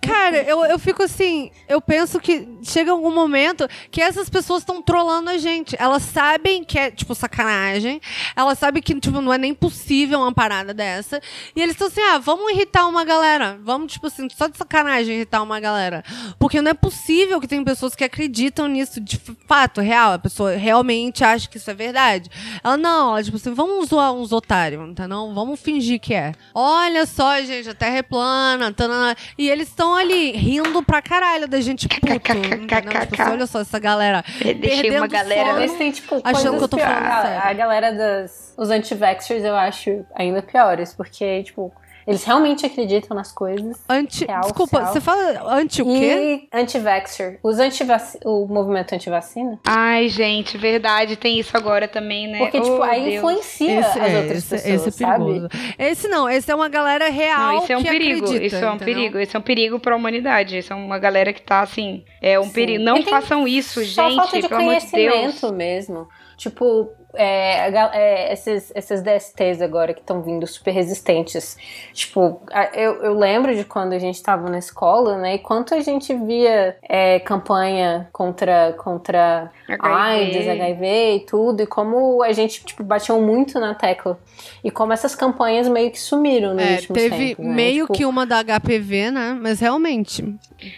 Cara, 0.00 0.42
eu, 0.42 0.64
eu 0.64 0.78
fico 0.78 1.02
assim, 1.02 1.50
eu 1.68 1.80
penso 1.80 2.20
que 2.20 2.48
chega 2.62 2.90
algum 2.90 3.14
momento 3.14 3.68
que 3.90 4.00
essas 4.00 4.28
pessoas 4.28 4.62
estão 4.62 4.82
trolando 4.82 5.30
a 5.30 5.38
gente. 5.38 5.76
Elas 5.78 6.02
sabem 6.02 6.64
que 6.64 6.78
é, 6.78 6.90
tipo, 6.90 7.14
sacanagem. 7.14 8.00
Elas 8.36 8.58
sabem 8.58 8.82
que, 8.82 8.98
tipo, 8.98 9.20
não 9.20 9.32
é 9.32 9.38
nem 9.38 9.54
possível 9.54 10.20
uma 10.20 10.32
parada 10.32 10.72
dessa. 10.74 11.20
E 11.54 11.60
eles 11.60 11.74
estão 11.74 11.88
assim, 11.88 12.00
ah, 12.00 12.18
vamos 12.18 12.52
irritar 12.52 12.86
uma 12.88 13.04
galera. 13.04 13.58
Vamos, 13.62 13.92
tipo 13.92 14.06
assim, 14.06 14.28
só 14.30 14.48
de 14.48 14.56
sacanagem 14.56 15.16
irritar 15.16 15.42
uma 15.42 15.60
galera. 15.60 16.04
Porque 16.38 16.60
não 16.60 16.70
é 16.70 16.74
possível 16.74 17.40
que 17.40 17.48
tem 17.48 17.62
pessoas 17.64 17.94
que 17.94 18.04
acreditam 18.04 18.68
nisso 18.68 19.00
de 19.00 19.20
fato, 19.46 19.80
real. 19.80 20.12
A 20.12 20.18
pessoa 20.18 20.56
realmente 20.56 21.24
acha 21.24 21.48
que 21.48 21.58
isso 21.58 21.70
é 21.70 21.74
verdade. 21.74 22.30
Ela, 22.62 22.76
não, 22.76 23.10
ela, 23.10 23.22
tipo 23.22 23.36
assim, 23.36 23.54
vamos 23.54 23.88
zoar 23.88 24.12
uns 24.12 24.32
otários, 24.32 24.88
entendeu? 24.88 25.32
Vamos 25.34 25.60
fingir 25.60 26.00
que 26.00 26.14
é. 26.14 26.32
Olha 26.54 27.06
só, 27.06 27.40
gente, 27.42 27.68
a 27.68 27.74
Terra 27.74 27.98
é 27.98 28.02
plana. 28.02 28.57
Tanana. 28.72 29.16
E 29.36 29.48
eles 29.48 29.68
estão 29.68 29.94
ali 29.94 30.32
rindo 30.32 30.82
pra 30.82 31.00
caralho 31.00 31.48
da 31.48 31.60
gente 31.60 31.88
puto. 31.88 32.12
entendeu? 32.12 33.00
Tipo 33.06 33.22
assim, 33.22 33.32
olha 33.32 33.46
só 33.46 33.60
essa 33.60 33.78
galera. 33.78 34.24
Deixei 34.42 34.54
perdendo 34.82 34.96
uma 34.98 35.06
galera. 35.06 35.66
sono. 35.66 35.78
Tem, 35.78 35.90
tipo, 35.90 36.20
Achando 36.24 36.58
que 36.58 36.64
eu 36.64 36.68
tô 36.68 36.78
falando 36.78 37.06
a, 37.06 37.22
sério. 37.22 37.40
a 37.42 37.52
galera 37.52 37.92
das... 37.92 38.54
Os 38.56 38.70
anti-vaxxers 38.70 39.44
eu 39.44 39.54
acho 39.54 40.04
ainda 40.14 40.42
piores, 40.42 40.92
porque, 40.94 41.42
tipo... 41.44 41.72
Eles 42.08 42.24
realmente 42.24 42.64
acreditam 42.64 43.14
nas 43.14 43.30
coisas. 43.30 43.76
Anti... 43.86 44.24
Real, 44.24 44.40
Desculpa, 44.40 44.86
você 44.86 44.98
fala 44.98 45.54
anti 45.56 45.82
o 45.82 45.84
quê? 45.84 46.48
E 46.52 46.56
anti-vaxxer. 46.56 47.38
Os 47.42 47.58
antivac... 47.58 48.18
O 48.24 48.46
movimento 48.46 48.94
anti-vacina. 48.94 49.58
Ai, 49.66 50.08
gente, 50.08 50.56
verdade, 50.56 51.16
tem 51.16 51.38
isso 51.38 51.54
agora 51.54 51.86
também, 51.86 52.26
né? 52.26 52.38
Porque, 52.38 52.58
Oh, 52.58 52.62
tipo, 52.62 52.82
aí 52.82 53.04
Deus. 53.04 53.14
influencia 53.16 53.80
Esse, 53.80 53.98
as 54.00 54.10
é, 54.12 54.16
outras 54.20 54.38
esse, 54.38 54.48
pessoas, 54.48 54.74
esse 54.74 54.88
é 54.88 55.06
sabe? 55.06 55.24
perigoso. 55.24 55.48
Esse 55.78 56.08
não, 56.08 56.28
esse 56.30 56.50
é 56.50 56.54
uma 56.54 56.68
galera 56.70 57.10
real 57.10 57.52
Não, 57.56 57.62
isso 57.62 57.72
é 57.72 57.76
um 57.76 57.82
que 57.82 57.88
perigo. 57.90 58.24
acredita, 58.24 58.46
isso 58.46 58.56
é 58.56 58.70
um 58.70 58.74
entendeu? 58.76 58.94
perigo. 58.94 59.18
Isso 59.18 59.36
é 59.36 59.40
um 59.40 59.42
perigo 59.42 59.78
pra 59.78 59.94
humanidade. 59.94 60.56
Isso 60.58 60.72
é 60.72 60.76
uma 60.76 60.98
galera 60.98 61.30
que 61.32 61.42
tá 61.42 61.60
assim. 61.60 62.04
É 62.22 62.40
um 62.40 62.48
perigo. 62.48 62.82
Não 62.82 63.02
façam 63.02 63.46
isso, 63.46 63.84
Só 63.84 64.08
gente. 64.08 64.16
falta 64.16 64.40
de 64.40 64.48
pelo 64.48 64.60
amor 64.62 64.76
de 64.76 64.90
Deus. 64.90 65.12
conhecimento 65.14 65.52
mesmo. 65.54 66.08
Tipo, 66.38 66.88
é, 67.14 67.70
é, 67.94 68.32
esses, 68.32 68.70
esses 68.74 69.02
DSTs 69.02 69.62
agora 69.62 69.94
que 69.94 70.00
estão 70.00 70.22
vindo 70.22 70.46
super 70.46 70.70
resistentes. 70.72 71.56
Tipo, 71.92 72.40
eu, 72.74 73.02
eu 73.02 73.14
lembro 73.14 73.54
de 73.56 73.64
quando 73.64 73.92
a 73.94 73.98
gente 73.98 74.22
tava 74.22 74.48
na 74.50 74.58
escola, 74.58 75.16
né? 75.18 75.34
E 75.36 75.38
quanto 75.38 75.74
a 75.74 75.80
gente 75.80 76.14
via 76.14 76.76
é, 76.82 77.18
campanha 77.20 78.08
contra, 78.12 78.72
contra 78.78 79.50
HIV. 79.68 79.88
AIDS, 80.36 80.48
HIV 80.48 81.14
e 81.16 81.20
tudo, 81.20 81.62
e 81.62 81.66
como 81.66 82.22
a 82.22 82.32
gente, 82.32 82.64
tipo, 82.64 82.82
batiam 82.84 83.20
muito 83.20 83.58
na 83.58 83.74
tecla. 83.74 84.18
E 84.62 84.70
como 84.70 84.92
essas 84.92 85.14
campanhas 85.14 85.66
meio 85.68 85.90
que 85.90 86.00
sumiram 86.00 86.52
nos 86.54 86.62
É, 86.62 86.74
últimos 86.76 87.02
teve 87.02 87.28
tempos, 87.28 87.44
né? 87.44 87.54
meio 87.54 87.84
Tipo, 87.86 87.92
que 87.94 88.04
uma 88.04 88.26
da 88.26 88.40
HPV, 88.44 89.10
né? 89.10 89.38
Mas 89.40 89.60
realmente. 89.60 90.24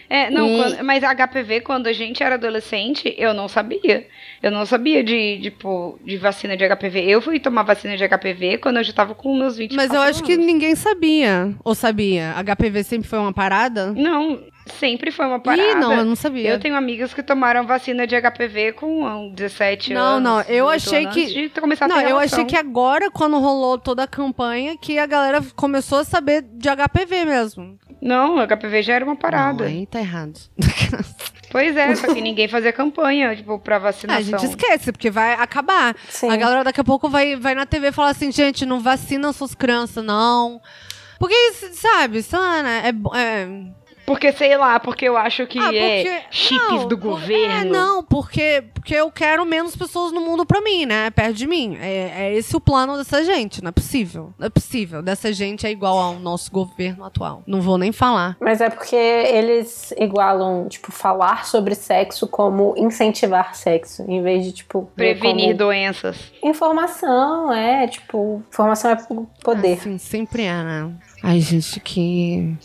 É, 0.08 0.30
não, 0.30 0.46
E- 0.46 0.56
quando- 0.56 0.84
mas 0.84 1.02
a 1.04 1.10
HPV, 1.14 1.60
quando 1.62 1.86
a 1.86 1.92
gente 1.92 2.22
era 2.22 2.34
adolescente, 2.36 3.14
eu 3.18 3.32
não 3.34 3.48
sabia. 3.48 4.06
Eu 4.42 4.50
não 4.50 4.64
sabia 4.66 5.02
de, 5.02 5.40
tipo, 5.42 5.98
de 6.04 6.16
vacina 6.20 6.56
de 6.56 6.64
HPV. 6.68 7.00
Eu 7.06 7.20
fui 7.20 7.40
tomar 7.40 7.62
vacina 7.62 7.96
de 7.96 8.06
HPV 8.08 8.58
quando 8.58 8.76
eu 8.78 8.84
já 8.84 8.92
tava 8.92 9.14
com 9.14 9.36
meus 9.36 9.56
20 9.56 9.74
Mas 9.74 9.92
eu 9.92 10.00
acho 10.00 10.22
que 10.22 10.36
ninguém 10.36 10.74
sabia. 10.74 11.54
Ou 11.64 11.74
sabia? 11.74 12.34
HPV 12.44 12.84
sempre 12.84 13.08
foi 13.08 13.18
uma 13.18 13.32
parada? 13.32 13.92
Não, 13.92 14.40
sempre 14.66 15.10
foi 15.10 15.26
uma 15.26 15.40
parada. 15.40 15.62
Ih, 15.62 15.74
não, 15.76 15.92
eu 15.92 16.04
não 16.04 16.14
sabia. 16.16 16.50
Eu 16.50 16.60
tenho 16.60 16.76
amigas 16.76 17.12
que 17.14 17.22
tomaram 17.22 17.66
vacina 17.66 18.06
de 18.06 18.14
HPV 18.20 18.72
com 18.72 19.06
ah, 19.06 19.30
17 19.34 19.92
Não, 19.92 20.00
anos. 20.16 20.22
não, 20.22 20.40
eu 20.42 20.66
18 20.70 20.74
achei 20.74 21.04
anos, 21.04 21.14
que- 21.52 21.60
começar 21.60 21.84
a 21.86 21.88
Não, 21.88 22.00
eu 22.00 22.18
achei 22.18 22.44
que 22.44 22.56
agora, 22.56 23.10
quando 23.10 23.38
rolou 23.38 23.78
toda 23.78 24.04
a 24.04 24.06
campanha, 24.06 24.76
que 24.76 24.98
a 24.98 25.06
galera 25.06 25.40
começou 25.56 25.98
a 25.98 26.04
saber 26.04 26.42
de 26.42 26.68
HPV 26.68 27.24
mesmo. 27.24 27.78
Não, 28.00 28.38
HPV 28.46 28.82
já 28.82 28.94
era 28.94 29.04
uma 29.04 29.16
parada. 29.16 29.64
Não, 29.64 29.70
aí 29.70 29.86
tá 29.86 30.00
errado. 30.00 30.38
Pois 31.50 31.76
é, 31.76 31.94
só 31.96 32.06
que 32.14 32.20
ninguém 32.22 32.48
fazia 32.48 32.72
campanha, 32.72 33.34
tipo, 33.36 33.58
pra 33.58 33.74
Ah, 33.76 33.78
a 33.78 33.80
vacinação. 33.82 34.22
gente 34.38 34.46
esquece, 34.46 34.92
porque 34.92 35.10
vai 35.10 35.34
acabar. 35.34 35.94
Sim. 36.08 36.30
A 36.30 36.36
galera 36.36 36.64
daqui 36.64 36.80
a 36.80 36.84
pouco 36.84 37.08
vai, 37.08 37.36
vai 37.36 37.54
na 37.54 37.66
TV 37.66 37.92
falar 37.92 38.10
assim, 38.10 38.30
gente, 38.32 38.64
não 38.64 38.80
vacina 38.80 39.32
suas 39.32 39.54
crianças, 39.54 40.04
não. 40.04 40.60
Porque, 41.18 41.34
sabe, 41.74 42.22
Sana, 42.22 42.68
é, 42.68 42.88
é, 42.88 43.48
Porque, 44.10 44.32
sei 44.32 44.56
lá, 44.56 44.80
porque 44.80 45.04
eu 45.04 45.16
acho 45.16 45.46
que 45.46 45.56
Ah, 45.56 45.72
é 45.72 46.02
porque- 46.02 46.22
chips 46.32 46.68
não, 46.68 46.88
do 46.88 46.98
por- 46.98 47.10
governo. 47.10 47.54
É, 47.54 47.64
não, 47.64 48.02
porque, 48.02 48.64
porque 48.74 48.92
eu 48.92 49.08
quero 49.08 49.46
menos 49.46 49.76
pessoas 49.76 50.10
no 50.10 50.20
mundo 50.20 50.44
pra 50.44 50.60
mim, 50.60 50.84
né? 50.84 51.10
Perto 51.10 51.34
de 51.34 51.46
mim. 51.46 51.76
É, 51.80 52.12
é 52.24 52.34
esse 52.34 52.56
o 52.56 52.60
plano 52.60 52.96
dessa 52.96 53.22
gente. 53.22 53.62
Não 53.62 53.68
é 53.68 53.72
possível. 53.72 54.34
Não 54.36 54.48
é 54.48 54.50
possível. 54.50 55.00
Dessa 55.00 55.32
gente 55.32 55.64
é 55.64 55.70
igual 55.70 55.96
ao 55.96 56.14
nosso 56.18 56.50
governo 56.50 57.04
atual. 57.04 57.44
Não 57.46 57.60
vou 57.60 57.78
nem 57.78 57.92
falar. 57.92 58.36
Mas 58.40 58.60
é 58.60 58.68
porque 58.68 58.96
eles 58.96 59.94
igualam, 59.96 60.66
tipo, 60.68 60.90
falar 60.90 61.46
sobre 61.46 61.76
sexo 61.76 62.26
como 62.26 62.74
incentivar 62.76 63.54
sexo, 63.54 64.04
em 64.08 64.20
vez 64.24 64.44
de, 64.44 64.50
tipo, 64.50 64.90
Prevenir 64.96 65.44
como 65.52 65.58
doenças. 65.58 66.16
informação, 66.42 67.52
é, 67.52 67.86
tipo, 67.86 68.42
informação 68.48 68.90
é 68.90 68.96
poder. 69.44 69.74
Assim, 69.74 69.98
sempre 69.98 70.42
é, 70.42 70.52
né? 70.64 70.90
Ai, 71.22 71.38
gente, 71.40 71.78
que. 71.78 72.56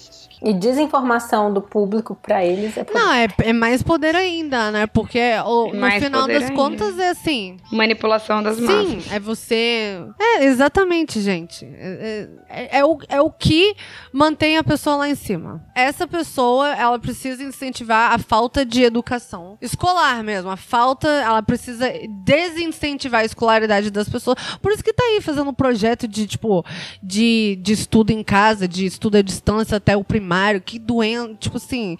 E 0.46 0.54
desinformação 0.54 1.52
do 1.52 1.60
público 1.60 2.14
pra 2.22 2.46
eles 2.46 2.78
é 2.78 2.84
poder. 2.84 3.00
Não, 3.00 3.12
é, 3.12 3.28
é 3.46 3.52
mais 3.52 3.82
poder 3.82 4.16
ainda, 4.16 4.70
né? 4.70 4.86
Porque 4.86 5.20
o- 5.44 5.74
no 5.74 5.92
final 6.00 6.28
das 6.28 6.44
ainda. 6.44 6.54
contas 6.56 7.00
é 7.00 7.10
assim. 7.10 7.58
Manipulação 7.72 8.44
das 8.44 8.58
Sim, 8.58 8.62
massas. 8.64 9.12
é 9.12 9.20
você. 9.20 9.98
É, 10.20 10.46
exatamente, 10.46 11.20
gente. 11.20 11.66
É, 11.66 12.30
é- 12.48 12.78
é 12.80 12.86
o, 12.86 12.98
é 13.10 13.20
o 13.20 13.32
que 13.32 13.76
mantém 14.14 14.56
a 14.58 14.64
pessoa 14.64 14.98
lá 14.98 15.10
em 15.10 15.16
cima. 15.16 15.66
Essa 15.74 16.06
pessoa, 16.08 16.76
ela 16.76 17.00
precisa 17.00 17.42
incentivar 17.42 18.14
a 18.14 18.20
falta 18.20 18.64
de 18.64 18.84
educação 18.84 19.58
escolar 19.60 20.24
mesmo. 20.24 20.52
A 20.52 20.58
falta, 20.58 21.08
ela 21.08 21.42
precisa 21.42 21.92
desincentivar 22.24 23.22
a 23.22 23.26
escolaridade 23.26 23.90
das 23.90 24.08
pessoas. 24.08 24.38
Por 24.62 24.72
isso 24.72 24.84
que 24.84 24.94
tá 24.94 25.04
aí 25.04 25.22
fazendo 25.22 25.50
um 25.50 25.54
projeto 25.56 26.08
de, 26.08 26.28
tipo, 26.28 26.64
de, 27.02 27.58
de 27.64 27.74
estudo 27.74 28.12
em 28.12 28.24
casa, 28.24 28.68
de 28.68 28.86
estudo 28.86 29.18
à 29.18 29.22
distância 29.24 29.78
até 29.78 29.98
o 29.98 30.04
primário. 30.04 30.35
Que 30.60 30.78
doendo, 30.80 31.36
tipo 31.36 31.58
assim. 31.58 31.98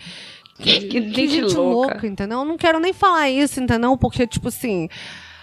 Que 0.58 0.80
gente 1.14 1.56
louca. 1.56 2.08
entendeu? 2.08 2.40
Eu 2.40 2.46
não 2.46 2.58
quero 2.58 2.80
nem 2.80 2.94
falar 2.94 3.30
isso, 3.30 3.62
entendeu? 3.62 3.98
Porque, 3.98 4.26
tipo 4.26 4.48
assim. 4.48 4.88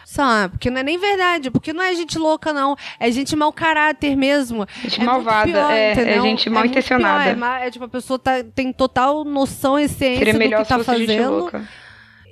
Sabe? 0.07 0.53
Porque 0.53 0.69
não 0.71 0.81
é 0.81 0.83
nem 0.83 0.99
verdade. 0.99 1.51
Porque 1.51 1.73
não 1.73 1.83
é 1.83 1.95
gente 1.95 2.19
louca, 2.19 2.53
não. 2.53 2.77
É 3.01 3.11
gente 3.11 3.35
mau 3.35 3.51
caráter 3.53 4.15
mesmo. 4.17 4.67
Gente 4.83 5.01
é 5.01 5.05
malvada, 5.05 5.47
pior, 5.51 5.73
é- 5.73 5.93
é 5.93 6.21
gente 6.21 6.51
mal 6.51 6.61
muito 6.61 6.73
intencionada. 6.73 7.35
pior, 7.35 7.61
É, 7.63 7.67
é 7.67 7.71
tipo, 7.71 7.85
a 7.85 7.89
pessoa 7.89 8.19
tá, 8.19 8.43
tem 8.55 8.73
total 8.73 9.25
noção 9.25 9.79
e 9.79 9.89
ciência 9.89 10.19
Seria 10.33 10.35
do 10.35 10.63
que 10.63 10.69
tá 10.69 10.79
fosse 10.79 10.99
gente 10.99 11.07
fazendo. 11.17 11.31
louca. 11.31 11.69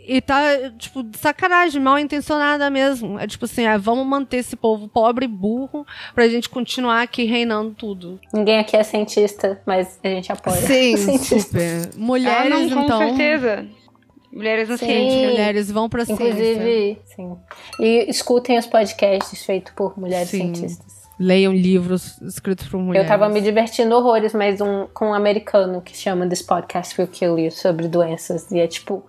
E 0.07 0.21
tá, 0.21 0.71
tipo, 0.79 1.03
de 1.03 1.19
sacanagem, 1.19 1.81
mal 1.81 1.99
intencionada 1.99 2.69
mesmo. 2.71 3.19
É 3.19 3.27
tipo 3.27 3.45
assim, 3.45 3.67
ah, 3.67 3.79
vamos 3.79 4.07
manter 4.07 4.39
esse 4.39 4.57
povo 4.57 4.89
pobre 4.89 5.25
e 5.27 5.29
burro 5.29 5.87
pra 6.15 6.27
gente 6.29 6.49
continuar 6.49 7.03
aqui 7.03 7.25
reinando 7.25 7.71
tudo. 7.73 8.19
Ninguém 8.33 8.59
aqui 8.59 8.77
é 8.77 8.83
cientista, 8.83 9.61
mas 9.65 9.99
a 10.03 10.09
gente 10.09 10.33
apoia. 10.33 10.57
Sim, 10.57 10.97
cientistas. 10.99 11.43
super. 11.45 11.83
Ah, 11.85 11.97
Mulheres, 11.97 12.71
não, 12.71 12.79
com 12.79 12.85
então. 12.85 12.99
certeza. 12.99 13.67
Mulheres 14.33 14.69
na 14.69 14.77
Sim. 14.77 14.87
ciência. 14.87 15.29
Mulheres 15.31 15.71
vão 15.71 15.89
pra 15.89 16.05
ciência. 16.05 16.25
Inclusive, 16.25 16.99
sim. 17.05 17.37
E 17.81 18.09
escutem 18.09 18.59
os 18.59 18.67
podcasts 18.67 19.45
feitos 19.45 19.73
por 19.75 19.99
mulheres 19.99 20.29
Sim. 20.29 20.55
cientistas. 20.55 21.01
Leiam 21.19 21.53
livros 21.53 22.19
escritos 22.23 22.67
por 22.69 22.79
mulheres. 22.79 23.07
Eu 23.11 23.19
tava 23.19 23.29
me 23.29 23.41
divertindo 23.41 23.95
horrores, 23.95 24.33
mas 24.33 24.61
um, 24.61 24.87
com 24.95 25.09
um 25.11 25.15
americano 25.15 25.83
que 25.83 25.95
chama 25.97 26.27
This 26.27 26.41
Podcast 26.43 26.99
Will 26.99 27.09
Kill 27.09 27.39
You 27.39 27.51
sobre 27.51 27.89
doenças. 27.89 28.51
E 28.51 28.59
é 28.59 28.67
tipo. 28.67 29.05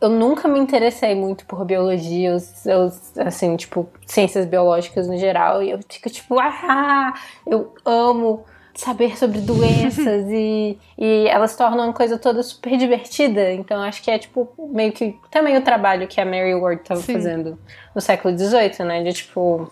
Eu 0.00 0.08
nunca 0.08 0.46
me 0.46 0.58
interessei 0.58 1.14
muito 1.14 1.44
por 1.44 1.64
biologia, 1.64 2.34
os, 2.34 2.64
os, 2.66 3.18
assim, 3.18 3.56
tipo, 3.56 3.88
ciências 4.06 4.46
biológicas 4.46 5.08
no 5.08 5.18
geral. 5.18 5.62
E 5.62 5.70
eu 5.70 5.80
fico 5.88 6.08
tipo, 6.08 6.38
ah, 6.38 7.14
eu 7.46 7.74
amo 7.84 8.44
saber 8.78 9.18
sobre 9.18 9.40
doenças 9.40 10.26
e, 10.30 10.78
e 10.96 11.26
elas 11.26 11.56
tornam 11.56 11.86
uma 11.86 11.92
coisa 11.92 12.16
toda 12.16 12.42
super 12.44 12.76
divertida. 12.76 13.52
Então 13.52 13.82
acho 13.82 14.00
que 14.00 14.10
é 14.10 14.18
tipo 14.18 14.48
meio 14.72 14.92
que 14.92 15.16
também 15.30 15.56
o 15.56 15.62
trabalho 15.62 16.06
que 16.06 16.20
a 16.20 16.24
Mary 16.24 16.54
Ward 16.54 16.82
estava 16.82 17.02
fazendo 17.02 17.58
no 17.92 18.00
século 18.00 18.38
XVIII, 18.38 18.86
né? 18.86 19.02
De 19.02 19.12
tipo 19.12 19.68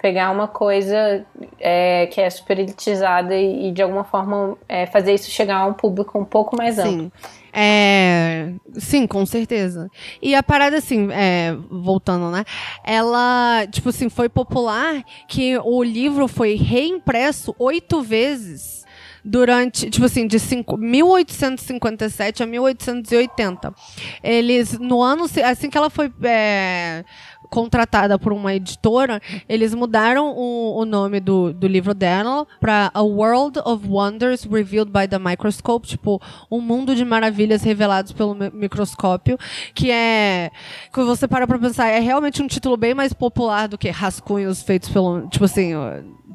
pegar 0.00 0.30
uma 0.30 0.48
coisa 0.48 1.24
é, 1.58 2.06
que 2.06 2.20
é 2.20 2.28
super 2.30 2.58
elitizada 2.58 3.34
e, 3.34 3.68
e, 3.68 3.72
de 3.72 3.82
alguma 3.82 4.04
forma 4.04 4.56
é, 4.68 4.86
fazer 4.86 5.12
isso 5.12 5.30
chegar 5.30 5.58
a 5.58 5.66
um 5.66 5.74
público 5.74 6.18
um 6.18 6.24
pouco 6.24 6.56
mais 6.56 6.78
amplo. 6.78 7.04
Sim. 7.04 7.12
É, 7.52 8.52
sim, 8.74 9.06
com 9.06 9.24
certeza. 9.26 9.90
E 10.22 10.34
a 10.34 10.42
parada, 10.42 10.78
assim, 10.78 11.08
é, 11.12 11.56
voltando, 11.70 12.30
né? 12.30 12.44
Ela, 12.84 13.66
tipo 13.70 13.88
assim, 13.88 14.08
foi 14.08 14.28
popular 14.28 15.02
que 15.28 15.58
o 15.64 15.82
livro 15.82 16.28
foi 16.28 16.54
reimpresso 16.54 17.54
oito 17.58 18.02
vezes 18.02 18.80
durante, 19.24 19.90
tipo 19.90 20.06
assim, 20.06 20.26
de 20.26 20.38
cinco, 20.38 20.76
1857 20.76 22.42
a 22.42 22.46
1880. 22.46 23.74
Eles, 24.22 24.78
no 24.78 25.02
ano, 25.02 25.24
assim 25.44 25.68
que 25.68 25.76
ela 25.76 25.90
foi 25.90 26.10
é, 26.22 27.04
contratada 27.50 28.18
por 28.18 28.32
uma 28.32 28.54
editora, 28.54 29.20
eles 29.48 29.74
mudaram 29.74 30.32
o, 30.36 30.78
o 30.78 30.84
nome 30.84 31.18
do, 31.20 31.52
do 31.52 31.66
livro 31.66 31.92
dela 31.92 32.46
para 32.60 32.90
A 32.94 33.02
World 33.02 33.58
of 33.64 33.86
Wonders 33.86 34.44
Revealed 34.44 34.90
by 34.92 35.08
the 35.08 35.18
Microscope, 35.18 35.86
tipo, 35.86 36.22
um 36.50 36.60
mundo 36.60 36.94
de 36.94 37.04
maravilhas 37.04 37.62
revelados 37.62 38.12
pelo 38.12 38.34
mi- 38.34 38.50
microscópio, 38.54 39.36
que 39.74 39.90
é, 39.90 40.50
que 40.92 41.02
você 41.02 41.26
para 41.26 41.46
pra 41.46 41.58
pensar, 41.58 41.88
é 41.88 41.98
realmente 41.98 42.40
um 42.42 42.46
título 42.46 42.76
bem 42.76 42.94
mais 42.94 43.12
popular 43.12 43.66
do 43.68 43.76
que 43.76 43.90
rascunhos 43.90 44.62
feitos 44.62 44.88
pelo, 44.88 45.26
tipo 45.28 45.44
assim, 45.44 45.72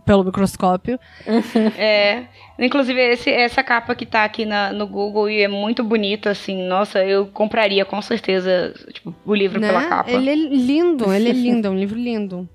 pelo 0.05 0.23
microscópio. 0.23 0.99
É. 1.77 2.25
Inclusive, 2.57 2.99
esse, 2.99 3.29
essa 3.29 3.61
capa 3.63 3.93
que 3.95 4.05
tá 4.05 4.23
aqui 4.23 4.45
na- 4.45 4.71
no 4.71 4.87
Google 4.87 5.29
e 5.29 5.41
é 5.41 5.47
muito 5.47 5.83
bonita, 5.83 6.29
assim. 6.29 6.63
Nossa, 6.67 7.03
eu 7.03 7.27
compraria 7.27 7.83
com 7.83 8.01
certeza 8.01 8.73
tipo, 8.93 9.13
o 9.25 9.35
livro 9.35 9.59
né? 9.59 9.67
pela 9.67 9.83
capa. 9.85 10.09
Ele 10.11 10.29
é 10.29 10.35
lindo, 10.35 11.11
ele 11.13 11.29
é 11.29 11.33
lindo, 11.33 11.67
é 11.67 11.69
um 11.69 11.77
livro 11.77 11.97
lindo. 11.99 12.47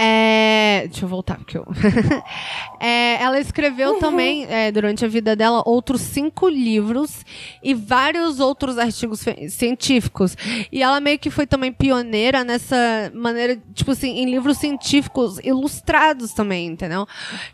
É, 0.00 0.86
deixa 0.86 1.04
eu 1.04 1.08
voltar, 1.08 1.38
porque 1.38 1.58
eu. 1.58 1.66
é, 2.78 3.20
ela 3.20 3.40
escreveu 3.40 3.94
também, 3.98 4.46
é, 4.48 4.70
durante 4.70 5.04
a 5.04 5.08
vida 5.08 5.34
dela, 5.34 5.60
outros 5.66 6.00
cinco 6.02 6.48
livros 6.48 7.24
e 7.64 7.74
vários 7.74 8.38
outros 8.38 8.78
artigos 8.78 9.24
científicos. 9.48 10.36
E 10.70 10.84
ela 10.84 11.00
meio 11.00 11.18
que 11.18 11.30
foi 11.30 11.48
também 11.48 11.72
pioneira 11.72 12.44
nessa 12.44 13.10
maneira, 13.12 13.58
tipo 13.74 13.90
assim, 13.90 14.18
em 14.20 14.30
livros 14.30 14.58
científicos 14.58 15.40
ilustrados 15.42 16.32
também, 16.32 16.68
entendeu? 16.68 17.04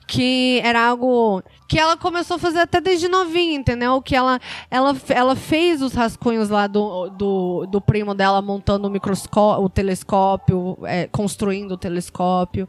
Que 0.06 0.60
era 0.62 0.86
algo 0.86 1.42
que 1.66 1.78
ela 1.78 1.96
começou 1.96 2.36
a 2.36 2.38
fazer 2.38 2.60
até 2.60 2.80
desde 2.80 3.08
novinha, 3.08 3.54
entendeu? 3.54 4.00
Que 4.02 4.14
ela, 4.14 4.40
ela, 4.70 4.96
ela 5.08 5.34
fez 5.34 5.80
os 5.80 5.94
rascunhos 5.94 6.48
lá 6.48 6.66
do, 6.66 7.08
do, 7.10 7.66
do 7.66 7.80
primo 7.80 8.14
dela 8.14 8.42
montando 8.42 8.86
o 8.86 8.90
microscópio, 8.90 9.64
o 9.64 9.68
telescópio, 9.68 10.78
é, 10.84 11.06
construindo 11.06 11.72
o 11.72 11.78
telescópio. 11.78 12.68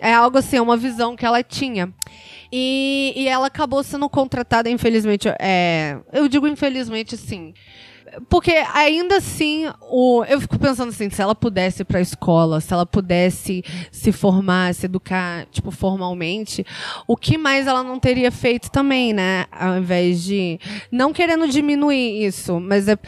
É 0.00 0.12
algo 0.12 0.38
assim, 0.38 0.56
é 0.56 0.62
uma 0.62 0.76
visão 0.76 1.16
que 1.16 1.26
ela 1.26 1.42
tinha. 1.42 1.92
E, 2.52 3.12
e 3.16 3.28
ela 3.28 3.48
acabou 3.48 3.82
sendo 3.82 4.08
contratada, 4.08 4.70
infelizmente. 4.70 5.28
É, 5.40 5.98
eu 6.12 6.28
digo 6.28 6.46
infelizmente, 6.46 7.14
assim. 7.14 7.52
Porque 8.28 8.52
ainda 8.74 9.16
assim, 9.16 9.70
o, 9.82 10.24
eu 10.24 10.40
fico 10.40 10.58
pensando 10.58 10.90
assim, 10.90 11.10
se 11.10 11.20
ela 11.20 11.34
pudesse 11.34 11.82
ir 11.82 11.84
pra 11.84 12.00
escola, 12.00 12.60
se 12.60 12.72
ela 12.72 12.86
pudesse 12.86 13.64
se 13.90 14.12
formar, 14.12 14.74
se 14.74 14.86
educar, 14.86 15.46
tipo, 15.46 15.70
formalmente, 15.70 16.64
o 17.06 17.16
que 17.16 17.38
mais 17.38 17.66
ela 17.66 17.82
não 17.82 17.98
teria 17.98 18.30
feito 18.30 18.70
também, 18.70 19.12
né? 19.12 19.46
Ao 19.52 19.78
invés 19.78 20.22
de. 20.22 20.58
Não 20.90 21.12
querendo 21.12 21.48
diminuir 21.48 22.24
isso, 22.24 22.58
mas 22.60 22.88
é. 22.88 22.98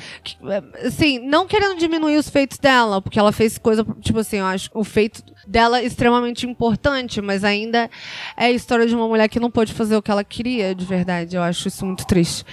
Assim, 0.84 1.18
não 1.18 1.46
querendo 1.46 1.78
diminuir 1.78 2.16
os 2.16 2.28
feitos 2.28 2.58
dela, 2.58 3.00
porque 3.00 3.18
ela 3.18 3.32
fez 3.32 3.58
coisa, 3.58 3.84
tipo 4.00 4.18
assim, 4.18 4.38
eu 4.38 4.46
acho 4.46 4.70
o 4.74 4.84
feito 4.84 5.22
dela 5.46 5.82
extremamente 5.82 6.46
importante, 6.46 7.20
mas 7.20 7.44
ainda 7.44 7.90
é 8.36 8.46
a 8.46 8.50
história 8.50 8.86
de 8.86 8.94
uma 8.94 9.08
mulher 9.08 9.28
que 9.28 9.40
não 9.40 9.50
pôde 9.50 9.72
fazer 9.72 9.96
o 9.96 10.02
que 10.02 10.10
ela 10.10 10.24
queria, 10.24 10.74
de 10.74 10.84
verdade. 10.84 11.36
Eu 11.36 11.42
acho 11.42 11.68
isso 11.68 11.84
muito 11.84 12.06
triste. 12.06 12.44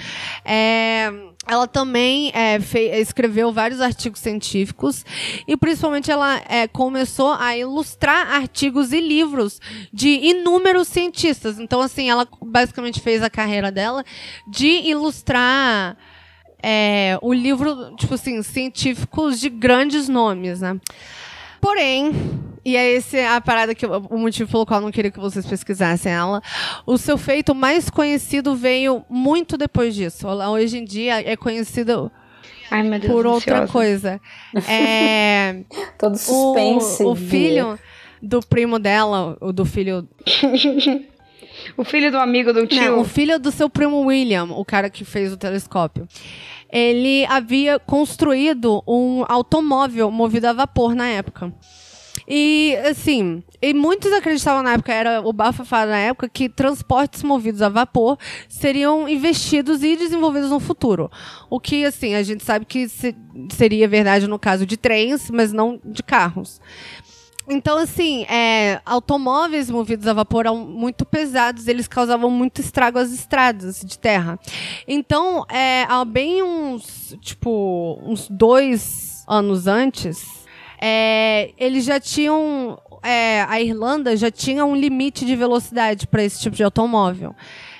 É 0.43 1.12
ela 1.48 1.68
também 1.68 2.32
é, 2.34 2.60
fez, 2.60 3.08
escreveu 3.08 3.52
vários 3.52 3.82
artigos 3.82 4.20
científicos 4.20 5.06
e 5.48 5.56
principalmente 5.56 6.12
ela 6.12 6.41
é, 6.48 6.68
começou 6.68 7.34
a 7.34 7.56
ilustrar 7.56 8.36
artigos 8.36 8.91
e 8.91 9.00
livros 9.00 9.60
de 9.91 10.10
inúmeros 10.10 10.88
cientistas. 10.88 11.60
Então, 11.60 11.82
assim, 11.82 12.10
ela 12.10 12.28
basicamente 12.41 13.00
fez 13.00 13.24
a 13.24 13.30
carreira 13.30 13.72
dela 13.72 14.04
de 14.48 14.68
ilustrar 14.68 15.98
é, 16.62 17.18
o 17.22 17.34
livro, 17.34 17.95
tipo 17.95 18.14
assim, 18.14 18.41
científicos 18.41 19.39
de 19.39 19.50
grandes 19.50 20.10
nomes, 20.10 20.62
né? 20.62 20.80
Porém, 21.62 22.12
e 22.68 22.76
é 22.76 22.91
esse 22.91 23.18
a 23.22 23.39
parada 23.39 23.74
que 23.74 23.86
o 23.86 24.18
motivo 24.18 24.51
pelo 24.51 24.65
qual 24.65 24.82
eu 24.82 24.84
não 24.84 24.91
queria 24.91 25.09
que 25.09 25.22
vocês 25.22 25.45
pesquisassem 25.45 26.11
ela. 26.11 26.41
O 26.86 26.97
seu 26.97 27.18
feito 27.18 27.55
mais 27.55 27.89
conhecido 27.89 28.57
veio 28.57 29.05
muito 29.09 29.57
depois 29.57 29.95
disso. 29.95 30.28
Hoje 30.28 30.80
em 30.80 30.84
dia 30.84 31.22
é 31.22 31.38
conhecido 31.38 32.11
Ai, 32.70 32.84
Deus, 32.99 33.05
por 33.05 33.26
outra 33.26 33.63
ansiosa. 33.63 33.72
coisa. 33.72 34.22
É, 34.70 35.63
Todo 35.97 36.18
suspense. 36.18 37.03
O, 37.03 37.11
o 37.11 37.15
filho 37.15 37.80
do 38.22 38.41
primo 38.41 38.78
dela, 38.78 39.38
o 39.39 39.53
do 39.53 39.63
filho. 39.63 40.05
o 41.78 41.86
filho 41.86 42.11
do 42.11 42.18
amigo 42.18 42.51
do 42.51 42.68
tio. 42.68 42.82
Não, 42.82 42.99
o 42.99 43.05
filho 43.05 43.39
do 43.39 43.49
seu 43.49 43.70
primo 43.70 44.01
William, 44.01 44.43
o 44.51 44.65
cara 44.65 44.89
que 44.89 45.05
fez 45.05 45.32
o 45.32 45.38
telescópio. 45.38 46.05
Ele 46.70 47.26
havia 47.28 47.80
construído 47.80 48.84
um 48.86 49.24
automóvel 49.26 50.11
movido 50.11 50.47
a 50.47 50.51
vapor 50.51 50.93
na 50.93 51.07
época. 51.07 51.53
E, 52.28 52.76
assim, 52.86 53.42
e 53.62 53.74
muitos 53.74 54.12
acreditavam 54.12 54.62
na 54.62 54.74
época, 54.74 54.94
era 54.94 55.22
o 55.22 55.32
bafafá 55.32 55.86
na 55.86 55.98
época, 55.98 56.28
que 56.28 56.50
transportes 56.50 57.24
movidos 57.24 57.62
a 57.62 57.70
vapor 57.70 58.18
seriam 58.50 59.08
investidos 59.08 59.82
e 59.82 59.96
desenvolvidos 59.96 60.50
no 60.50 60.60
futuro. 60.60 61.10
O 61.50 61.58
que, 61.60 61.86
assim, 61.86 62.16
a 62.16 62.24
gente 62.24 62.44
sabe 62.44 62.66
que 62.66 62.90
se, 62.90 63.16
seria 63.54 63.88
verdade 63.88 64.28
no 64.28 64.38
caso 64.38 64.66
de 64.66 64.76
trens, 64.76 65.32
mas 65.32 65.54
não 65.54 65.80
de 65.86 66.04
carros. 66.04 66.60
Então, 67.50 67.78
assim, 67.78 68.24
é, 68.24 68.82
automóveis 68.86 69.70
movidos 69.70 70.06
a 70.06 70.12
vapor 70.12 70.42
eram 70.42 70.58
muito 70.58 71.06
pesados, 71.06 71.70
eles 71.70 71.88
causavam 71.88 72.30
muito 72.30 72.60
estrago 72.60 73.00
às 73.00 73.10
estradas 73.14 73.82
de 73.86 73.98
terra. 73.98 74.38
Então, 74.86 75.46
é, 75.48 75.86
há 75.88 76.04
bem 76.04 76.44
uns, 76.44 77.16
tipo, 77.22 78.02
uns 78.04 78.28
dois 78.30 79.24
anos 79.26 79.66
antes, 79.66 80.46
é, 80.82 81.52
eles 81.58 81.86
já 81.86 82.00
tinham. 82.00 82.80
É, 83.04 83.42
a 83.48 83.62
Irlanda 83.62 84.16
já 84.18 84.30
tinha 84.30 84.66
um 84.66 84.76
limite 84.76 85.26
de 85.26 85.36
velocidade 85.36 86.08
para 86.08 86.24
esse 86.24 86.42
tipo 86.42 86.56
de 86.56 86.64
automóvel. 86.64 87.36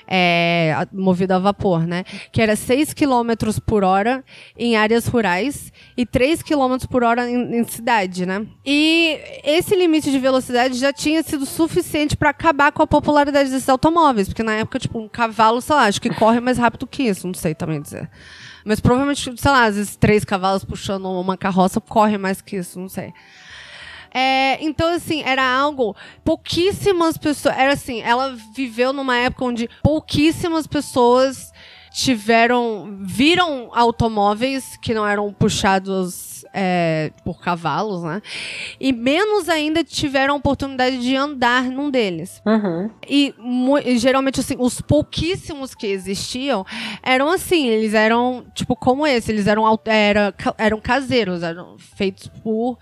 É, 0.10 0.74
movido 0.94 1.34
a 1.34 1.40
vapor, 1.40 1.86
né? 1.86 2.06
Que 2.32 2.42
era 2.42 2.56
6 2.56 2.94
km 2.94 3.60
por 3.66 3.84
hora 3.84 4.24
em 4.58 4.78
áreas 4.78 5.06
rurais 5.06 5.74
e 5.98 6.06
3 6.06 6.42
km 6.42 6.78
por 6.90 7.04
hora 7.04 7.30
em, 7.30 7.58
em, 7.58 7.64
cidade, 7.66 8.26
né? 8.26 8.48
E 8.66 9.20
esse 9.44 9.76
limite 9.76 10.10
de 10.10 10.18
velocidade 10.18 10.76
já 10.76 10.94
tinha 10.94 11.22
sido 11.24 11.46
suficiente 11.46 12.16
para 12.16 12.30
acabar 12.30 12.72
com 12.72 12.82
a 12.82 12.88
popularidade 12.88 13.50
desses 13.50 13.68
automóveis, 13.68 14.30
porque 14.30 14.44
na 14.44 14.54
época, 14.54 14.80
tipo, 14.80 14.98
um 14.98 15.10
cavalo, 15.10 15.60
sei 15.60 15.76
lá, 15.76 15.84
acho 15.84 16.02
que 16.02 16.10
corre 16.10 16.40
mais 16.40 16.58
rápido 16.58 16.88
que 16.88 17.04
isso, 17.04 17.28
não 17.28 17.34
sei 17.34 17.54
também 17.54 17.82
dizer. 17.82 18.10
Mas 18.68 18.82
provavelmente, 18.82 19.34
sei 19.38 19.52
lá, 19.52 19.64
às 19.64 19.78
vezes 19.78 19.96
três 19.96 20.26
cavalos 20.26 20.66
puxando 20.66 21.10
uma 21.10 21.38
carroça 21.38 21.80
corre 21.80 22.18
mais 22.18 22.42
que 22.42 22.58
isso, 22.58 22.78
não 22.78 22.90
sei. 22.90 23.14
É, 24.14 24.62
então, 24.62 24.94
assim, 24.94 25.24
era 25.24 25.42
algo. 25.42 25.96
Pouquíssimas 26.22 27.18
pessoas. 27.18 27.58
Era 27.58 27.72
assim, 27.72 28.02
ela 28.02 28.36
viveu 28.54 28.92
numa 28.92 29.16
época 29.16 29.46
onde 29.46 29.70
pouquíssimas 29.82 30.68
pessoas 30.68 31.50
tiveram. 31.94 32.98
viram 33.04 33.70
automóveis 33.74 34.78
que 34.82 34.94
não 34.94 35.08
eram 35.08 35.32
puxados 35.32 36.37
é, 36.54 37.12
por 37.24 37.40
cavalos, 37.40 38.04
né? 38.04 38.22
E 38.80 38.92
menos 38.92 39.50
ainda 39.50 39.84
tiveram 39.84 40.34
a 40.34 40.38
oportunidade 40.38 41.00
de 41.00 41.16
andar 41.16 41.64
num 41.64 41.90
deles. 41.90 42.42
Uhum. 42.46 42.90
E, 43.08 43.34
geralmente, 43.98 44.40
assim, 44.40 44.56
os 44.60 44.82
pouquíssimos 44.82 45.76
que 45.76 45.88
existiam 45.88 46.66
eram 47.04 47.30
assim, 47.32 47.68
eles 47.68 47.94
eram, 47.94 48.46
tipo, 48.54 48.76
como 48.76 49.06
esse, 49.06 49.32
eles 49.32 49.48
eram, 49.48 49.64
era, 49.86 50.34
eram 50.58 50.80
caseiros, 50.80 51.44
eram 51.44 51.78
feitos 51.78 52.28
por 52.44 52.78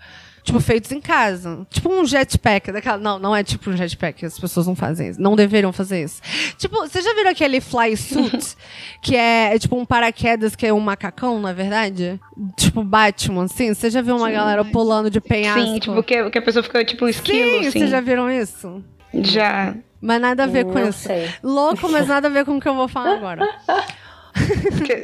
tipo, 0.46 0.60
feitos 0.60 0.92
em 0.92 1.00
casa. 1.00 1.66
Tipo 1.68 1.92
um 1.92 2.04
jetpack 2.04 2.70
daquela. 2.70 2.98
Não, 2.98 3.18
não 3.18 3.36
é 3.36 3.42
tipo 3.42 3.68
um 3.68 3.76
jetpack, 3.76 4.24
as 4.24 4.38
pessoas 4.38 4.66
não 4.66 4.76
fazem 4.76 5.08
isso. 5.08 5.20
Não 5.20 5.34
deveriam 5.34 5.72
fazer 5.72 6.04
isso. 6.04 6.22
Tipo, 6.56 6.76
vocês 6.78 7.04
já 7.04 7.12
viram 7.14 7.30
aquele 7.30 7.60
fly 7.60 7.96
suit? 7.96 8.56
que 9.02 9.16
é, 9.16 9.54
é, 9.54 9.58
tipo 9.58 9.76
um 9.76 9.84
paraquedas 9.84 10.54
que 10.54 10.66
é 10.66 10.72
um 10.72 10.80
macacão, 10.80 11.40
na 11.40 11.50
é 11.50 11.54
verdade? 11.54 12.20
Tipo 12.56 12.84
Batman, 12.84 13.44
assim? 13.44 13.74
Você 13.74 13.90
já 13.90 14.00
viu 14.00 14.16
uma 14.16 14.28
Sim, 14.28 14.34
galera 14.34 14.64
pulando 14.64 15.10
de 15.10 15.20
penhasco? 15.20 15.60
Sim, 15.60 15.78
tipo, 15.80 16.02
que, 16.02 16.30
que 16.30 16.38
a 16.38 16.42
pessoa 16.42 16.62
fica 16.62 16.84
tipo 16.84 17.04
um 17.04 17.08
esquilo, 17.08 17.50
Sim, 17.50 17.58
assim. 17.58 17.70
vocês 17.72 17.90
já 17.90 18.00
viram 18.00 18.30
isso? 18.30 18.84
Já. 19.12 19.74
Mas 20.00 20.20
nada 20.20 20.44
a 20.44 20.46
ver 20.46 20.64
com 20.64 20.74
não 20.74 20.88
isso. 20.88 21.00
Sei. 21.00 21.28
Louco, 21.42 21.88
mas 21.88 22.06
nada 22.06 22.28
a 22.28 22.30
ver 22.30 22.44
com 22.44 22.56
o 22.56 22.60
que 22.60 22.68
eu 22.68 22.74
vou 22.74 22.86
falar 22.86 23.14
agora. 23.14 23.44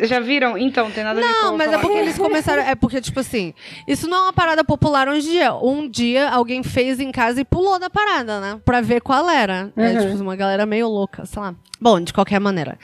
Já 0.07 0.20
viram? 0.20 0.57
Então, 0.57 0.90
tem 0.90 1.05
nada 1.05 1.20
a 1.20 1.22
ver 1.22 1.34
com 1.34 1.43
Não, 1.43 1.57
mas 1.57 1.72
é 1.72 1.78
porque 1.78 1.99
eles 1.99 2.18
começaram. 2.18 2.62
É 2.62 2.74
porque, 2.74 3.01
tipo 3.01 3.20
assim, 3.20 3.55
isso 3.86 4.09
não 4.09 4.18
é 4.18 4.22
uma 4.22 4.32
parada 4.32 4.64
popular 4.64 5.09
hoje 5.09 5.28
em 5.28 5.32
dia. 5.32 5.55
Um 5.55 5.88
dia 5.88 6.28
alguém 6.28 6.62
fez 6.62 7.01
em 7.01 7.11
casa 7.11 7.40
e 7.40 7.45
pulou 7.45 7.78
da 7.78 7.90
parada, 7.90 8.40
né? 8.40 8.61
Pra 8.64 8.80
ver 8.80 9.01
qual 9.01 9.28
era. 9.28 9.72
É, 9.76 9.80
uhum. 9.80 9.86
É, 9.86 10.07
tipo, 10.07 10.22
uma 10.22 10.36
galera 10.36 10.66
meio 10.66 10.88
louca, 10.88 11.26
sei 11.26 11.40
lá. 11.43 11.55
Bom, 11.80 12.01
de 12.01 12.12
qualquer 12.12 12.40
maneira. 12.40 12.78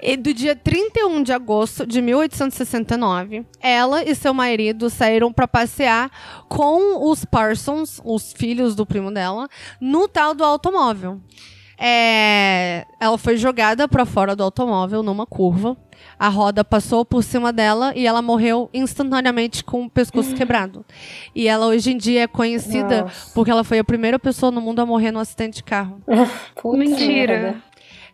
E 0.00 0.16
do 0.16 0.32
dia 0.32 0.54
31 0.54 1.24
de 1.24 1.32
agosto 1.32 1.84
de 1.84 2.00
1869, 2.00 3.44
ela 3.60 4.04
e 4.04 4.14
seu 4.14 4.32
marido 4.32 4.88
saíram 4.88 5.32
para 5.32 5.48
passear 5.48 6.08
com 6.48 7.10
os 7.10 7.24
Parsons, 7.24 8.00
os 8.04 8.32
filhos 8.32 8.76
do 8.76 8.86
primo 8.86 9.10
dela, 9.10 9.48
no 9.80 10.06
tal 10.06 10.34
do 10.34 10.44
automóvel. 10.44 11.20
É, 11.78 12.84
ela 12.98 13.16
foi 13.16 13.36
jogada 13.36 13.86
para 13.86 14.04
fora 14.04 14.34
do 14.34 14.42
automóvel 14.42 15.02
numa 15.02 15.24
curva. 15.24 15.76
A 16.18 16.28
roda 16.28 16.64
passou 16.64 17.04
por 17.04 17.22
cima 17.22 17.52
dela 17.52 17.92
e 17.94 18.06
ela 18.06 18.20
morreu 18.20 18.68
instantaneamente 18.74 19.62
com 19.62 19.84
o 19.84 19.90
pescoço 19.90 20.34
quebrado. 20.36 20.84
E 21.34 21.46
ela 21.46 21.66
hoje 21.66 21.92
em 21.92 21.96
dia 21.96 22.22
é 22.22 22.26
conhecida 22.26 23.02
Nossa. 23.02 23.32
porque 23.32 23.50
ela 23.50 23.62
foi 23.62 23.78
a 23.78 23.84
primeira 23.84 24.18
pessoa 24.18 24.50
no 24.50 24.60
mundo 24.60 24.80
a 24.80 24.86
morrer 24.86 25.12
num 25.12 25.20
acidente 25.20 25.56
de 25.56 25.62
carro. 25.62 26.00
Mentira. 26.64 27.62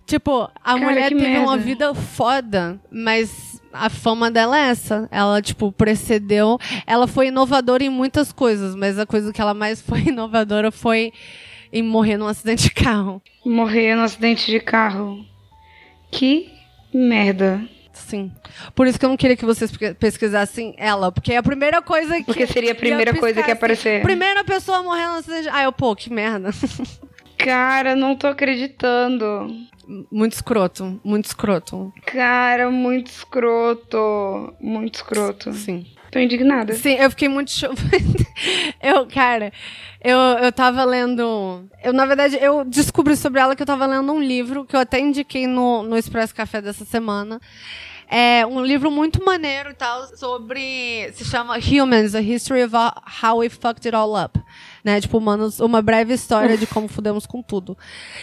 Tipo, 0.06 0.42
a 0.42 0.74
Cara, 0.74 0.78
mulher 0.78 1.08
teve 1.08 1.22
merda. 1.22 1.40
uma 1.40 1.56
vida 1.56 1.94
foda, 1.94 2.78
mas 2.90 3.62
a 3.72 3.88
fama 3.88 4.30
dela 4.30 4.58
é 4.58 4.68
essa. 4.68 5.08
Ela, 5.10 5.40
tipo, 5.40 5.72
precedeu. 5.72 6.58
Ela 6.86 7.06
foi 7.06 7.28
inovadora 7.28 7.82
em 7.82 7.88
muitas 7.88 8.30
coisas, 8.30 8.74
mas 8.74 8.98
a 8.98 9.06
coisa 9.06 9.32
que 9.32 9.40
ela 9.40 9.54
mais 9.54 9.80
foi 9.82 10.00
inovadora 10.08 10.70
foi 10.70 11.10
em 11.74 11.82
morrer 11.82 12.16
num 12.16 12.28
acidente 12.28 12.62
de 12.62 12.70
carro. 12.70 13.20
Morrer 13.44 13.96
num 13.96 14.04
acidente 14.04 14.48
de 14.48 14.60
carro. 14.60 15.26
Que 16.10 16.48
merda. 16.92 17.60
Sim. 17.92 18.30
Por 18.76 18.86
isso 18.86 18.98
que 18.98 19.04
eu 19.04 19.08
não 19.08 19.16
queria 19.16 19.36
que 19.36 19.44
vocês 19.44 19.72
pesquisassem 19.98 20.74
ela, 20.78 21.10
porque 21.10 21.32
é 21.32 21.36
a 21.36 21.42
primeira 21.42 21.82
coisa 21.82 22.16
que. 22.16 22.24
Porque 22.24 22.46
seria 22.46 22.72
a 22.72 22.76
primeira 22.76 23.12
coisa 23.14 23.42
que 23.42 23.50
ia 23.50 23.54
aparecer. 23.54 24.02
Primeira 24.02 24.44
pessoa 24.44 24.82
morrendo 24.84 25.12
no 25.12 25.18
acidente. 25.18 25.48
Ah, 25.50 25.64
eu, 25.64 25.72
pô, 25.72 25.96
que 25.96 26.12
merda. 26.12 26.50
Cara, 27.36 27.96
não 27.96 28.14
tô 28.14 28.28
acreditando. 28.28 29.48
Muito 30.10 30.32
escroto, 30.32 31.00
muito 31.04 31.26
escroto. 31.26 31.92
Cara, 32.06 32.70
muito 32.70 33.08
escroto. 33.08 34.54
Muito 34.60 34.94
escroto. 34.94 35.52
Sim. 35.52 35.84
Tô 36.14 36.20
indignada. 36.20 36.74
Sim, 36.74 36.94
eu 36.94 37.10
fiquei 37.10 37.28
muito. 37.28 37.50
Eu, 38.80 39.06
cara, 39.06 39.52
eu, 40.00 40.18
eu 40.18 40.52
tava 40.52 40.84
lendo. 40.84 41.64
Eu, 41.82 41.92
na 41.92 42.04
verdade, 42.04 42.36
eu 42.40 42.64
descobri 42.64 43.16
sobre 43.16 43.40
ela 43.40 43.56
que 43.56 43.62
eu 43.62 43.66
tava 43.66 43.86
lendo 43.86 44.12
um 44.12 44.20
livro 44.20 44.64
que 44.64 44.76
eu 44.76 44.80
até 44.80 45.00
indiquei 45.00 45.46
no, 45.46 45.82
no 45.82 45.96
Expresso 45.96 46.34
Café 46.34 46.60
dessa 46.60 46.84
semana. 46.84 47.40
É 48.08 48.46
um 48.46 48.62
livro 48.62 48.90
muito 48.90 49.24
maneiro 49.24 49.70
e 49.70 49.74
tal, 49.74 50.06
sobre. 50.16 51.10
Se 51.14 51.24
chama 51.24 51.56
Humans, 51.58 52.14
A 52.14 52.20
History 52.20 52.62
of 52.62 52.74
How 52.74 53.38
We 53.38 53.48
Fucked 53.48 53.88
It 53.88 53.94
All 53.94 54.14
Up. 54.22 54.40
Né? 54.84 55.00
Tipo, 55.00 55.18
humanos, 55.18 55.60
uma 55.60 55.80
breve 55.80 56.12
história 56.12 56.58
de 56.58 56.66
como 56.66 56.88
fudemos 56.88 57.26
com 57.26 57.42
tudo. 57.42 57.76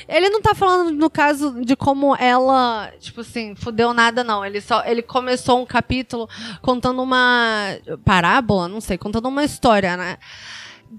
Ele 0.07 0.29
não 0.29 0.41
tá 0.41 0.53
falando, 0.53 0.91
no 0.91 1.09
caso, 1.09 1.63
de 1.65 1.75
como 1.75 2.15
ela, 2.15 2.91
tipo 2.99 3.21
assim, 3.21 3.55
fudeu 3.55 3.93
nada, 3.93 4.23
não. 4.23 4.45
Ele 4.45 4.61
só. 4.61 4.84
Ele 4.86 5.01
começou 5.01 5.61
um 5.61 5.65
capítulo 5.65 6.29
contando 6.61 7.01
uma 7.01 7.77
parábola, 8.05 8.67
não 8.67 8.79
sei, 8.79 8.97
contando 8.97 9.27
uma 9.27 9.43
história, 9.43 9.97
né? 9.97 10.17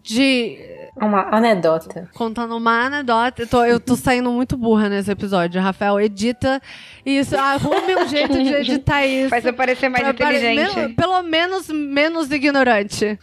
De. 0.03 0.59
Uma 0.97 1.35
anedota. 1.35 2.09
Contando 2.15 2.57
uma 2.57 2.87
anedota. 2.87 3.43
Eu 3.43 3.47
tô, 3.47 3.65
eu 3.65 3.81
tô 3.81 3.97
saindo 3.97 4.31
muito 4.31 4.57
burra 4.57 4.89
nesse 4.89 5.11
episódio. 5.11 5.61
Rafael, 5.61 6.01
edita 6.01 6.61
isso. 7.05 7.37
Arrume 7.37 7.97
um 7.97 8.07
jeito 8.09 8.43
de 8.43 8.55
editar 8.55 9.05
isso. 9.07 9.31
Faz 9.31 9.45
eu 9.45 9.55
parecer 9.55 9.89
mais 9.89 10.07
inteligente. 10.07 10.75
Pare... 10.75 10.93
Pelo 10.95 11.23
menos 11.23 11.69
menos 11.69 12.31
ignorante. 12.31 13.19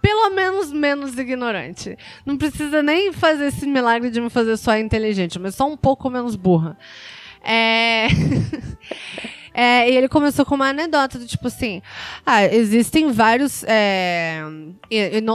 pelo 0.00 0.30
menos 0.30 0.72
menos 0.72 1.18
ignorante. 1.18 1.96
Não 2.24 2.36
precisa 2.36 2.82
nem 2.82 3.12
fazer 3.12 3.46
esse 3.46 3.66
milagre 3.66 4.10
de 4.10 4.20
me 4.20 4.30
fazer 4.30 4.56
só 4.56 4.76
inteligente, 4.76 5.38
mas 5.38 5.54
só 5.54 5.66
um 5.66 5.76
pouco 5.76 6.08
menos 6.10 6.36
burra. 6.36 6.76
É. 7.42 8.08
É, 9.54 9.88
e 9.88 9.96
ele 9.96 10.08
começou 10.08 10.44
com 10.44 10.56
uma 10.56 10.70
anedota 10.70 11.16
do 11.16 11.26
tipo 11.26 11.46
assim: 11.46 11.80
ah, 12.26 12.44
existem 12.44 13.12
vários. 13.12 13.62
É, 13.68 14.42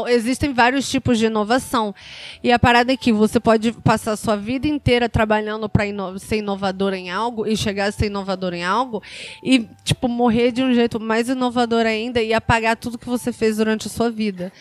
existem 0.09 0.53
vários 0.53 0.89
tipos 0.89 1.17
de 1.17 1.27
inovação. 1.27 1.95
E 2.43 2.51
a 2.51 2.59
parada 2.59 2.91
é 2.91 2.97
que 2.97 3.13
você 3.13 3.39
pode 3.39 3.71
passar 3.71 4.11
a 4.11 4.17
sua 4.17 4.35
vida 4.35 4.67
inteira 4.67 5.07
trabalhando 5.07 5.69
para 5.69 5.85
ino 5.85 6.19
ser 6.19 6.37
inovador 6.37 6.93
em 6.93 7.09
algo 7.09 7.47
e 7.47 7.55
chegar 7.55 7.85
a 7.85 7.91
ser 7.93 8.07
inovador 8.07 8.53
em 8.53 8.63
algo 8.63 9.01
e, 9.41 9.67
tipo, 9.85 10.09
morrer 10.09 10.51
de 10.51 10.61
um 10.61 10.73
jeito 10.73 10.99
mais 10.99 11.29
inovador 11.29 11.85
ainda 11.85 12.21
e 12.21 12.33
apagar 12.33 12.75
tudo 12.75 12.97
que 12.97 13.07
você 13.07 13.31
fez 13.31 13.55
durante 13.55 13.87
a 13.87 13.89
sua 13.89 14.11
vida. 14.11 14.51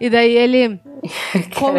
E 0.00 0.10
daí 0.10 0.36
ele. 0.36 0.80
como, 1.54 1.78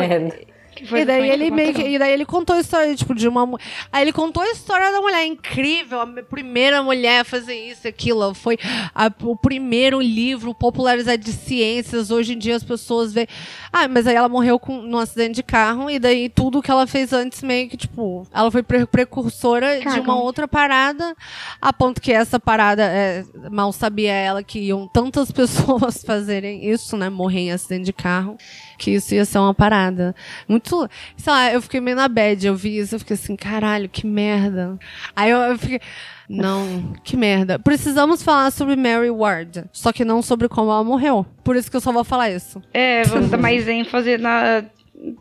e 0.92 1.06
daí 1.06 1.30
ele 1.30 1.52
meio 1.52 1.74
que, 1.74 1.82
e 1.82 1.98
daí 1.98 2.14
ele 2.14 2.26
contou 2.26 2.56
a 2.56 2.60
história, 2.60 2.96
tipo, 2.96 3.16
de 3.16 3.28
uma 3.28 3.46
Aí 3.92 4.02
ele 4.02 4.12
contou 4.12 4.44
a 4.44 4.50
história 4.50 4.92
da 4.92 5.00
mulher 5.00 5.26
incrível, 5.26 6.02
a 6.02 6.08
primeira 6.08 6.82
mulher 6.82 7.22
a 7.22 7.24
fazer 7.24 7.56
isso, 7.56 7.88
aquilo. 7.88 8.34
Foi 8.34 8.58
a, 8.94 9.12
o 9.24 9.36
primeiro 9.36 10.02
livro 10.02 10.54
popularizado 10.54 11.24
de 11.24 11.32
ciências. 11.32 12.12
Hoje 12.12 12.34
em 12.34 12.38
dia 12.38 12.56
as 12.56 12.64
pessoas 12.64 13.14
veem. 13.14 13.28
Ah, 13.72 13.88
mas 13.88 14.08
aí 14.08 14.16
ela 14.16 14.30
morreu 14.30 14.58
com, 14.58 14.82
num 14.82 14.98
acidente 14.98 15.36
de 15.36 15.44
carro, 15.44 15.90
e 15.90 16.00
daí 16.00 16.30
tudo 16.30 16.62
que 16.62 16.72
ela 16.72 16.88
fez 16.88 17.12
antes, 17.14 17.42
meio 17.44 17.70
que, 17.70 17.78
tipo, 17.78 18.26
ela 18.34 18.50
foi 18.50 18.64
pre 18.64 18.86
precursora 18.86 19.80
de 19.80 20.00
uma 20.00 20.16
outra 20.16 20.48
parada, 20.48 21.16
a 21.62 21.74
ponto 21.74 22.02
que 22.02 22.12
essa 22.12 22.40
parada, 22.40 22.84
é, 22.84 23.24
mal 23.52 23.72
sabia 23.74 24.14
ela 24.14 24.44
que 24.44 24.60
iam 24.60 24.88
tantas 24.88 25.32
pessoas 25.34 26.04
fazerem 26.04 26.70
isso, 26.70 26.96
né? 26.96 27.10
Morrer 27.10 27.40
em 27.40 27.52
acidente 27.52 27.86
de 27.86 27.94
carro 27.94 28.38
que 28.78 28.92
isso 28.92 29.16
ia 29.16 29.26
ser 29.26 29.40
uma 29.40 29.54
parada. 29.54 30.16
Muito. 30.48 30.75
Sei 31.18 31.32
lá, 31.32 31.52
eu 31.52 31.62
fiquei 31.62 31.80
meio 31.80 31.98
na 31.98 32.08
bad, 32.08 32.46
eu 32.46 32.56
vi 32.56 32.78
isso, 32.78 32.96
eu 32.96 33.00
fiquei 33.00 33.16
assim, 33.16 33.36
caralho, 33.36 33.90
que 33.90 34.06
merda. 34.06 34.78
Aí 35.16 35.32
eu, 35.32 35.40
eu 35.40 35.58
fiquei. 35.58 35.80
Não, 36.28 36.94
que 37.04 37.16
merda. 37.16 37.60
Precisamos 37.60 38.24
falar 38.24 38.52
sobre 38.52 38.76
Mary 38.76 39.10
Ward, 39.10 39.66
só 39.72 39.92
que 39.92 40.04
não 40.04 40.22
sobre 40.22 40.50
como 40.50 40.72
ela 40.72 40.84
morreu. 40.84 41.26
Por 41.44 41.56
isso 41.56 41.70
que 41.70 41.78
eu 41.78 41.82
só 41.82 41.92
vou 41.92 42.04
falar 42.04 42.32
isso. 42.32 42.62
É, 42.74 43.04
vamos 43.04 43.30
dar 43.30 43.38
mais 43.38 43.68
ênfase 43.68 44.18
na, 44.18 44.66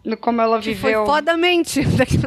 no 0.05 0.16
como 0.16 0.40
ela 0.40 0.59
que 0.59 0.72
viveu. 0.72 1.05
Foi 1.05 1.14
fodamente. 1.14 1.82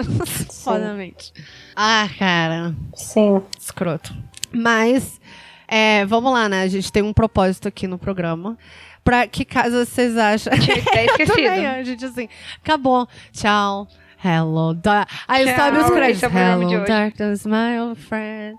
fodamente. 0.64 1.34
Ah, 1.76 2.08
cara. 2.18 2.76
Sim. 2.94 3.42
Escroto. 3.60 4.16
Mas, 4.52 5.20
é, 5.68 6.06
vamos 6.06 6.32
lá, 6.32 6.48
né? 6.48 6.62
A 6.62 6.68
gente 6.68 6.92
tem 6.92 7.04
um 7.04 7.14
propósito 7.14 7.68
aqui 7.68 7.88
no 7.88 7.98
programa 7.98 8.58
pra 9.08 9.26
que 9.26 9.46
casa 9.46 9.86
vocês 9.86 10.18
acham? 10.18 10.52
Tinha 10.60 10.82
que 10.82 10.84
ter 10.92 11.06
esquecido. 11.06 11.38
Também, 11.38 11.66
a 11.66 11.82
gente 11.82 12.04
assim, 12.04 12.28
acabou. 12.62 13.08
Tchau. 13.32 13.88
Hello, 14.22 14.74
da 14.74 15.08
Aí 15.28 15.46
Tchau, 15.46 15.56
sobe 15.56 15.78
os 15.78 15.90
créditos. 15.92 16.24
É 16.24 16.52
Hello, 16.52 16.86
darkness, 16.86 17.46
my 17.46 17.80
old 17.80 18.02
friend. 18.02 18.58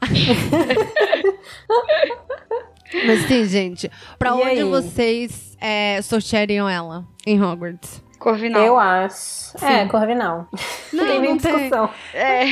Mas 3.06 3.26
sim, 3.26 3.44
gente. 3.44 3.90
Pra 4.18 4.30
e 4.30 4.32
onde 4.32 4.60
aí? 4.60 4.64
vocês 4.64 5.54
é, 5.60 6.00
sorteariam 6.00 6.66
ela 6.68 7.04
em 7.26 7.42
Hogwarts? 7.42 8.04
Corvinal. 8.24 8.62
Eu 8.62 8.78
acho. 8.78 9.58
Sim. 9.58 9.66
É, 9.66 9.86
Corvinal. 9.86 10.48
Não, 10.92 11.04
tem 11.06 11.20
nem 11.20 11.36
discussão. 11.36 11.90
É, 12.14 12.42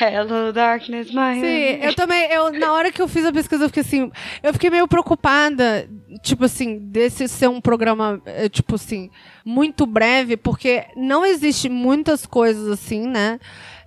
hello 0.00 0.52
darkness, 0.52 1.08
my 1.08 1.40
Sim, 1.40 1.82
eu 1.82 1.94
também, 1.96 2.30
eu, 2.30 2.52
na 2.52 2.72
hora 2.72 2.92
que 2.92 3.02
eu 3.02 3.08
fiz 3.08 3.24
a 3.24 3.32
pesquisa, 3.32 3.64
eu 3.64 3.68
fiquei 3.68 3.80
assim, 3.80 4.12
eu 4.44 4.52
fiquei 4.52 4.70
meio 4.70 4.86
preocupada, 4.86 5.88
tipo 6.22 6.44
assim, 6.44 6.78
desse 6.78 7.28
ser 7.28 7.48
um 7.48 7.60
programa, 7.60 8.20
é, 8.24 8.48
tipo 8.48 8.74
assim, 8.76 9.10
muito 9.44 9.86
breve, 9.86 10.36
porque 10.36 10.86
não 10.96 11.24
existe 11.24 11.68
muitas 11.68 12.24
coisas 12.24 12.68
assim, 12.68 13.06
né? 13.06 13.38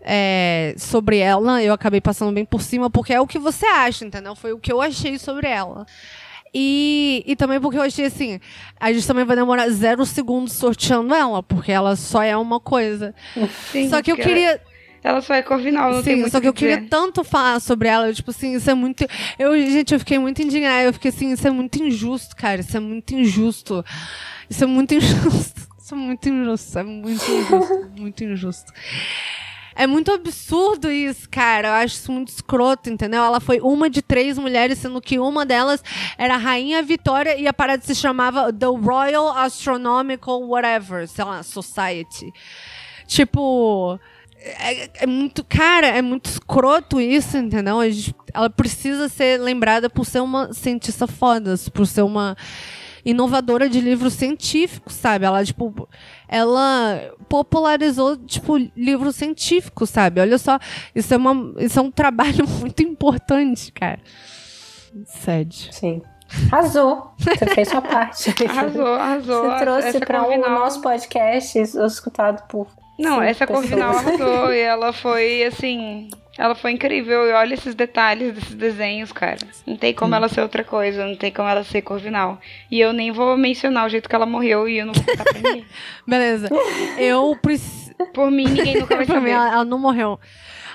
É, 0.03 0.74
sobre 0.78 1.17
ela, 1.17 1.61
eu 1.61 1.74
acabei 1.74 2.01
passando 2.01 2.34
bem 2.34 2.45
por 2.45 2.61
cima, 2.61 2.89
porque 2.89 3.13
é 3.13 3.22
o 3.22 3.28
que 3.28 3.38
você 3.38 3.65
acha, 3.65 4.03
entendeu? 4.03 4.36
Foi 4.36 4.51
o 4.51 4.59
que 4.59 4.72
eu 4.72 4.82
achei 4.82 5.17
sobre 5.19 5.47
ela. 5.47 5.86
E, 6.53 7.24
e 7.26 7.36
também 7.36 7.61
porque 7.61 7.78
eu 7.78 7.82
achei 7.82 8.05
assim, 8.05 8.39
a 8.80 8.91
gente 8.91 9.07
também 9.07 9.24
vai 9.24 9.36
demorar 9.38 9.69
zero 9.69 10.05
segundos 10.05 10.53
sorteando 10.53 11.13
ela, 11.13 11.41
porque 11.41 11.72
ela 11.72 11.95
só 11.95 12.22
é 12.22 12.36
uma 12.36 12.59
coisa. 12.59 13.15
Sim, 13.72 13.89
só 13.89 14.01
que 14.01 14.11
eu 14.11 14.17
queria. 14.17 14.59
Ela 15.04 15.22
só 15.22 15.34
é 15.34 15.41
corvinal, 15.41 15.91
não 15.91 15.99
Sim, 15.99 16.04
tem 16.04 16.16
muito 16.18 16.32
só 16.32 16.38
que, 16.39 16.43
que 16.43 16.47
eu 16.49 16.54
dizer. 16.54 16.76
queria 16.76 16.89
tanto 16.89 17.24
falar 17.24 17.60
sobre 17.60 17.88
ela, 17.88 18.08
eu, 18.08 18.14
tipo 18.14 18.30
assim, 18.30 18.56
isso 18.56 18.70
é 18.70 18.74
muito. 18.74 19.06
Eu, 19.39 19.56
gente, 19.60 19.93
eu 19.93 19.99
fiquei 19.99 20.20
muito 20.20 20.41
indignada. 20.41 20.84
Eu 20.84 20.93
fiquei 20.93 21.10
assim, 21.10 21.32
isso 21.32 21.47
é 21.47 21.52
muito 21.52 21.82
injusto, 21.82 22.36
cara. 22.36 22.62
Isso 22.62 22.78
é 22.78 22.80
muito 22.80 23.16
injusto. 23.16 23.84
Isso 24.49 24.64
é 24.64 24.68
muito 24.68 24.93
injusto. 24.95 25.68
Isso 25.80 25.93
é 25.93 25.97
muito 25.97 26.30
injusto. 26.30 26.80
É 26.80 26.84
muito 26.84 27.32
injusto. 27.32 27.89
muito 27.97 28.24
injusto. 28.24 28.74
É 29.74 29.88
muito 29.88 30.12
absurdo 30.12 30.91
isso, 30.91 31.28
cara. 31.30 31.70
Eu 31.70 31.74
acho 31.74 31.95
isso 31.95 32.12
muito 32.12 32.28
escroto, 32.28 32.89
entendeu? 32.89 33.24
Ela 33.24 33.39
foi 33.39 33.60
uma 33.62 33.89
de 33.89 34.02
três 34.02 34.38
mulheres, 34.38 34.78
sendo 34.78 35.02
que 35.02 35.18
uma 35.18 35.45
delas 35.45 35.84
era 36.18 36.36
a 36.36 36.38
Rainha 36.38 36.84
Vitória 36.84 37.38
e 37.39 37.47
a 37.47 37.54
parada 37.54 37.82
se 37.82 37.95
chamava 37.95 38.52
The 38.54 38.66
Royal 38.68 39.30
Astronomical 39.36 40.41
Whatever, 40.47 41.08
sei 41.08 41.26
lá, 41.26 41.41
Society. 41.41 42.32
Tipo. 43.08 43.99
É, 44.44 45.04
é, 45.04 45.08
muito. 45.08 45.44
Cara, 45.44 45.88
é 45.88 46.02
muito 46.02 46.26
escroto 46.26 47.00
isso, 47.00 47.38
entendeu? 47.38 47.84
Gente, 47.92 48.16
ela 48.34 48.50
precisa 48.50 49.08
ser 49.08 49.39
lembrada 49.39 49.89
por 49.89 50.06
ser 50.06 50.20
uma 50.20 50.52
cientista 50.52 51.06
foda, 51.06 51.54
por 51.72 51.86
ser 51.86 52.02
uma 52.02 52.36
inovadora 53.06 53.70
de 53.70 53.80
livros 53.80 54.14
científicos, 54.14 54.94
sabe? 54.94 55.26
Ela, 55.26 55.44
tipo, 55.46 55.88
ela 56.28 57.14
popularizou, 57.30 58.18
tipo, 58.18 58.58
livros 58.76 59.16
científicos, 59.16 59.89
sabe? 59.89 60.22
Olha 60.22 60.38
só, 60.38 60.58
isso 60.96 61.14
é, 61.14 61.18
uma, 61.18 61.54
isso 61.62 61.80
é 61.80 61.82
um 61.82 61.92
trabalho 61.92 62.48
muito 62.60 62.82
importante, 62.82 63.72
cara. 63.72 64.00
Sede. 65.06 65.70
Sim. 65.72 66.02
Arrasou. 66.52 67.14
Você 67.18 67.46
fez 67.48 67.68
sua 67.68 67.82
parte. 67.82 68.34
Arrasou, 68.48 68.94
arrasou. 68.94 69.44
Você 69.44 69.60
trouxe 69.60 70.00
para 70.00 70.24
o 70.24 70.50
nosso 70.50 70.82
podcast, 70.82 71.60
escutado 71.60 72.48
por. 72.48 72.68
Não, 73.02 73.22
essa 73.22 73.47
Corvinal 73.47 73.97
arrasou 73.97 74.54
e 74.54 74.60
ela 74.60 74.93
foi 74.93 75.43
assim. 75.43 76.10
Ela 76.38 76.56
foi 76.56 76.72
incrível 76.72 77.28
e 77.28 77.34
olha 77.34 77.54
esses 77.54 77.76
detalhes 77.76 78.34
desses 78.34 78.56
desenhos, 78.56 79.12
cara. 79.12 79.38
Não 79.66 79.76
tem 79.76 79.93
como 79.93 80.14
hum. 80.14 80.16
ela 80.16 80.30
ser 80.30 80.41
outra 80.41 80.64
coisa, 80.64 81.06
não 81.06 81.16
tem 81.16 81.32
como 81.32 81.49
ela 81.49 81.64
ser 81.64 81.82
Corvinal. 81.82 82.39
E 82.70 82.80
eu 82.80 82.93
nem 82.93 83.12
vou 83.12 83.36
mencionar 83.36 83.86
o 83.86 83.89
jeito 83.89 84.08
que 84.08 84.16
ela 84.16 84.26
morreu 84.26 84.70
e 84.70 84.78
eu 84.78 84.86
não 84.86 84.93
vou 84.93 85.04
contar 85.04 85.24
pra 85.24 85.34
ninguém. 85.34 85.66
Beleza. 86.08 86.49
Eu 86.97 87.38
preciso. 87.41 87.82
Por 88.14 88.32
mim, 88.32 88.45
ninguém 88.45 88.80
nunca 88.80 88.95
vai 88.95 89.06
saber. 89.08 89.32
ela, 89.32 89.52
ela 89.52 89.66
não 89.66 89.78
morreu. 89.78 90.20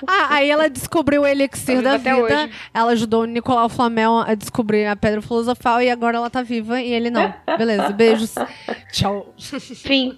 Ah, 0.05 0.35
aí 0.35 0.49
ela 0.49 0.69
descobriu 0.69 1.21
o 1.21 1.27
elixir 1.27 1.81
da 1.81 1.97
vida. 1.97 2.17
Hoje. 2.17 2.51
Ela 2.73 2.91
ajudou 2.91 3.23
o 3.23 3.25
Nicolau 3.25 3.69
Flamel 3.69 4.19
a 4.19 4.35
descobrir 4.35 4.85
a 4.85 4.95
pedra 4.95 5.21
filosofal 5.21 5.81
e 5.81 5.89
agora 5.89 6.17
ela 6.17 6.29
tá 6.29 6.41
viva 6.41 6.81
e 6.81 6.91
ele 6.91 7.09
não. 7.09 7.33
Beleza, 7.57 7.89
beijos. 7.89 8.35
Tchau. 8.91 9.33
Fim. 9.37 10.17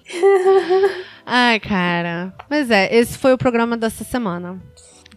Ai, 1.24 1.60
cara. 1.60 2.34
Mas 2.48 2.70
é, 2.70 2.94
esse 2.94 3.16
foi 3.16 3.32
o 3.32 3.38
programa 3.38 3.76
dessa 3.76 4.04
semana. 4.04 4.60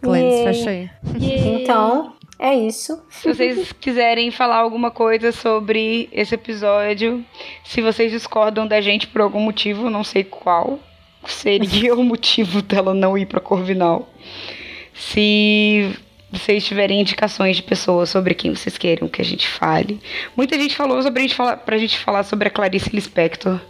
Glennis, 0.00 0.44
fecha 0.44 0.70
aí. 0.70 0.90
Então, 1.20 2.14
É 2.38 2.54
isso. 2.54 3.02
Se 3.08 3.32
vocês 3.32 3.72
quiserem 3.72 4.30
falar 4.30 4.56
alguma 4.56 4.90
coisa 4.90 5.32
sobre 5.32 6.08
esse 6.12 6.34
episódio, 6.34 7.24
se 7.64 7.80
vocês 7.80 8.12
discordam 8.12 8.66
da 8.66 8.80
gente 8.80 9.06
por 9.06 9.20
algum 9.20 9.40
motivo, 9.40 9.88
não 9.88 10.04
sei 10.04 10.24
qual 10.24 10.78
seria 11.26 11.94
o 11.94 12.04
motivo 12.04 12.62
dela 12.62 12.94
não 12.94 13.16
ir 13.16 13.26
pra 13.26 13.40
Corvinal. 13.40 14.08
Se 14.94 15.94
vocês 16.32 16.64
tiverem 16.64 17.00
indicações 17.00 17.56
de 17.56 17.62
pessoas 17.62 18.10
sobre 18.10 18.34
quem 18.34 18.54
vocês 18.54 18.76
queiram 18.76 19.08
que 19.08 19.22
a 19.22 19.24
gente 19.24 19.46
fale. 19.48 20.00
Muita 20.36 20.58
gente 20.58 20.76
falou 20.76 21.00
sobre 21.02 21.20
a 21.20 21.22
gente 21.22 21.34
falar, 21.34 21.56
pra 21.58 21.78
gente 21.78 21.98
falar 21.98 22.24
sobre 22.24 22.48
a 22.48 22.50
Clarice 22.50 22.90
Lispector. 22.90 23.60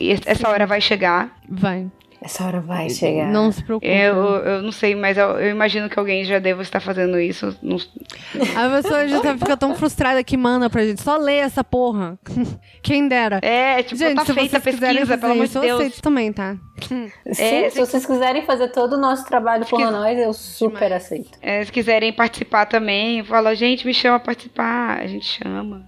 E 0.00 0.12
essa 0.24 0.48
hora 0.48 0.66
vai 0.66 0.80
chegar. 0.80 1.36
Vai. 1.48 1.86
Essa 2.24 2.46
hora 2.46 2.58
vai 2.58 2.88
chegar. 2.88 3.28
Não 3.30 3.52
se 3.52 3.62
preocupe. 3.62 3.86
Eu, 3.86 4.16
eu 4.16 4.62
não 4.62 4.72
sei, 4.72 4.94
mas 4.94 5.18
eu, 5.18 5.38
eu 5.38 5.50
imagino 5.50 5.90
que 5.90 5.98
alguém 5.98 6.24
já 6.24 6.38
deva 6.38 6.62
estar 6.62 6.80
fazendo 6.80 7.20
isso. 7.20 7.54
Não- 7.62 7.76
A 7.76 8.80
pessoa 8.82 9.06
já 9.06 9.20
tá- 9.20 9.36
fica 9.36 9.56
tão 9.58 9.74
frustrada 9.74 10.24
que 10.24 10.34
manda 10.34 10.70
pra 10.70 10.86
gente. 10.86 11.02
Só 11.02 11.18
lê 11.18 11.34
essa 11.36 11.62
porra. 11.62 12.18
Quem 12.82 13.08
dera. 13.08 13.40
É, 13.42 13.82
tipo, 13.82 13.96
gente, 13.98 14.14
tá 14.16 14.24
se 14.24 14.32
feita 14.32 14.56
a 14.56 14.60
pesquisa, 14.60 15.00
fazer 15.00 15.18
pelo 15.18 15.32
amor 15.34 15.46
de 15.46 15.54
eu 15.54 15.60
Deus. 15.60 15.80
aceito 15.80 16.00
também, 16.00 16.32
tá? 16.32 16.56
Sim, 16.88 17.10
É, 17.26 17.68
se 17.68 17.78
vocês 17.78 18.06
quiserem 18.06 18.42
fazer 18.46 18.68
todo 18.68 18.94
o 18.94 18.98
nosso 18.98 19.26
trabalho 19.26 19.66
por 19.66 19.78
nós, 19.78 20.18
eu 20.18 20.32
super 20.32 20.94
aceito. 20.94 21.38
É, 21.42 21.62
se 21.62 21.70
quiserem 21.70 22.10
participar 22.10 22.64
também, 22.64 23.22
fala, 23.22 23.54
gente, 23.54 23.86
me 23.86 23.92
chama 23.92 24.18
pra 24.18 24.26
participar. 24.32 24.98
A 24.98 25.06
gente 25.06 25.26
chama. 25.26 25.84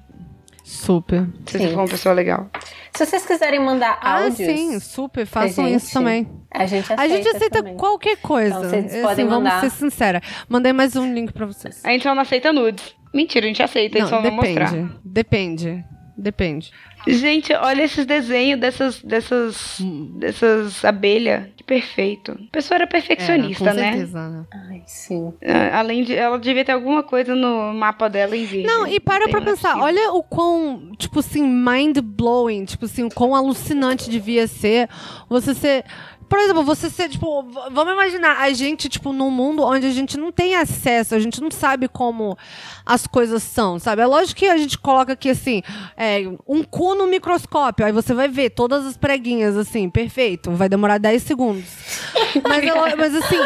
Super. 0.69 1.29
Se 1.47 1.59
Sim. 1.59 1.69
for 1.69 1.77
uma 1.79 1.87
pessoa 1.89 2.13
legal. 2.13 2.51
Se 2.93 3.07
vocês 3.07 3.25
quiserem 3.25 3.61
mandar 3.61 4.01
Ah, 4.03 4.23
áudios, 4.25 4.37
sim, 4.37 4.81
super. 4.81 5.25
Façam 5.25 5.65
gente. 5.65 5.77
isso 5.77 5.93
também. 5.93 6.29
a 6.51 6.67
gente 6.67 6.93
aceita 6.93 7.03
A 7.03 7.09
gente 7.09 7.29
aceita 7.29 7.59
também. 7.59 7.77
qualquer 7.77 8.17
coisa. 8.17 8.49
Então, 8.59 8.71
vocês 8.71 8.87
Assim, 8.87 9.03
podem 9.03 9.27
vamos 9.29 9.45
mandar. 9.45 9.61
ser 9.61 9.71
sincera. 9.71 10.21
Mandei 10.49 10.73
mais 10.73 10.97
um 10.97 11.15
link 11.15 11.33
pra 11.33 11.47
vocês. 11.47 11.85
A 11.85 11.91
gente 11.91 12.03
só 12.03 12.13
não 12.17 12.23
aceita 12.23 12.53
nudes. 12.53 12.97
Mentira, 13.15 13.45
a 13.47 13.49
gente 13.49 13.63
aceita, 13.63 13.97
eles 13.99 14.09
só 14.11 14.21
não 14.21 14.31
mostrar. 14.33 14.73
depende. 14.73 14.93
Depende. 15.05 15.85
Depende. 16.19 16.73
Gente, 17.07 17.53
olha 17.53 17.83
esses 17.85 18.05
desenhos 18.05 18.59
dessas 18.59 19.01
dessas 19.03 19.79
dessas 20.19 20.85
abelhas. 20.85 21.45
Perfeito. 21.67 22.33
A 22.33 22.53
pessoa 22.53 22.77
era 22.77 22.87
perfeccionista, 22.87 23.65
É, 23.65 23.69
com 23.71 23.75
né? 23.77 23.91
certeza, 23.93 24.29
né? 24.29 24.45
Ai, 24.71 24.83
sim. 24.87 25.33
Ah, 25.45 25.81
Além 25.81 26.05
de 26.05 26.15
ela 26.15 26.39
devia 26.39 26.65
ter 26.65 26.71
alguma 26.73 27.03
coisa 27.03 27.35
no 27.35 27.75
mapa 27.75 28.09
dela 28.09 28.37
em 28.37 28.45
verde. 28.45 28.67
Não, 28.69 28.87
e 28.87 29.01
para 29.01 29.29
pra 29.29 29.41
é 29.41 29.45
pensar, 29.45 29.71
possível. 29.75 29.83
olha 29.85 30.13
o 30.13 30.23
quão, 30.23 30.93
tipo 30.97 31.19
assim, 31.19 31.43
mind-blowing, 31.45 32.65
tipo 32.67 32.85
assim, 32.85 33.03
o 33.03 33.11
quão 33.11 33.35
alucinante 33.35 34.09
devia 34.09 34.47
ser 34.47 34.89
você 35.29 35.55
ser. 35.55 35.85
Por 36.29 36.39
exemplo, 36.39 36.63
você 36.65 36.91
ser, 36.91 37.09
tipo, 37.09 37.43
vamos 37.71 37.93
imaginar 37.93 38.39
a 38.41 38.53
gente, 38.53 38.89
tipo, 38.89 39.13
num 39.13 39.31
mundo 39.31 39.63
onde 39.63 39.87
a 39.87 39.91
gente 39.91 40.17
não 40.17 40.33
tem 40.33 40.57
acesso, 40.57 41.15
a 41.15 41.19
gente 41.19 41.41
não 41.41 41.51
sabe 41.51 41.89
como 41.89 42.37
as 42.85 43.07
coisas 43.07 43.43
são, 43.43 43.79
sabe? 43.79 44.03
É 44.03 44.07
lógico 44.07 44.41
que 44.41 44.47
a 44.47 44.57
gente 44.57 44.77
coloca 44.79 45.13
aqui, 45.13 45.31
assim, 45.31 45.63
é, 45.97 46.23
um 46.47 46.63
cu 46.63 46.95
no 46.95 47.07
microscópio, 47.07 47.85
aí 47.87 47.93
você 47.93 48.13
vai 48.15 48.29
ver 48.29 48.51
todas 48.51 48.85
as 48.87 48.97
preguinhas, 48.97 49.57
assim, 49.57 49.89
perfeito, 49.91 50.51
vai 50.53 50.69
demorar 50.69 50.99
10 50.99 51.23
segundos. 51.23 51.65
Mas, 52.47 52.65
é 52.65 52.97
mas 52.97 53.15
assim, 53.15 53.39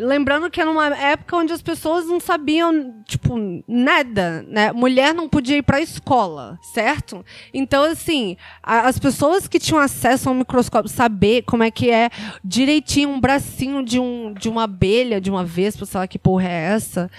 lembrando 0.00 0.48
que 0.50 0.60
era 0.60 0.70
uma 0.70 0.86
época 0.96 1.36
onde 1.36 1.52
as 1.52 1.60
pessoas 1.60 2.06
não 2.06 2.20
sabiam, 2.20 3.02
tipo, 3.04 3.34
nada, 3.66 4.44
né? 4.48 4.70
Mulher 4.72 5.12
não 5.12 5.28
podia 5.28 5.56
ir 5.56 5.62
pra 5.62 5.80
escola, 5.80 6.56
certo? 6.72 7.24
Então, 7.52 7.82
assim, 7.84 8.36
a- 8.62 8.86
as 8.88 8.98
pessoas 8.98 9.48
que 9.48 9.58
tinham 9.58 9.80
acesso 9.80 10.28
ao 10.28 10.34
microscópio, 10.34 10.88
saber 10.90 11.42
como 11.42 11.62
é 11.64 11.70
que 11.70 11.90
é 11.90 12.01
direitinho 12.44 13.10
um 13.10 13.20
bracinho 13.20 13.84
de, 13.84 13.98
um, 13.98 14.32
de 14.32 14.48
uma 14.48 14.64
abelha, 14.64 15.20
de 15.20 15.30
uma 15.30 15.44
vespa, 15.44 15.84
sei 15.86 16.00
lá 16.00 16.06
que 16.06 16.18
porra 16.18 16.48
é 16.48 16.72
essa. 16.74 17.10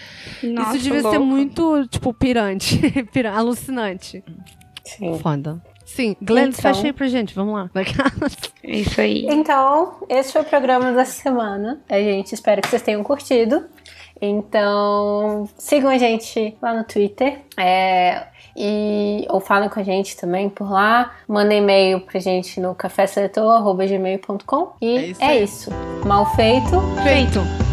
Nossa, 0.44 0.76
Isso 0.78 0.84
devia 0.86 1.02
ser 1.02 1.08
louco. 1.18 1.26
muito, 1.26 1.88
tipo, 1.88 2.14
pirante, 2.14 2.80
pira- 3.14 3.34
alucinante. 3.34 4.24
Sim. 4.84 5.18
Foda. 5.20 5.62
Sim, 5.86 6.16
Glenn, 6.22 6.48
Então- 6.50 6.62
fecha 6.62 6.88
aí 6.88 6.94
pra 6.94 7.08
gente, 7.08 7.36
vamos 7.36 7.54
lá. 7.54 7.70
É 8.64 8.78
isso 8.80 9.00
aí. 9.00 9.26
Então, 9.30 9.98
esse 10.10 10.32
foi 10.34 10.42
o 10.42 10.46
programa 10.46 10.92
da 10.92 11.06
semana. 11.06 11.82
A 11.90 12.00
gente 12.00 12.34
espera 12.34 12.62
que 12.62 12.68
vocês 12.68 12.82
tenham 12.82 13.04
curtido. 13.04 13.66
Então, 14.22 15.48
sigam 15.58 15.90
a 15.90 15.98
gente 15.98 16.56
lá 16.62 16.74
no 16.74 16.84
Twitter. 16.84 17.40
é, 17.58 18.28
e, 18.56 19.26
ou 19.30 19.40
falem 19.40 19.70
com 19.70 19.80
a 19.80 19.84
gente 19.84 20.16
também 20.18 20.50
por 20.50 20.70
lá. 20.72 21.12
Mandem 21.28 21.60
e-mail 21.60 22.02
pra 22.02 22.20
gente 22.20 22.60
no 22.60 22.76
caféseletor.gmail.com. 22.76 24.74
E 24.82 24.98
É 24.98 25.06
isso 25.08 25.24
é 25.24 25.40
isso. 25.40 25.72
Mal 26.06 26.26
feito. 26.36 26.82
Feito. 27.04 27.73